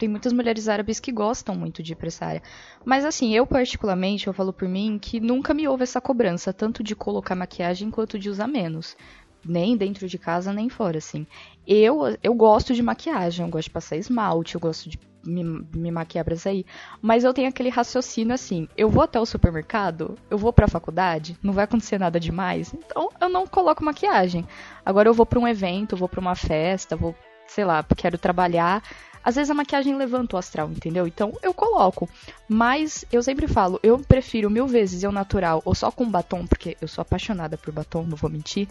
tem 0.00 0.08
muitas 0.08 0.32
mulheres 0.32 0.66
árabes 0.66 0.98
que 0.98 1.12
gostam 1.12 1.54
muito 1.54 1.82
de 1.82 1.92
ir 1.92 1.96
pra 1.96 2.08
essa 2.08 2.24
área. 2.24 2.42
Mas 2.84 3.04
assim, 3.04 3.34
eu 3.34 3.46
particularmente, 3.46 4.26
eu 4.26 4.32
falo 4.32 4.50
por 4.50 4.66
mim, 4.66 4.98
que 4.98 5.20
nunca 5.20 5.52
me 5.52 5.68
houve 5.68 5.82
essa 5.82 6.00
cobrança, 6.00 6.54
tanto 6.54 6.82
de 6.82 6.96
colocar 6.96 7.34
maquiagem 7.34 7.90
quanto 7.90 8.18
de 8.18 8.30
usar 8.30 8.46
menos. 8.46 8.96
Nem 9.44 9.76
dentro 9.76 10.08
de 10.08 10.18
casa, 10.18 10.54
nem 10.54 10.70
fora, 10.70 10.96
assim. 10.98 11.26
Eu, 11.66 12.16
eu 12.22 12.32
gosto 12.32 12.72
de 12.74 12.82
maquiagem, 12.82 13.44
eu 13.44 13.50
gosto 13.50 13.68
de 13.68 13.72
passar 13.74 13.96
esmalte, 13.96 14.54
eu 14.54 14.60
gosto 14.60 14.88
de 14.88 14.98
me, 15.24 15.64
me 15.74 15.90
maquiar 15.90 16.24
pra 16.24 16.36
sair. 16.36 16.64
Mas 17.00 17.24
eu 17.24 17.32
tenho 17.32 17.48
aquele 17.48 17.68
raciocínio 17.68 18.34
assim: 18.34 18.68
eu 18.76 18.88
vou 18.88 19.02
até 19.02 19.20
o 19.20 19.26
supermercado, 19.26 20.16
eu 20.30 20.38
vou 20.38 20.52
pra 20.52 20.68
faculdade, 20.68 21.36
não 21.42 21.52
vai 21.52 21.64
acontecer 21.64 21.98
nada 21.98 22.18
demais, 22.18 22.74
então 22.74 23.10
eu 23.20 23.28
não 23.28 23.46
coloco 23.46 23.84
maquiagem. 23.84 24.46
Agora 24.84 25.08
eu 25.08 25.14
vou 25.14 25.26
pra 25.26 25.38
um 25.38 25.48
evento, 25.48 25.96
vou 25.96 26.08
pra 26.08 26.20
uma 26.20 26.34
festa, 26.34 26.96
vou, 26.96 27.14
sei 27.46 27.64
lá, 27.64 27.84
quero 27.96 28.18
trabalhar. 28.18 28.82
Às 29.22 29.34
vezes 29.34 29.50
a 29.50 29.54
maquiagem 29.54 29.96
levanta 29.96 30.34
o 30.34 30.38
astral, 30.38 30.70
entendeu? 30.70 31.06
Então 31.06 31.36
eu 31.42 31.52
coloco. 31.52 32.08
Mas 32.48 33.04
eu 33.12 33.22
sempre 33.22 33.46
falo, 33.46 33.78
eu 33.82 33.98
prefiro 33.98 34.50
mil 34.50 34.66
vezes 34.66 35.02
eu 35.02 35.12
natural 35.12 35.60
ou 35.64 35.74
só 35.74 35.90
com 35.90 36.10
batom, 36.10 36.46
porque 36.46 36.76
eu 36.80 36.88
sou 36.88 37.02
apaixonada 37.02 37.58
por 37.58 37.72
batom, 37.72 38.04
não 38.04 38.16
vou 38.16 38.30
mentir. 38.30 38.66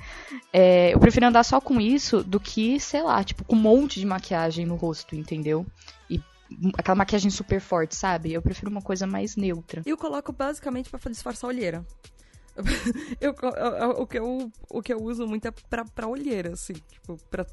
É, 0.52 0.94
eu 0.94 1.00
prefiro 1.00 1.28
andar 1.28 1.44
só 1.44 1.62
com 1.62 1.80
isso 1.80 2.24
do 2.24 2.40
que, 2.40 2.80
sei 2.80 3.04
lá, 3.04 3.24
tipo, 3.24 3.44
com 3.46 3.56
um 3.56 3.60
monte 3.60 4.00
de 4.00 4.06
maquiagem 4.06 4.66
no 4.66 4.76
rosto, 4.76 5.16
entendeu? 5.16 5.66
Aquela 6.78 6.96
maquiagem 6.96 7.30
super 7.30 7.62
forte, 7.62 7.96
sabe? 7.96 8.34
Eu 8.34 8.42
prefiro 8.42 8.72
uma 8.72 8.82
coisa 8.82 9.06
mais 9.06 9.36
neutra. 9.36 9.82
Eu 9.86 9.98
coloco 9.98 10.32
basicamente 10.32 10.90
para 10.90 11.12
disfarçar 11.12 11.50
a 11.50 11.54
olheira. 11.54 11.86
eu, 13.22 13.34
o, 13.98 14.08
que 14.08 14.20
eu, 14.20 14.52
o 14.70 14.82
que 14.82 14.94
eu 14.94 15.02
uso 15.02 15.26
muito 15.28 15.48
é 15.48 15.52
pra, 15.52 15.86
pra 15.86 16.08
olheira, 16.08 16.54
assim, 16.54 16.74
tipo, 16.74 17.18
pra 17.30 17.46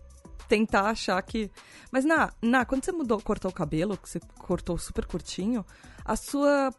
tentar 0.48 0.90
achar 0.90 1.20
que. 1.22 1.50
Mas, 1.90 2.04
na, 2.04 2.32
na, 2.42 2.64
quando 2.64 2.84
você 2.84 2.92
mudou, 2.92 3.20
cortou 3.20 3.50
o 3.50 3.54
cabelo, 3.54 3.96
que 3.96 4.08
você 4.08 4.20
cortou 4.38 4.78
super 4.78 5.06
curtinho, 5.06 5.64
a 6.04 6.16
sua. 6.16 6.70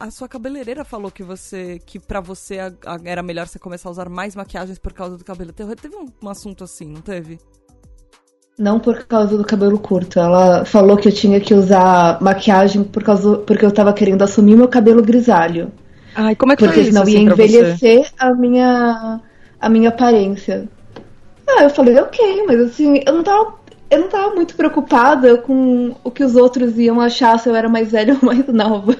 A 0.00 0.10
sua 0.10 0.28
cabeleireira 0.28 0.84
falou 0.84 1.12
que 1.12 1.22
você. 1.22 1.78
que 1.78 2.00
para 2.00 2.20
você 2.20 2.58
era 3.04 3.22
melhor 3.22 3.46
você 3.46 3.58
começar 3.58 3.88
a 3.88 3.92
usar 3.92 4.08
mais 4.08 4.34
maquiagens 4.34 4.80
por 4.80 4.92
causa 4.92 5.16
do 5.16 5.24
cabelo. 5.24 5.52
Teve 5.52 5.94
um, 5.94 6.06
um 6.20 6.28
assunto 6.28 6.64
assim, 6.64 6.86
não 6.86 7.00
teve? 7.00 7.38
Não 8.60 8.78
por 8.78 9.06
causa 9.06 9.38
do 9.38 9.44
cabelo 9.44 9.78
curto. 9.78 10.20
Ela 10.20 10.66
falou 10.66 10.98
que 10.98 11.08
eu 11.08 11.12
tinha 11.12 11.40
que 11.40 11.54
usar 11.54 12.20
maquiagem 12.20 12.84
por 12.84 13.02
causa, 13.02 13.38
porque 13.38 13.64
eu 13.64 13.72
tava 13.72 13.90
querendo 13.94 14.20
assumir 14.20 14.54
meu 14.54 14.68
cabelo 14.68 15.02
grisalho. 15.02 15.72
Ai, 16.14 16.36
como 16.36 16.52
é 16.52 16.56
que 16.56 16.64
porque 16.64 16.74
foi 16.74 16.82
isso, 16.82 16.92
senão 16.92 17.02
assim, 17.02 17.12
ia 17.12 17.20
envelhecer 17.20 18.12
a 18.18 18.34
minha, 18.34 19.20
a 19.58 19.68
minha 19.70 19.88
aparência. 19.88 20.68
Ah, 21.48 21.62
eu 21.62 21.70
falei, 21.70 21.98
ok, 21.98 22.44
mas 22.46 22.60
assim, 22.60 23.00
eu 23.06 23.14
não 23.14 23.22
tava. 23.22 23.58
Eu 23.90 24.00
não 24.02 24.08
tava 24.08 24.34
muito 24.34 24.54
preocupada 24.54 25.38
com 25.38 25.96
o 26.04 26.10
que 26.10 26.22
os 26.22 26.36
outros 26.36 26.78
iam 26.78 27.00
achar 27.00 27.38
se 27.38 27.48
eu 27.48 27.56
era 27.56 27.68
mais 27.68 27.90
velha 27.90 28.12
ou 28.20 28.26
mais 28.26 28.46
nova. 28.46 28.94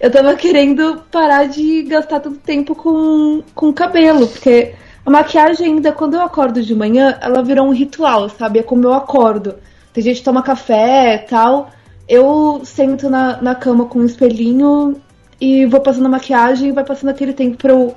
Eu 0.00 0.10
tava 0.10 0.34
querendo 0.36 1.02
parar 1.12 1.44
de 1.44 1.82
gastar 1.82 2.20
tanto 2.20 2.38
tempo 2.38 2.74
com, 2.74 3.42
com 3.54 3.72
cabelo, 3.74 4.26
porque 4.26 4.72
a 5.04 5.10
maquiagem 5.10 5.66
ainda, 5.66 5.92
quando 5.92 6.14
eu 6.14 6.20
acordo 6.20 6.62
de 6.62 6.74
manhã, 6.74 7.18
ela 7.20 7.42
virou 7.42 7.66
um 7.66 7.72
ritual, 7.72 8.28
sabe? 8.28 8.58
É 8.58 8.62
como 8.62 8.84
eu 8.84 8.92
acordo. 8.92 9.54
Tem 9.92 10.04
gente 10.04 10.18
que 10.18 10.24
toma 10.24 10.42
café 10.42 11.18
tal. 11.18 11.70
Eu 12.08 12.60
sento 12.64 13.08
na, 13.08 13.40
na 13.40 13.54
cama 13.54 13.86
com 13.86 14.00
um 14.00 14.04
espelhinho 14.04 15.00
e 15.40 15.64
vou 15.66 15.80
passando 15.80 16.06
a 16.06 16.10
maquiagem 16.10 16.68
e 16.68 16.72
vai 16.72 16.84
passando 16.84 17.10
aquele 17.10 17.32
tempo 17.32 17.56
pra 17.56 17.72
eu 17.72 17.94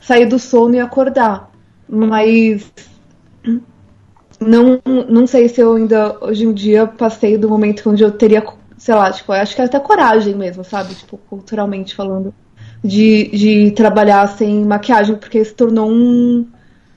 sair 0.00 0.26
do 0.26 0.38
sono 0.38 0.74
e 0.74 0.80
acordar. 0.80 1.50
Mas 1.88 2.70
não, 4.40 4.80
não 5.08 5.26
sei 5.26 5.48
se 5.48 5.60
eu 5.60 5.74
ainda 5.74 6.16
hoje 6.20 6.44
em 6.44 6.52
dia 6.52 6.86
passei 6.86 7.36
do 7.36 7.48
momento 7.48 7.88
onde 7.90 8.02
eu 8.02 8.10
teria, 8.10 8.44
sei 8.76 8.94
lá, 8.94 9.12
tipo, 9.12 9.32
acho 9.32 9.54
que 9.54 9.62
é 9.62 9.64
até 9.64 9.78
coragem 9.78 10.34
mesmo, 10.34 10.64
sabe? 10.64 10.94
Tipo, 10.94 11.18
culturalmente 11.28 11.94
falando 11.94 12.34
de, 12.82 13.28
de 13.28 13.70
trabalhar 13.72 14.26
sem 14.28 14.64
maquiagem, 14.64 15.16
porque 15.16 15.44
se 15.44 15.54
tornou 15.54 15.90
um, 15.90 16.46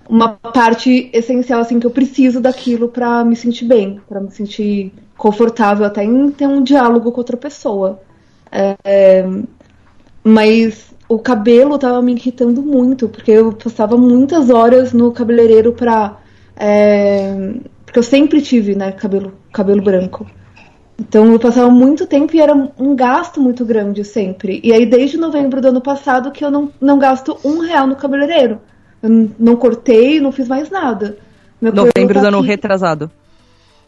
uma 0.08 0.30
parte 0.30 1.10
essencial, 1.13 1.62
assim, 1.62 1.80
que 1.80 1.88
eu 1.88 1.91
preciso 1.91 2.39
daquilo 2.41 2.89
para 2.89 3.24
me 3.26 3.36
sentir 3.36 3.65
bem, 3.65 4.00
para 4.08 4.22
me 4.22 4.32
sentir 4.32 4.93
confortável 5.17 5.86
até 5.86 6.04
em 6.04 6.32
ter 6.32 6.48
um 6.48 6.63
diálogo 6.63 7.12
com 7.12 7.19
outra 7.19 7.38
pessoa. 7.38 8.02
É, 8.52 9.26
mas 10.24 10.93
o 11.08 11.19
cabelo 11.19 11.78
tava 11.78 12.02
me 12.02 12.13
irritando 12.13 12.62
muito, 12.62 13.10
porque 13.10 13.32
eu 13.32 13.54
passava 13.54 13.98
muitas 13.98 14.50
horas 14.50 14.93
no 14.93 15.12
cabeleireiro 15.12 15.74
pra. 15.74 16.19
É, 16.56 17.54
Porque 17.86 18.00
eu 18.00 18.04
sempre 18.04 18.41
tive, 18.41 18.76
né, 18.76 18.91
cabelo, 18.91 19.34
cabelo 19.52 19.82
branco. 19.82 20.26
Então 21.07 21.31
eu 21.31 21.39
passava 21.39 21.69
muito 21.69 22.07
tempo 22.07 22.35
e 22.35 22.39
era 22.39 22.53
um 22.53 22.95
gasto 22.95 23.41
muito 23.41 23.65
grande 23.65 24.03
sempre. 24.03 24.59
E 24.63 24.71
aí 24.71 24.85
desde 24.85 25.17
novembro 25.17 25.61
do 25.61 25.67
ano 25.67 25.81
passado 25.81 26.31
que 26.31 26.43
eu 26.43 26.49
não, 26.49 26.71
não 26.79 26.97
gasto 26.97 27.37
um 27.43 27.59
real 27.59 27.85
no 27.85 27.95
cabeleireiro. 27.95 28.61
Eu 29.01 29.29
não 29.37 29.55
cortei, 29.55 30.21
não 30.21 30.31
fiz 30.31 30.47
mais 30.47 30.69
nada. 30.69 31.17
Meu 31.61 31.73
novembro 31.73 32.15
tá 32.15 32.21
do 32.21 32.27
ano 32.27 32.41
retrasado. 32.41 33.11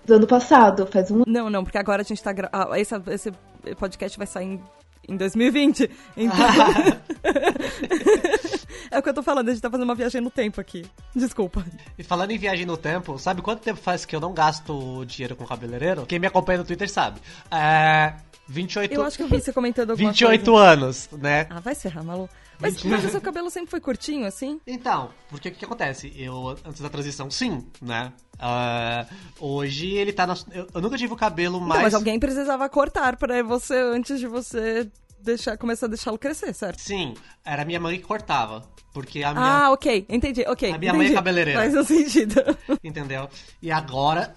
Do 0.06 0.16
ano 0.16 0.28
passado, 0.28 0.86
faz 0.86 1.10
um 1.10 1.24
Não, 1.26 1.50
não, 1.50 1.64
porque 1.64 1.78
agora 1.78 2.02
a 2.02 2.06
gente 2.06 2.22
tá. 2.22 2.32
Gra... 2.32 2.50
Ah, 2.52 2.80
esse, 2.80 2.94
esse 3.08 3.32
podcast 3.80 4.18
vai 4.18 4.28
sair 4.28 4.46
em 4.46 4.62
em 5.08 5.18
2020. 5.18 5.88
Então... 6.18 6.36
é 8.92 9.00
o 9.00 9.04
que 9.04 9.10
eu 9.10 9.14
tô 9.14 9.24
falando, 9.24 9.50
a 9.50 9.52
gente 9.52 9.62
tá 9.62 9.70
fazendo 9.70 9.86
uma 9.86 9.96
viagem 9.96 10.22
no 10.22 10.30
tempo 10.30 10.60
aqui. 10.62 10.86
Desculpa. 11.16 11.66
E 11.98 12.04
falando 12.04 12.32
em 12.32 12.38
viagem 12.38 12.66
no 12.66 12.78
tempo, 12.78 13.18
sabe 13.18 13.42
quanto 13.42 13.62
tempo 13.62 13.80
faz 13.80 14.06
que 14.06 14.16
eu 14.16 14.20
não 14.20 14.34
gasto 14.34 15.06
dinheiro 15.06 15.36
com 15.36 15.46
cabeleireiro? 15.46 16.06
Quem 16.06 16.20
me 16.20 16.28
acompanha 16.28 16.60
no 16.60 16.66
Twitter 16.66 16.90
sabe. 16.90 17.20
É. 17.52 18.14
28 18.48 18.94
Eu 18.94 19.04
acho 19.04 19.18
que 19.18 19.24
eu 19.24 19.28
vi 19.28 19.42
você 19.42 19.52
comentando 19.52 19.92
alguma 19.92 20.10
28 20.10 20.52
coisa. 20.52 20.68
anos, 20.68 21.10
né? 21.14 21.48
Ah, 21.50 21.60
vai 21.60 21.74
se 21.74 21.82
ferrar, 21.82 22.04
Malu. 22.04 22.30
Mas, 22.60 22.82
mas 22.84 23.04
o 23.04 23.10
seu 23.10 23.20
cabelo 23.20 23.50
sempre 23.50 23.70
foi 23.70 23.82
curtinho, 23.82 24.26
assim? 24.26 24.62
Então, 24.66 25.10
porque 25.30 25.50
o 25.50 25.52
que, 25.52 25.60
que, 25.60 25.66
acontece? 25.66 26.14
Eu, 26.16 26.56
antes 26.66 26.80
da 26.80 26.90
transição, 26.90 27.30
sim, 27.30 27.66
né? 27.82 28.14
Uh, 28.36 29.46
hoje 29.46 29.92
ele 29.96 30.14
tá 30.14 30.26
na. 30.28 30.36
Eu, 30.52 30.68
eu, 30.74 30.82
nunca 30.82 30.98
tive 30.98 31.14
o 31.14 31.18
cabelo 31.18 31.60
mais. 31.60 31.72
Então, 31.72 31.84
mas 31.84 31.94
alguém 31.94 32.20
precisava 32.20 32.68
cortar 32.70 33.18
pra 33.18 33.42
você 33.44 33.76
antes 33.76 34.20
de 34.20 34.28
você 34.28 34.90
deixar, 35.26 35.58
começar 35.58 35.88
a 35.88 35.90
deixá-lo 35.90 36.18
crescer, 36.18 36.54
certo? 36.54 36.80
Sim, 36.80 37.14
era 37.44 37.66
minha 37.66 37.80
mãe 37.80 37.98
que 37.98 38.04
cortava. 38.04 38.64
Porque 38.94 39.24
a 39.24 39.34
minha. 39.34 39.46
Ah, 39.46 39.72
ok, 39.72 40.06
entendi, 40.08 40.46
ok. 40.48 40.72
A 40.72 40.78
minha 40.78 40.92
entendi. 40.92 41.04
mãe 41.04 41.12
é 41.12 41.16
cabeleireira. 41.16 41.60
Faz 41.60 41.76
um 41.76 41.84
sentido. 41.84 42.36
Entendeu? 42.82 43.28
E 43.62 43.70
agora 43.70 44.34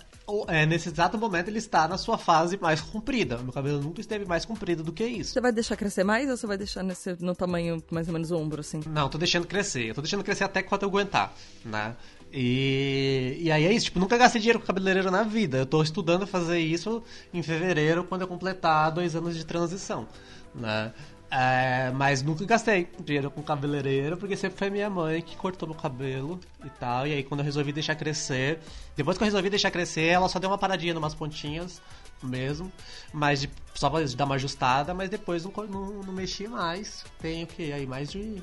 é, 0.48 0.66
nesse 0.66 0.88
exato 0.90 1.16
momento 1.16 1.48
ele 1.48 1.58
está 1.58 1.88
na 1.88 1.96
sua 1.96 2.18
fase 2.18 2.58
mais 2.60 2.80
comprida. 2.80 3.38
Meu 3.38 3.52
cabelo 3.52 3.80
nunca 3.80 4.00
esteve 4.00 4.26
mais 4.26 4.44
comprido 4.44 4.82
do 4.82 4.92
que 4.92 5.04
isso. 5.04 5.32
Você 5.32 5.40
vai 5.40 5.52
deixar 5.52 5.76
crescer 5.76 6.04
mais 6.04 6.28
ou 6.28 6.36
você 6.36 6.46
vai 6.46 6.58
deixar 6.58 6.82
nesse, 6.82 7.16
no 7.20 7.34
tamanho 7.34 7.82
mais 7.90 8.08
ou 8.08 8.12
menos 8.12 8.30
ombro, 8.30 8.60
assim? 8.60 8.80
Não, 8.86 9.08
tô 9.08 9.16
deixando 9.16 9.46
crescer. 9.46 9.86
Eu 9.86 9.94
tô 9.94 10.02
deixando 10.02 10.22
crescer 10.22 10.44
até 10.44 10.62
quando 10.62 10.82
eu 10.82 10.88
aguentar, 10.88 11.32
né? 11.64 11.96
E, 12.30 13.38
e 13.40 13.50
aí 13.50 13.64
é 13.64 13.72
isso, 13.72 13.86
tipo, 13.86 13.98
nunca 13.98 14.18
gastei 14.18 14.38
dinheiro 14.38 14.60
com 14.60 14.66
cabeleireiro 14.66 15.10
na 15.10 15.22
vida. 15.22 15.58
Eu 15.58 15.66
tô 15.66 15.82
estudando 15.82 16.26
fazer 16.26 16.58
isso 16.58 17.02
em 17.32 17.42
fevereiro, 17.42 18.04
quando 18.04 18.22
eu 18.22 18.28
completar 18.28 18.90
dois 18.90 19.16
anos 19.16 19.34
de 19.34 19.46
transição, 19.46 20.06
né? 20.54 20.92
É, 21.30 21.90
mas 21.90 22.22
nunca 22.22 22.44
gastei 22.46 22.88
dinheiro 23.04 23.30
com 23.30 23.42
cabeleireiro, 23.42 24.16
porque 24.16 24.34
sempre 24.34 24.58
foi 24.58 24.70
minha 24.70 24.88
mãe 24.88 25.20
que 25.20 25.36
cortou 25.36 25.68
meu 25.68 25.76
cabelo 25.76 26.40
e 26.64 26.70
tal. 26.70 27.06
E 27.06 27.12
aí 27.12 27.22
quando 27.22 27.40
eu 27.40 27.44
resolvi 27.44 27.70
deixar 27.70 27.94
crescer, 27.96 28.60
depois 28.96 29.18
que 29.18 29.24
eu 29.24 29.26
resolvi 29.26 29.50
deixar 29.50 29.70
crescer, 29.70 30.06
ela 30.06 30.28
só 30.28 30.38
deu 30.38 30.48
uma 30.48 30.56
paradinha 30.56 30.94
numas 30.94 31.14
pontinhas 31.14 31.82
mesmo, 32.22 32.72
mas 33.12 33.40
de, 33.42 33.50
só 33.74 33.90
pra 33.90 34.00
dar 34.04 34.24
uma 34.24 34.36
ajustada, 34.36 34.94
mas 34.94 35.10
depois 35.10 35.44
não, 35.44 35.52
não, 35.66 36.02
não 36.02 36.12
mexi 36.12 36.48
mais. 36.48 37.04
Tem 37.20 37.44
o 37.44 37.46
que? 37.46 37.72
Aí 37.72 37.86
mais 37.86 38.10
de, 38.10 38.42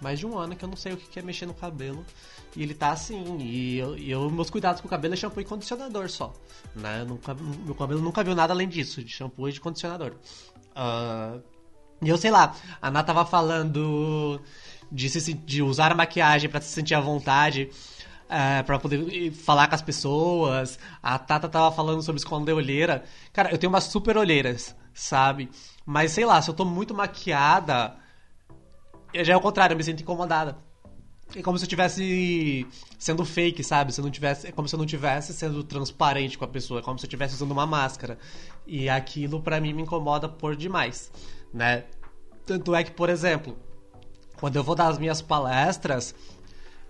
mais 0.00 0.18
de 0.18 0.26
um 0.26 0.36
ano 0.36 0.56
que 0.56 0.64
eu 0.64 0.68
não 0.68 0.76
sei 0.76 0.92
o 0.92 0.96
que 0.96 1.18
é 1.18 1.22
mexer 1.22 1.46
no 1.46 1.54
cabelo. 1.54 2.04
E 2.56 2.62
ele 2.62 2.74
tá 2.74 2.90
assim, 2.90 3.38
e 3.40 3.78
eu, 3.78 3.96
eu 3.96 4.30
meus 4.30 4.50
cuidados 4.50 4.80
com 4.80 4.86
o 4.86 4.90
cabelo 4.90 5.14
é 5.14 5.16
shampoo 5.16 5.40
e 5.40 5.44
condicionador 5.44 6.08
só. 6.08 6.34
Né? 6.74 7.04
Nunca, 7.04 7.34
meu 7.34 7.74
cabelo 7.74 8.00
nunca 8.00 8.24
viu 8.24 8.34
nada 8.34 8.52
além 8.52 8.68
disso, 8.68 9.02
de 9.02 9.10
shampoo 9.10 9.48
e 9.48 9.52
de 9.52 9.60
condicionador. 9.60 10.14
Uh, 10.76 11.42
e 12.02 12.08
eu 12.08 12.16
sei 12.16 12.30
lá, 12.30 12.54
a 12.80 12.88
Ana 12.88 13.02
tava 13.02 13.24
falando 13.24 14.40
de, 14.90 15.08
se, 15.08 15.32
de 15.32 15.62
usar 15.62 15.92
a 15.92 15.94
maquiagem 15.94 16.50
para 16.50 16.60
se 16.60 16.68
sentir 16.68 16.94
à 16.94 17.00
vontade. 17.00 17.70
É, 18.26 18.62
para 18.62 18.78
poder 18.78 19.30
falar 19.32 19.68
com 19.68 19.74
as 19.74 19.82
pessoas. 19.82 20.78
A 21.02 21.18
Tata 21.18 21.48
tava 21.48 21.74
falando 21.74 22.02
sobre 22.02 22.18
esconder 22.18 22.52
olheira. 22.52 23.04
Cara, 23.32 23.50
eu 23.50 23.58
tenho 23.58 23.72
umas 23.72 23.84
super 23.84 24.16
olheiras, 24.16 24.74
sabe? 24.94 25.50
Mas 25.84 26.12
sei 26.12 26.24
lá, 26.24 26.40
se 26.40 26.48
eu 26.48 26.54
tô 26.54 26.64
muito 26.64 26.94
maquiada, 26.94 27.96
já 29.22 29.34
é 29.34 29.36
o 29.36 29.40
contrário, 29.40 29.74
eu 29.74 29.76
me 29.76 29.84
sinto 29.84 30.00
incomodada. 30.02 30.56
É 31.36 31.42
como 31.42 31.58
se 31.58 31.64
eu 31.64 31.66
estivesse 31.66 32.66
sendo 32.98 33.24
fake, 33.24 33.62
sabe? 33.64 33.92
Se 33.92 34.00
não 34.00 34.10
tivesse, 34.10 34.46
é 34.46 34.52
como 34.52 34.68
se 34.68 34.74
eu 34.74 34.78
não 34.78 34.86
tivesse 34.86 35.32
sendo 35.32 35.64
transparente 35.64 36.38
com 36.38 36.44
a 36.44 36.48
pessoa, 36.48 36.80
é 36.80 36.82
como 36.82 36.98
se 36.98 37.04
eu 37.04 37.08
estivesse 37.08 37.34
usando 37.34 37.50
uma 37.50 37.66
máscara. 37.66 38.18
E 38.66 38.88
aquilo 38.88 39.40
para 39.40 39.60
mim 39.60 39.72
me 39.72 39.82
incomoda 39.82 40.28
por 40.28 40.54
demais 40.54 41.10
né? 41.54 41.84
Tanto 42.44 42.74
é 42.74 42.82
que, 42.82 42.90
por 42.90 43.08
exemplo, 43.08 43.56
quando 44.36 44.56
eu 44.56 44.64
vou 44.64 44.74
dar 44.74 44.88
as 44.88 44.98
minhas 44.98 45.22
palestras, 45.22 46.14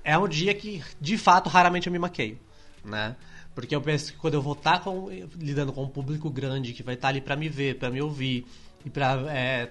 é 0.03 0.17
um 0.17 0.27
dia 0.27 0.55
que, 0.55 0.83
de 0.99 1.19
fato, 1.19 1.51
raramente 1.51 1.87
eu 1.87 1.93
me 1.93 1.99
maqueio, 1.99 2.39
né? 2.83 3.15
Porque 3.55 3.77
eu 3.77 3.81
penso 3.81 4.13
que 4.13 4.19
quando 4.19 4.35
eu 4.35 4.43
vou 4.43 4.55
estar 4.55 4.79
tá 4.79 4.81
com, 4.81 5.09
lidando 5.37 5.73
com 5.73 5.85
um 5.85 5.89
público 5.89 6.31
grande 6.31 6.73
que 6.73 6.83
vai 6.83 6.95
estar 6.95 7.09
tá 7.09 7.11
ali 7.11 7.21
para 7.21 7.37
me 7.37 7.49
ver, 7.49 7.79
para 7.79 7.91
me 7.91 8.01
ouvir 8.01 8.47
e 8.85 8.91
para 8.91 9.13
é, 9.31 9.71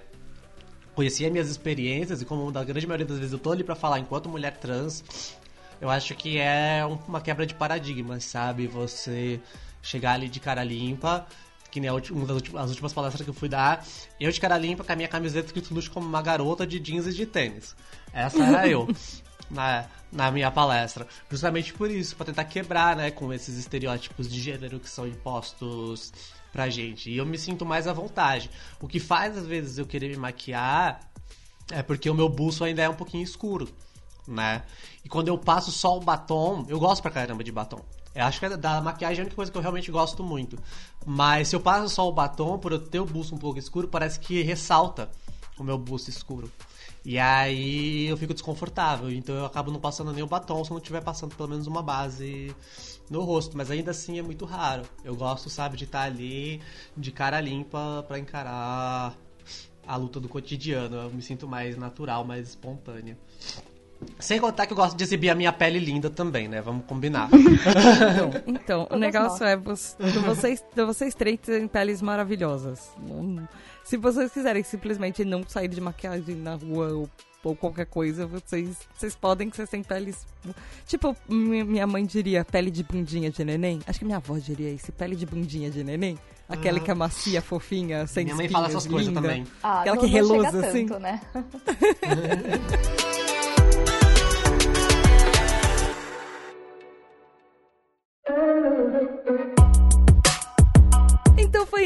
conhecer 0.94 1.26
as 1.26 1.32
minhas 1.32 1.48
experiências 1.48 2.22
e 2.22 2.24
como 2.24 2.50
da 2.50 2.64
grande 2.64 2.86
maioria 2.86 3.06
das 3.06 3.18
vezes 3.18 3.32
eu 3.32 3.38
tô 3.38 3.52
ali 3.52 3.64
para 3.64 3.74
falar 3.74 3.98
enquanto 3.98 4.28
mulher 4.28 4.56
trans, 4.56 5.34
eu 5.80 5.90
acho 5.90 6.14
que 6.14 6.38
é 6.38 6.82
uma 7.06 7.20
quebra 7.20 7.46
de 7.46 7.54
paradigmas, 7.54 8.24
sabe? 8.24 8.66
Você 8.66 9.40
chegar 9.82 10.12
ali 10.12 10.28
de 10.28 10.40
cara 10.40 10.64
limpa 10.64 11.26
que 11.74 11.80
nem 11.80 11.90
uma 11.90 12.24
das 12.24 12.36
últimas, 12.36 12.62
as 12.62 12.70
últimas 12.70 12.92
palestras 12.92 13.24
que 13.24 13.30
eu 13.30 13.34
fui 13.34 13.48
dar, 13.48 13.84
eu 14.20 14.30
de 14.30 14.40
cara 14.40 14.56
limpa 14.56 14.84
com 14.84 14.92
a 14.92 14.94
minha 14.94 15.08
camiseta 15.08 15.46
escrito 15.46 15.74
luxo 15.74 15.90
como 15.90 16.06
uma 16.06 16.22
garota 16.22 16.64
de 16.64 16.78
jeans 16.78 17.04
e 17.08 17.12
de 17.12 17.26
tênis. 17.26 17.74
Essa 18.12 18.44
era 18.44 18.68
eu. 18.68 18.88
Na, 19.50 19.84
na 20.10 20.30
minha 20.30 20.50
palestra. 20.50 21.06
Justamente 21.30 21.74
por 21.74 21.90
isso, 21.90 22.16
para 22.16 22.26
tentar 22.26 22.44
quebrar, 22.44 22.96
né, 22.96 23.10
com 23.10 23.30
esses 23.30 23.58
estereótipos 23.58 24.26
de 24.26 24.40
gênero 24.40 24.80
que 24.80 24.88
são 24.88 25.06
impostos 25.06 26.12
pra 26.54 26.70
gente. 26.70 27.10
E 27.10 27.16
eu 27.16 27.26
me 27.26 27.36
sinto 27.36 27.66
mais 27.66 27.88
à 27.88 27.92
vontade. 27.92 28.48
O 28.80 28.86
que 28.86 29.00
faz, 29.00 29.36
às 29.36 29.44
vezes, 29.44 29.76
eu 29.76 29.84
querer 29.84 30.08
me 30.08 30.16
maquiar 30.16 31.00
é 31.72 31.82
porque 31.82 32.08
o 32.08 32.14
meu 32.14 32.28
buço 32.28 32.62
ainda 32.62 32.80
é 32.80 32.88
um 32.88 32.94
pouquinho 32.94 33.24
escuro, 33.24 33.68
né? 34.26 34.62
E 35.04 35.08
quando 35.08 35.26
eu 35.26 35.36
passo 35.36 35.72
só 35.72 35.96
o 35.96 36.00
batom, 36.00 36.64
eu 36.68 36.78
gosto 36.78 37.02
pra 37.02 37.10
caramba 37.10 37.42
de 37.42 37.50
batom. 37.50 37.84
Eu 38.14 38.24
acho 38.24 38.38
que 38.38 38.46
é 38.46 38.56
da 38.56 38.80
maquiagem 38.80 39.18
é 39.18 39.20
a 39.22 39.24
única 39.24 39.34
coisa 39.34 39.50
que 39.50 39.58
eu 39.58 39.62
realmente 39.62 39.90
gosto 39.90 40.22
muito. 40.22 40.56
Mas 41.04 41.48
se 41.48 41.56
eu 41.56 41.60
passo 41.60 41.88
só 41.88 42.08
o 42.08 42.12
batom, 42.12 42.56
por 42.56 42.70
eu 42.70 42.78
ter 42.78 43.00
o 43.00 43.04
busto 43.04 43.34
um 43.34 43.38
pouco 43.38 43.58
escuro, 43.58 43.88
parece 43.88 44.20
que 44.20 44.40
ressalta 44.40 45.10
o 45.58 45.64
meu 45.64 45.76
busto 45.76 46.08
escuro. 46.08 46.48
E 47.04 47.18
aí 47.18 48.06
eu 48.06 48.16
fico 48.16 48.32
desconfortável. 48.32 49.10
Então 49.10 49.34
eu 49.34 49.44
acabo 49.44 49.70
não 49.70 49.80
passando 49.80 50.12
nem 50.12 50.22
o 50.22 50.26
batom 50.26 50.64
se 50.64 50.70
não 50.70 50.78
estiver 50.78 51.02
passando 51.02 51.36
pelo 51.36 51.48
menos 51.48 51.66
uma 51.66 51.82
base 51.82 52.54
no 53.10 53.22
rosto. 53.22 53.56
Mas 53.56 53.70
ainda 53.70 53.90
assim 53.90 54.18
é 54.18 54.22
muito 54.22 54.44
raro. 54.44 54.84
Eu 55.04 55.14
gosto, 55.14 55.50
sabe, 55.50 55.76
de 55.76 55.84
estar 55.84 56.02
ali 56.02 56.60
de 56.96 57.12
cara 57.12 57.40
limpa 57.40 58.04
para 58.08 58.18
encarar 58.18 59.16
a 59.86 59.96
luta 59.96 60.18
do 60.18 60.28
cotidiano. 60.28 60.96
Eu 60.96 61.10
me 61.10 61.22
sinto 61.22 61.46
mais 61.46 61.76
natural, 61.76 62.24
mais 62.24 62.48
espontânea. 62.48 63.18
Sem 64.18 64.40
contar 64.40 64.66
que 64.66 64.72
eu 64.72 64.76
gosto 64.76 64.96
de 64.96 65.04
exibir 65.04 65.30
a 65.30 65.34
minha 65.34 65.52
pele 65.52 65.78
linda 65.78 66.10
também, 66.10 66.48
né? 66.48 66.60
Vamos 66.60 66.84
combinar. 66.86 67.28
então, 67.32 68.42
então 68.46 68.88
o 68.90 68.96
negócio 68.96 69.44
é, 69.44 69.56
vocês, 69.56 70.64
vocês 70.74 71.14
três 71.14 71.38
têm 71.40 71.68
peles 71.68 72.02
maravilhosas. 72.02 72.90
Se 73.84 73.96
vocês 73.96 74.32
quiserem 74.32 74.62
simplesmente 74.62 75.24
não 75.24 75.42
sair 75.46 75.68
de 75.68 75.80
maquiagem 75.80 76.36
na 76.36 76.54
rua 76.54 76.92
ou, 76.92 77.10
ou 77.42 77.54
qualquer 77.54 77.86
coisa, 77.86 78.26
vocês, 78.26 78.76
vocês 78.96 79.14
podem 79.14 79.50
que 79.50 79.56
vocês 79.56 79.68
têm 79.68 79.82
peles. 79.82 80.26
Tipo, 80.86 81.14
minha 81.28 81.86
mãe 81.86 82.04
diria 82.04 82.44
pele 82.44 82.70
de 82.70 82.82
bundinha 82.82 83.30
de 83.30 83.44
neném. 83.44 83.80
Acho 83.86 83.98
que 83.98 84.04
minha 84.04 84.16
avó 84.16 84.38
diria 84.38 84.70
isso, 84.70 84.90
pele 84.92 85.14
de 85.14 85.26
bundinha 85.26 85.70
de 85.70 85.84
neném. 85.84 86.18
Aquela 86.48 86.78
que 86.78 86.90
é 86.90 86.94
macia, 86.94 87.40
fofinha, 87.40 88.06
sem 88.06 88.24
Minha 88.24 88.36
mãe 88.36 88.48
fala 88.48 88.68
essas 88.68 88.84
linda. 88.84 88.96
coisas 88.96 89.14
também. 89.14 89.46
Ah, 89.62 89.80
Aquela 89.80 89.96
não, 89.96 90.02
que 90.02 90.08
reluz 90.08 90.54
assim. 90.54 90.86
Tanto, 90.86 91.00
né? 91.00 91.20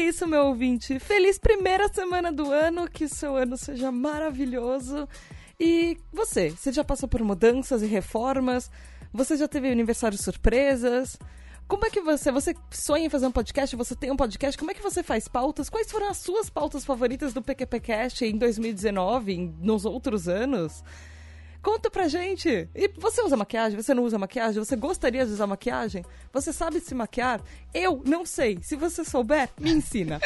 isso, 0.09 0.27
meu 0.27 0.47
ouvinte. 0.47 0.97
Feliz 0.97 1.37
primeira 1.37 1.87
semana 1.87 2.31
do 2.31 2.51
ano, 2.51 2.89
que 2.89 3.07
seu 3.07 3.35
ano 3.35 3.55
seja 3.55 3.91
maravilhoso. 3.91 5.07
E 5.59 5.97
você, 6.11 6.49
você 6.49 6.71
já 6.71 6.83
passou 6.83 7.07
por 7.07 7.23
mudanças 7.23 7.83
e 7.83 7.85
reformas? 7.85 8.71
Você 9.13 9.37
já 9.37 9.47
teve 9.47 9.69
aniversários 9.69 10.21
surpresas? 10.21 11.17
Como 11.67 11.85
é 11.85 11.91
que 11.91 12.01
você, 12.01 12.31
você 12.31 12.55
sonha 12.71 13.05
em 13.05 13.09
fazer 13.09 13.27
um 13.27 13.31
podcast? 13.31 13.75
Você 13.75 13.95
tem 13.95 14.11
um 14.11 14.17
podcast? 14.17 14.57
Como 14.57 14.71
é 14.71 14.73
que 14.73 14.81
você 14.81 15.03
faz 15.03 15.27
pautas? 15.27 15.69
Quais 15.69 15.91
foram 15.91 16.09
as 16.09 16.17
suas 16.17 16.49
pautas 16.49 16.83
favoritas 16.83 17.31
do 17.31 17.43
PQPcast 17.43 18.25
em 18.25 18.35
2019, 18.35 19.53
nos 19.59 19.85
outros 19.85 20.27
anos? 20.27 20.83
Conta 21.61 21.89
pra 21.91 22.07
gente. 22.07 22.69
E 22.73 22.89
você 22.97 23.21
usa 23.21 23.35
maquiagem? 23.35 23.81
Você 23.81 23.93
não 23.93 24.03
usa 24.03 24.17
maquiagem? 24.17 24.63
Você 24.63 24.75
gostaria 24.75 25.25
de 25.25 25.33
usar 25.33 25.45
maquiagem? 25.45 26.05
Você 26.31 26.53
sabe 26.53 26.79
se 26.79 26.95
maquiar? 26.95 27.41
Eu 27.73 28.01
não 28.05 28.25
sei. 28.25 28.59
Se 28.61 28.75
você 28.75 29.03
souber, 29.03 29.49
me 29.59 29.71
ensina. 29.71 30.19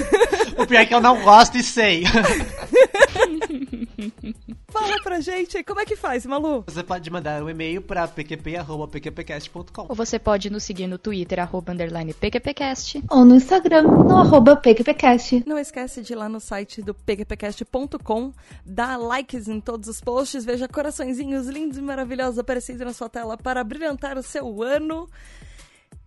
o 0.56 0.66
pior 0.66 0.80
é 0.80 0.86
que 0.86 0.94
eu 0.94 1.00
não 1.00 1.22
gosto 1.22 1.56
e 1.58 1.62
sei. 1.62 2.04
Fala 4.70 5.02
pra 5.02 5.20
gente, 5.20 5.62
como 5.64 5.80
é 5.80 5.84
que 5.84 5.96
faz, 5.96 6.24
Malu? 6.24 6.64
Você 6.66 6.82
pode 6.82 7.10
mandar 7.10 7.42
um 7.42 7.50
e-mail 7.50 7.82
para 7.82 8.06
pqp.pqpcast.com. 8.06 9.86
Ou 9.88 9.94
você 9.94 10.18
pode 10.18 10.50
nos 10.50 10.62
seguir 10.64 10.86
no 10.86 10.98
Twitter, 10.98 11.40
arroba 11.40 11.72
underline 11.72 12.14
PQPcast. 12.14 13.02
Ou 13.10 13.24
no 13.24 13.34
Instagram, 13.34 13.82
no 13.82 14.16
arroba 14.16 14.56
PQPcast. 14.56 15.44
Não 15.46 15.58
esquece 15.58 16.02
de 16.02 16.12
ir 16.12 16.16
lá 16.16 16.28
no 16.28 16.40
site 16.40 16.82
do 16.82 16.94
pqpcast.com, 16.94 18.32
dar 18.64 18.96
likes 18.96 19.48
em 19.48 19.60
todos 19.60 19.88
os 19.88 20.00
posts, 20.00 20.44
veja 20.44 20.68
coraçõezinhos 20.68 21.46
lindos 21.46 21.78
e 21.78 21.82
maravilhosos 21.82 22.38
aparecendo 22.38 22.84
na 22.84 22.92
sua 22.92 23.08
tela 23.08 23.36
para 23.36 23.62
brilhantar 23.64 24.16
o 24.16 24.22
seu 24.22 24.62
ano. 24.62 25.08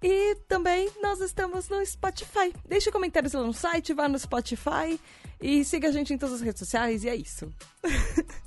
E 0.02 0.36
também 0.50 0.90
nós 1.02 1.22
estamos 1.22 1.70
no 1.70 1.86
Spotify. 1.86 2.54
Deixe 2.68 2.92
comentários 2.92 3.32
lá 3.34 3.42
no 3.42 3.54
site, 3.54 3.94
vá 3.94 4.10
no 4.10 4.20
Spotify 4.20 5.00
e 5.42 5.64
siga 5.64 5.90
a 5.90 5.92
gente 5.92 6.14
em 6.14 6.18
todas 6.18 6.36
as 6.36 6.42
redes 6.42 6.60
sociais 6.60 7.04
e 7.04 7.10
é 7.10 7.16
isso. 7.16 7.52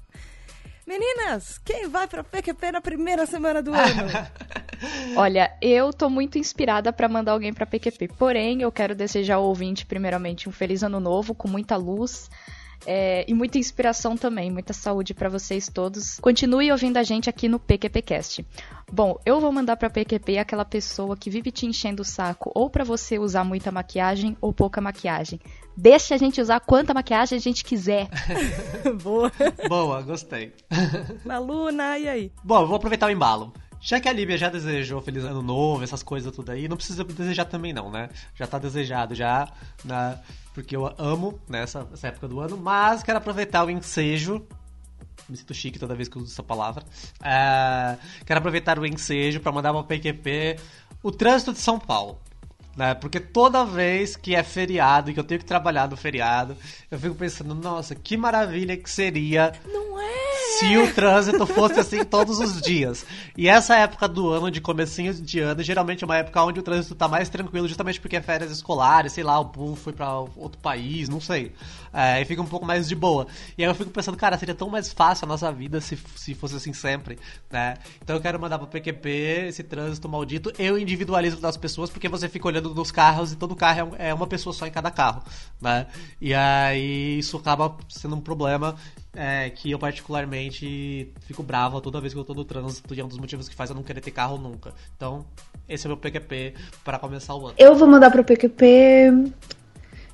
Meninas, 0.86 1.58
quem 1.64 1.88
vai 1.88 2.06
pra 2.06 2.22
PQP 2.22 2.70
na 2.70 2.80
primeira 2.80 3.26
semana 3.26 3.60
do 3.60 3.74
ano? 3.74 4.08
Olha, 5.16 5.52
eu 5.60 5.92
tô 5.92 6.08
muito 6.08 6.38
inspirada 6.38 6.92
pra 6.92 7.08
mandar 7.08 7.32
alguém 7.32 7.52
pra 7.52 7.66
PQP. 7.66 8.08
Porém, 8.16 8.62
eu 8.62 8.70
quero 8.70 8.94
desejar 8.94 9.36
ao 9.36 9.44
ouvinte, 9.44 9.84
primeiramente, 9.84 10.48
um 10.48 10.52
feliz 10.52 10.84
ano 10.84 11.00
novo, 11.00 11.34
com 11.34 11.48
muita 11.48 11.76
luz. 11.76 12.30
É, 12.84 13.24
e 13.28 13.34
muita 13.34 13.58
inspiração 13.58 14.16
também, 14.16 14.50
muita 14.50 14.72
saúde 14.72 15.14
pra 15.14 15.28
vocês 15.28 15.68
todos. 15.68 16.18
Continue 16.20 16.70
ouvindo 16.70 16.96
a 16.96 17.02
gente 17.02 17.30
aqui 17.30 17.48
no 17.48 17.58
PQPcast. 17.58 18.44
Bom, 18.90 19.18
eu 19.24 19.40
vou 19.40 19.50
mandar 19.50 19.76
pra 19.76 19.90
PQP 19.90 20.38
aquela 20.38 20.64
pessoa 20.64 21.16
que 21.16 21.30
vive 21.30 21.50
te 21.50 21.66
enchendo 21.66 22.02
o 22.02 22.04
saco, 22.04 22.50
ou 22.54 22.70
pra 22.70 22.84
você 22.84 23.18
usar 23.18 23.44
muita 23.44 23.72
maquiagem 23.72 24.36
ou 24.40 24.52
pouca 24.52 24.80
maquiagem. 24.80 25.40
Deixa 25.76 26.14
a 26.14 26.18
gente 26.18 26.40
usar 26.40 26.60
quanta 26.60 26.94
maquiagem 26.94 27.36
a 27.36 27.40
gente 27.40 27.64
quiser. 27.64 28.08
Boa. 29.02 29.30
Boa, 29.68 30.02
gostei. 30.02 30.52
Malu, 31.24 31.70
Nay, 31.70 32.04
e 32.04 32.08
aí? 32.08 32.32
Bom, 32.42 32.62
eu 32.62 32.66
vou 32.66 32.76
aproveitar 32.76 33.06
o 33.06 33.10
embalo. 33.10 33.52
Já 33.86 34.00
que 34.00 34.08
a 34.08 34.12
Líbia 34.12 34.36
já 34.36 34.48
desejou 34.48 35.00
Feliz 35.00 35.22
Ano 35.22 35.40
Novo, 35.40 35.84
essas 35.84 36.02
coisas 36.02 36.34
tudo 36.34 36.50
aí, 36.50 36.66
não 36.66 36.76
precisa 36.76 37.04
desejar 37.04 37.44
também 37.44 37.72
não, 37.72 37.88
né? 37.88 38.08
Já 38.34 38.44
tá 38.44 38.58
desejado 38.58 39.14
já, 39.14 39.48
né? 39.84 40.18
Porque 40.52 40.74
eu 40.74 40.92
amo 40.98 41.38
nessa 41.48 41.82
né, 41.82 41.90
essa 41.92 42.08
época 42.08 42.26
do 42.26 42.40
ano, 42.40 42.56
mas 42.56 43.04
quero 43.04 43.18
aproveitar 43.18 43.64
o 43.64 43.70
ensejo. 43.70 44.44
Me 45.28 45.36
sinto 45.36 45.54
chique 45.54 45.78
toda 45.78 45.94
vez 45.94 46.08
que 46.08 46.18
uso 46.18 46.32
essa 46.32 46.42
palavra. 46.42 46.82
É, 47.22 47.96
quero 48.26 48.38
aproveitar 48.38 48.76
o 48.76 48.84
ensejo 48.84 49.38
para 49.38 49.52
mandar 49.52 49.70
uma 49.70 49.84
PQP 49.84 50.56
o 51.00 51.12
trânsito 51.12 51.52
de 51.52 51.60
São 51.60 51.78
Paulo. 51.78 52.18
Né? 52.76 52.92
Porque 52.92 53.20
toda 53.20 53.64
vez 53.64 54.16
que 54.16 54.34
é 54.34 54.42
feriado 54.42 55.12
e 55.12 55.14
que 55.14 55.20
eu 55.20 55.24
tenho 55.24 55.38
que 55.38 55.46
trabalhar 55.46 55.88
no 55.88 55.96
feriado, 55.96 56.56
eu 56.90 56.98
fico 56.98 57.14
pensando, 57.14 57.54
nossa, 57.54 57.94
que 57.94 58.16
maravilha 58.16 58.76
que 58.76 58.90
seria 58.90 59.52
Não 59.64 60.00
é? 60.00 60.25
Se 60.58 60.76
o 60.76 60.92
trânsito 60.92 61.46
fosse 61.46 61.78
assim 61.80 62.04
todos 62.04 62.38
os 62.38 62.60
dias. 62.60 63.04
E 63.36 63.48
essa 63.48 63.76
época 63.76 64.08
do 64.08 64.30
ano, 64.30 64.50
de 64.50 64.60
comecinho 64.60 65.12
de 65.12 65.40
ano, 65.40 65.62
geralmente 65.62 66.02
é 66.02 66.06
uma 66.06 66.16
época 66.16 66.42
onde 66.42 66.60
o 66.60 66.62
trânsito 66.62 66.94
tá 66.94 67.06
mais 67.06 67.28
tranquilo, 67.28 67.68
justamente 67.68 68.00
porque 68.00 68.16
é 68.16 68.22
férias 68.22 68.50
escolares, 68.50 69.12
sei 69.12 69.24
lá, 69.24 69.38
o 69.38 69.46
povo 69.46 69.76
foi 69.76 69.92
para 69.92 70.10
outro 70.18 70.58
país, 70.60 71.08
não 71.08 71.20
sei. 71.20 71.52
É, 71.92 72.20
e 72.20 72.24
fica 72.24 72.42
um 72.42 72.46
pouco 72.46 72.66
mais 72.66 72.88
de 72.88 72.94
boa. 72.94 73.26
E 73.56 73.64
aí 73.64 73.70
eu 73.70 73.74
fico 73.74 73.90
pensando, 73.90 74.16
cara, 74.16 74.36
seria 74.38 74.54
tão 74.54 74.68
mais 74.68 74.92
fácil 74.92 75.24
a 75.24 75.28
nossa 75.28 75.50
vida 75.52 75.80
se, 75.80 75.98
se 76.14 76.34
fosse 76.34 76.56
assim 76.56 76.72
sempre, 76.72 77.18
né? 77.50 77.76
Então 78.02 78.16
eu 78.16 78.22
quero 78.22 78.38
mandar 78.38 78.58
pro 78.58 78.66
PQP 78.66 79.46
esse 79.48 79.62
trânsito 79.62 80.08
maldito 80.08 80.52
e 80.58 80.70
o 80.70 80.78
individualismo 80.78 81.40
das 81.40 81.56
pessoas, 81.56 81.90
porque 81.90 82.08
você 82.08 82.28
fica 82.28 82.46
olhando 82.46 82.74
nos 82.74 82.90
carros 82.90 83.32
e 83.32 83.36
todo 83.36 83.56
carro 83.56 83.94
é 83.98 84.12
uma 84.12 84.26
pessoa 84.26 84.52
só 84.52 84.66
em 84.66 84.70
cada 84.70 84.90
carro, 84.90 85.22
né? 85.60 85.86
E 86.20 86.34
aí 86.34 87.18
isso 87.18 87.36
acaba 87.36 87.76
sendo 87.88 88.16
um 88.16 88.20
problema 88.20 88.76
é, 89.16 89.50
que 89.50 89.70
eu 89.70 89.78
particularmente 89.78 91.10
fico 91.22 91.42
bravo 91.42 91.80
toda 91.80 92.00
vez 92.00 92.12
que 92.12 92.20
eu 92.20 92.24
tô 92.24 92.34
no 92.34 92.44
trânsito 92.44 92.94
e 92.94 93.00
é 93.00 93.04
um 93.04 93.08
dos 93.08 93.18
motivos 93.18 93.48
que 93.48 93.54
faz 93.54 93.70
eu 93.70 93.76
não 93.76 93.82
querer 93.82 94.02
ter 94.02 94.10
carro 94.10 94.36
nunca. 94.36 94.72
Então, 94.94 95.24
esse 95.68 95.86
é 95.86 95.88
meu 95.88 95.96
PQP 95.96 96.54
para 96.84 96.98
começar 96.98 97.34
o 97.34 97.46
ano. 97.46 97.54
Eu 97.58 97.74
vou 97.74 97.88
mandar 97.88 98.10
pro 98.10 98.22
PQP. 98.22 99.32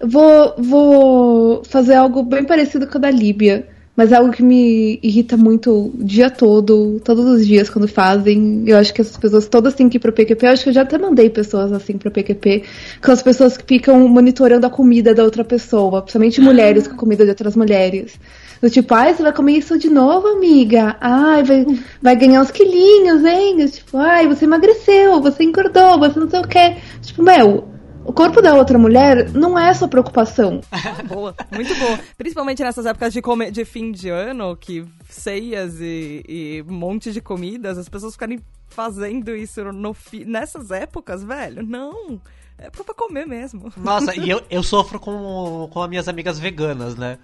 Vou, 0.05 0.55
vou 0.57 1.65
fazer 1.65 1.95
algo 1.95 2.23
bem 2.23 2.45
parecido 2.45 2.87
com 2.87 2.99
o 2.99 3.01
da 3.01 3.11
Líbia. 3.11 3.69
Mas 3.95 4.11
é 4.11 4.17
algo 4.17 4.33
que 4.33 4.43
me 4.43 4.99
irrita 5.03 5.37
muito 5.37 5.93
o 5.95 6.05
dia 6.05 6.31
todo, 6.31 6.99
todos 7.05 7.27
os 7.27 7.47
dias 7.47 7.69
quando 7.69 7.87
fazem. 7.87 8.65
Eu 8.67 8.79
acho 8.79 8.93
que 8.95 9.03
essas 9.03 9.19
pessoas 9.19 9.47
todas 9.47 9.75
têm 9.75 9.87
que 9.87 9.99
ir 9.99 10.01
pro 10.01 10.13
PQP. 10.13 10.47
Eu 10.47 10.51
acho 10.51 10.63
que 10.63 10.71
eu 10.71 10.73
já 10.73 10.81
até 10.81 10.97
mandei 10.97 11.29
pessoas 11.29 11.71
assim 11.73 11.99
pro 11.99 12.11
PQP. 12.11 12.63
Com 13.05 13.13
as 13.13 13.23
pessoas 13.23 13.59
que 13.59 13.65
ficam 13.67 14.09
monitorando 14.09 14.67
a 14.67 14.71
comida 14.71 15.15
da 15.15 15.23
outra 15.23 15.45
pessoa. 15.45 16.01
Principalmente 16.01 16.41
mulheres 16.41 16.89
com 16.89 16.97
comida 16.97 17.25
de 17.25 17.31
outras 17.31 17.55
mulheres. 17.55 18.19
Do 18.63 18.71
tipo, 18.71 18.95
ai, 18.95 19.13
você 19.13 19.25
vai 19.25 19.33
comer 19.33 19.59
isso 19.59 19.77
de 19.77 19.91
novo, 19.91 20.29
amiga? 20.29 20.97
Ai, 21.01 21.43
vai, 21.43 21.67
vai 22.01 22.15
ganhar 22.15 22.41
uns 22.41 22.53
quilinhos, 22.53 23.25
hein? 23.25 23.67
Tipo, 23.67 23.99
ai, 23.99 24.29
você 24.29 24.45
emagreceu, 24.45 25.21
você 25.21 25.43
engordou, 25.43 25.99
você 25.99 26.21
não 26.21 26.31
sei 26.31 26.39
o 26.39 26.47
quê. 26.47 26.77
Tipo, 27.03 27.25
meu, 27.25 27.69
o 28.05 28.13
corpo 28.13 28.41
da 28.41 28.55
outra 28.55 28.79
mulher 28.79 29.33
não 29.33 29.59
é 29.59 29.75
sua 29.75 29.89
preocupação. 29.89 30.61
boa, 31.09 31.35
muito 31.51 31.75
boa. 31.75 31.99
Principalmente 32.17 32.63
nessas 32.63 32.87
épocas 32.87 33.13
de, 33.13 33.21
come... 33.21 33.51
de 33.51 33.65
fim 33.65 33.91
de 33.91 34.09
ano, 34.11 34.57
que 34.57 34.87
ceias 35.09 35.81
e, 35.81 36.23
e 36.29 36.65
um 36.69 36.73
monte 36.73 37.11
de 37.11 37.21
comidas, 37.21 37.77
as 37.77 37.89
pessoas 37.89 38.13
ficarem 38.13 38.39
fazendo 38.69 39.35
isso 39.35 39.65
no 39.73 39.93
fi... 39.93 40.25
nessas 40.25 40.71
épocas, 40.71 41.25
velho. 41.25 41.67
Não. 41.67 42.21
É 42.59 42.71
pra 42.71 42.95
comer 42.95 43.27
mesmo. 43.27 43.73
Nossa, 43.77 44.15
e 44.15 44.31
eu, 44.31 44.41
eu 44.49 44.63
sofro 44.63 45.01
com, 45.01 45.69
com 45.69 45.83
as 45.83 45.91
minhas 45.91 46.07
amigas 46.07 46.39
veganas, 46.39 46.95
né? 46.95 47.19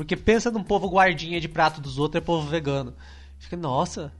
Porque 0.00 0.16
pensa 0.16 0.50
num 0.50 0.62
povo 0.62 0.88
guardinha 0.88 1.38
de 1.38 1.46
prato 1.46 1.78
dos 1.78 1.98
outros, 1.98 2.22
é 2.22 2.24
povo 2.24 2.48
vegano. 2.48 2.94
Fica, 3.38 3.54
nossa, 3.54 4.10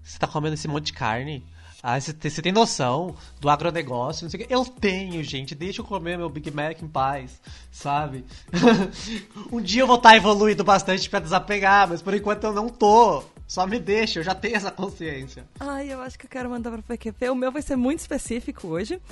você 0.00 0.16
tá 0.16 0.28
comendo 0.28 0.54
esse 0.54 0.68
monte 0.68 0.86
de 0.86 0.92
carne? 0.92 1.44
Ah, 1.82 2.00
você 2.00 2.12
tem, 2.12 2.52
noção 2.52 3.16
do 3.40 3.50
agronegócio, 3.50 4.22
não 4.22 4.30
sei 4.30 4.40
o 4.40 4.46
que. 4.46 4.54
Eu 4.54 4.64
tenho, 4.64 5.24
gente. 5.24 5.52
Deixa 5.52 5.80
eu 5.80 5.84
comer 5.84 6.16
meu 6.16 6.28
Big 6.28 6.52
Mac 6.52 6.80
em 6.80 6.86
paz, 6.86 7.40
sabe? 7.72 8.24
um 9.50 9.60
dia 9.60 9.82
eu 9.82 9.88
vou 9.88 9.96
estar 9.96 10.14
evoluído 10.14 10.62
bastante 10.62 11.10
para 11.10 11.18
desapegar, 11.18 11.88
mas 11.88 12.00
por 12.00 12.14
enquanto 12.14 12.44
eu 12.44 12.52
não 12.52 12.68
tô. 12.68 13.24
Só 13.48 13.66
me 13.66 13.80
deixa, 13.80 14.20
eu 14.20 14.22
já 14.22 14.36
tenho 14.36 14.54
essa 14.54 14.70
consciência. 14.70 15.48
Ai, 15.58 15.92
eu 15.92 16.00
acho 16.00 16.16
que 16.16 16.26
eu 16.26 16.30
quero 16.30 16.48
mandar 16.48 16.70
pra 16.70 16.96
PQP. 16.96 17.28
O 17.30 17.34
meu 17.34 17.50
vai 17.50 17.60
ser 17.60 17.74
muito 17.74 17.98
específico 17.98 18.68
hoje. 18.68 19.02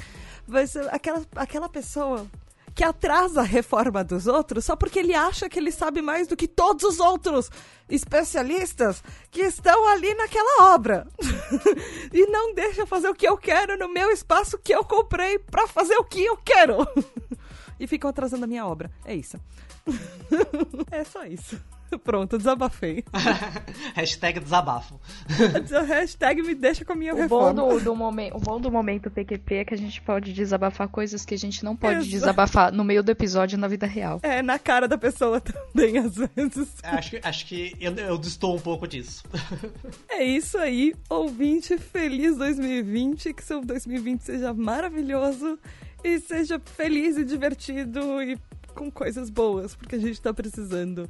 Vai 0.46 0.68
ser 0.68 0.88
aquela, 0.94 1.26
aquela 1.34 1.68
pessoa 1.68 2.28
que 2.74 2.84
atrasa 2.84 3.40
a 3.40 3.44
reforma 3.44 4.02
dos 4.02 4.26
outros 4.26 4.64
só 4.64 4.74
porque 4.76 4.98
ele 4.98 5.14
acha 5.14 5.48
que 5.48 5.58
ele 5.58 5.70
sabe 5.70 6.00
mais 6.00 6.26
do 6.26 6.36
que 6.36 6.48
todos 6.48 6.84
os 6.84 7.00
outros 7.00 7.50
especialistas 7.88 9.02
que 9.30 9.42
estão 9.42 9.86
ali 9.88 10.14
naquela 10.14 10.74
obra. 10.74 11.06
e 12.12 12.26
não 12.26 12.54
deixa 12.54 12.86
fazer 12.86 13.08
o 13.08 13.14
que 13.14 13.28
eu 13.28 13.36
quero 13.36 13.76
no 13.76 13.92
meu 13.92 14.10
espaço 14.10 14.58
que 14.58 14.74
eu 14.74 14.84
comprei 14.84 15.38
para 15.38 15.66
fazer 15.66 15.96
o 15.96 16.04
que 16.04 16.24
eu 16.24 16.36
quero. 16.36 16.86
e 17.78 17.86
ficam 17.86 18.08
atrasando 18.08 18.44
a 18.44 18.48
minha 18.48 18.66
obra. 18.66 18.90
É 19.04 19.14
isso. 19.14 19.38
é 20.90 21.04
só 21.04 21.24
isso. 21.24 21.60
Pronto, 22.02 22.38
desabafei. 22.38 23.04
Hashtag 23.94 24.40
desabafo. 24.40 25.00
Hashtag 25.86 26.42
me 26.42 26.54
deixa 26.54 26.84
com 26.84 26.92
a 26.92 26.96
minha 26.96 27.14
o 27.14 27.16
reforma. 27.16 27.52
Bom 27.62 27.76
do, 27.78 27.84
do 27.84 27.96
momen- 27.96 28.30
o 28.34 28.38
bom 28.38 28.60
do 28.60 28.70
momento 28.70 29.10
PQP 29.10 29.54
é 29.56 29.64
que 29.64 29.74
a 29.74 29.76
gente 29.78 30.00
pode 30.02 30.32
desabafar 30.32 30.88
coisas 30.88 31.24
que 31.24 31.34
a 31.34 31.38
gente 31.38 31.64
não 31.64 31.76
pode 31.76 31.96
Exato. 31.98 32.10
desabafar 32.10 32.72
no 32.72 32.84
meio 32.84 33.02
do 33.02 33.10
episódio 33.10 33.58
na 33.58 33.68
vida 33.68 33.86
real. 33.86 34.20
É, 34.22 34.42
na 34.42 34.58
cara 34.58 34.86
da 34.88 34.98
pessoa 34.98 35.40
também, 35.40 35.98
às 35.98 36.14
vezes. 36.16 36.68
Acho 36.82 37.10
que, 37.10 37.20
acho 37.22 37.46
que 37.46 37.76
eu, 37.80 37.92
eu 37.94 38.18
distou 38.18 38.56
um 38.56 38.60
pouco 38.60 38.86
disso. 38.86 39.22
é 40.08 40.24
isso 40.24 40.58
aí, 40.58 40.94
ouvinte. 41.08 41.76
Feliz 41.78 42.36
2020. 42.36 43.32
Que 43.34 43.42
seu 43.42 43.60
2020 43.64 44.20
seja 44.20 44.52
maravilhoso 44.54 45.58
e 46.04 46.18
seja 46.20 46.60
feliz 46.76 47.16
e 47.16 47.24
divertido 47.24 48.22
e 48.22 48.38
com 48.74 48.90
coisas 48.90 49.28
boas, 49.30 49.74
porque 49.74 49.96
a 49.96 49.98
gente 49.98 50.20
tá 50.20 50.32
precisando. 50.32 51.08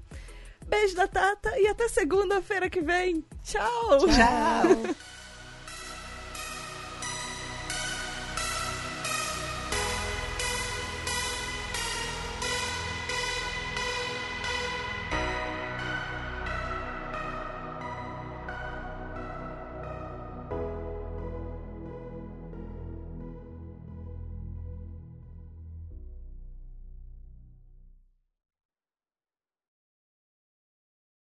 Beijo 0.72 0.96
da 0.96 1.06
Tata 1.06 1.52
e 1.58 1.66
até 1.68 1.86
segunda-feira 1.86 2.70
que 2.70 2.80
vem. 2.80 3.22
Tchau! 3.44 3.98
Tchau! 3.98 4.94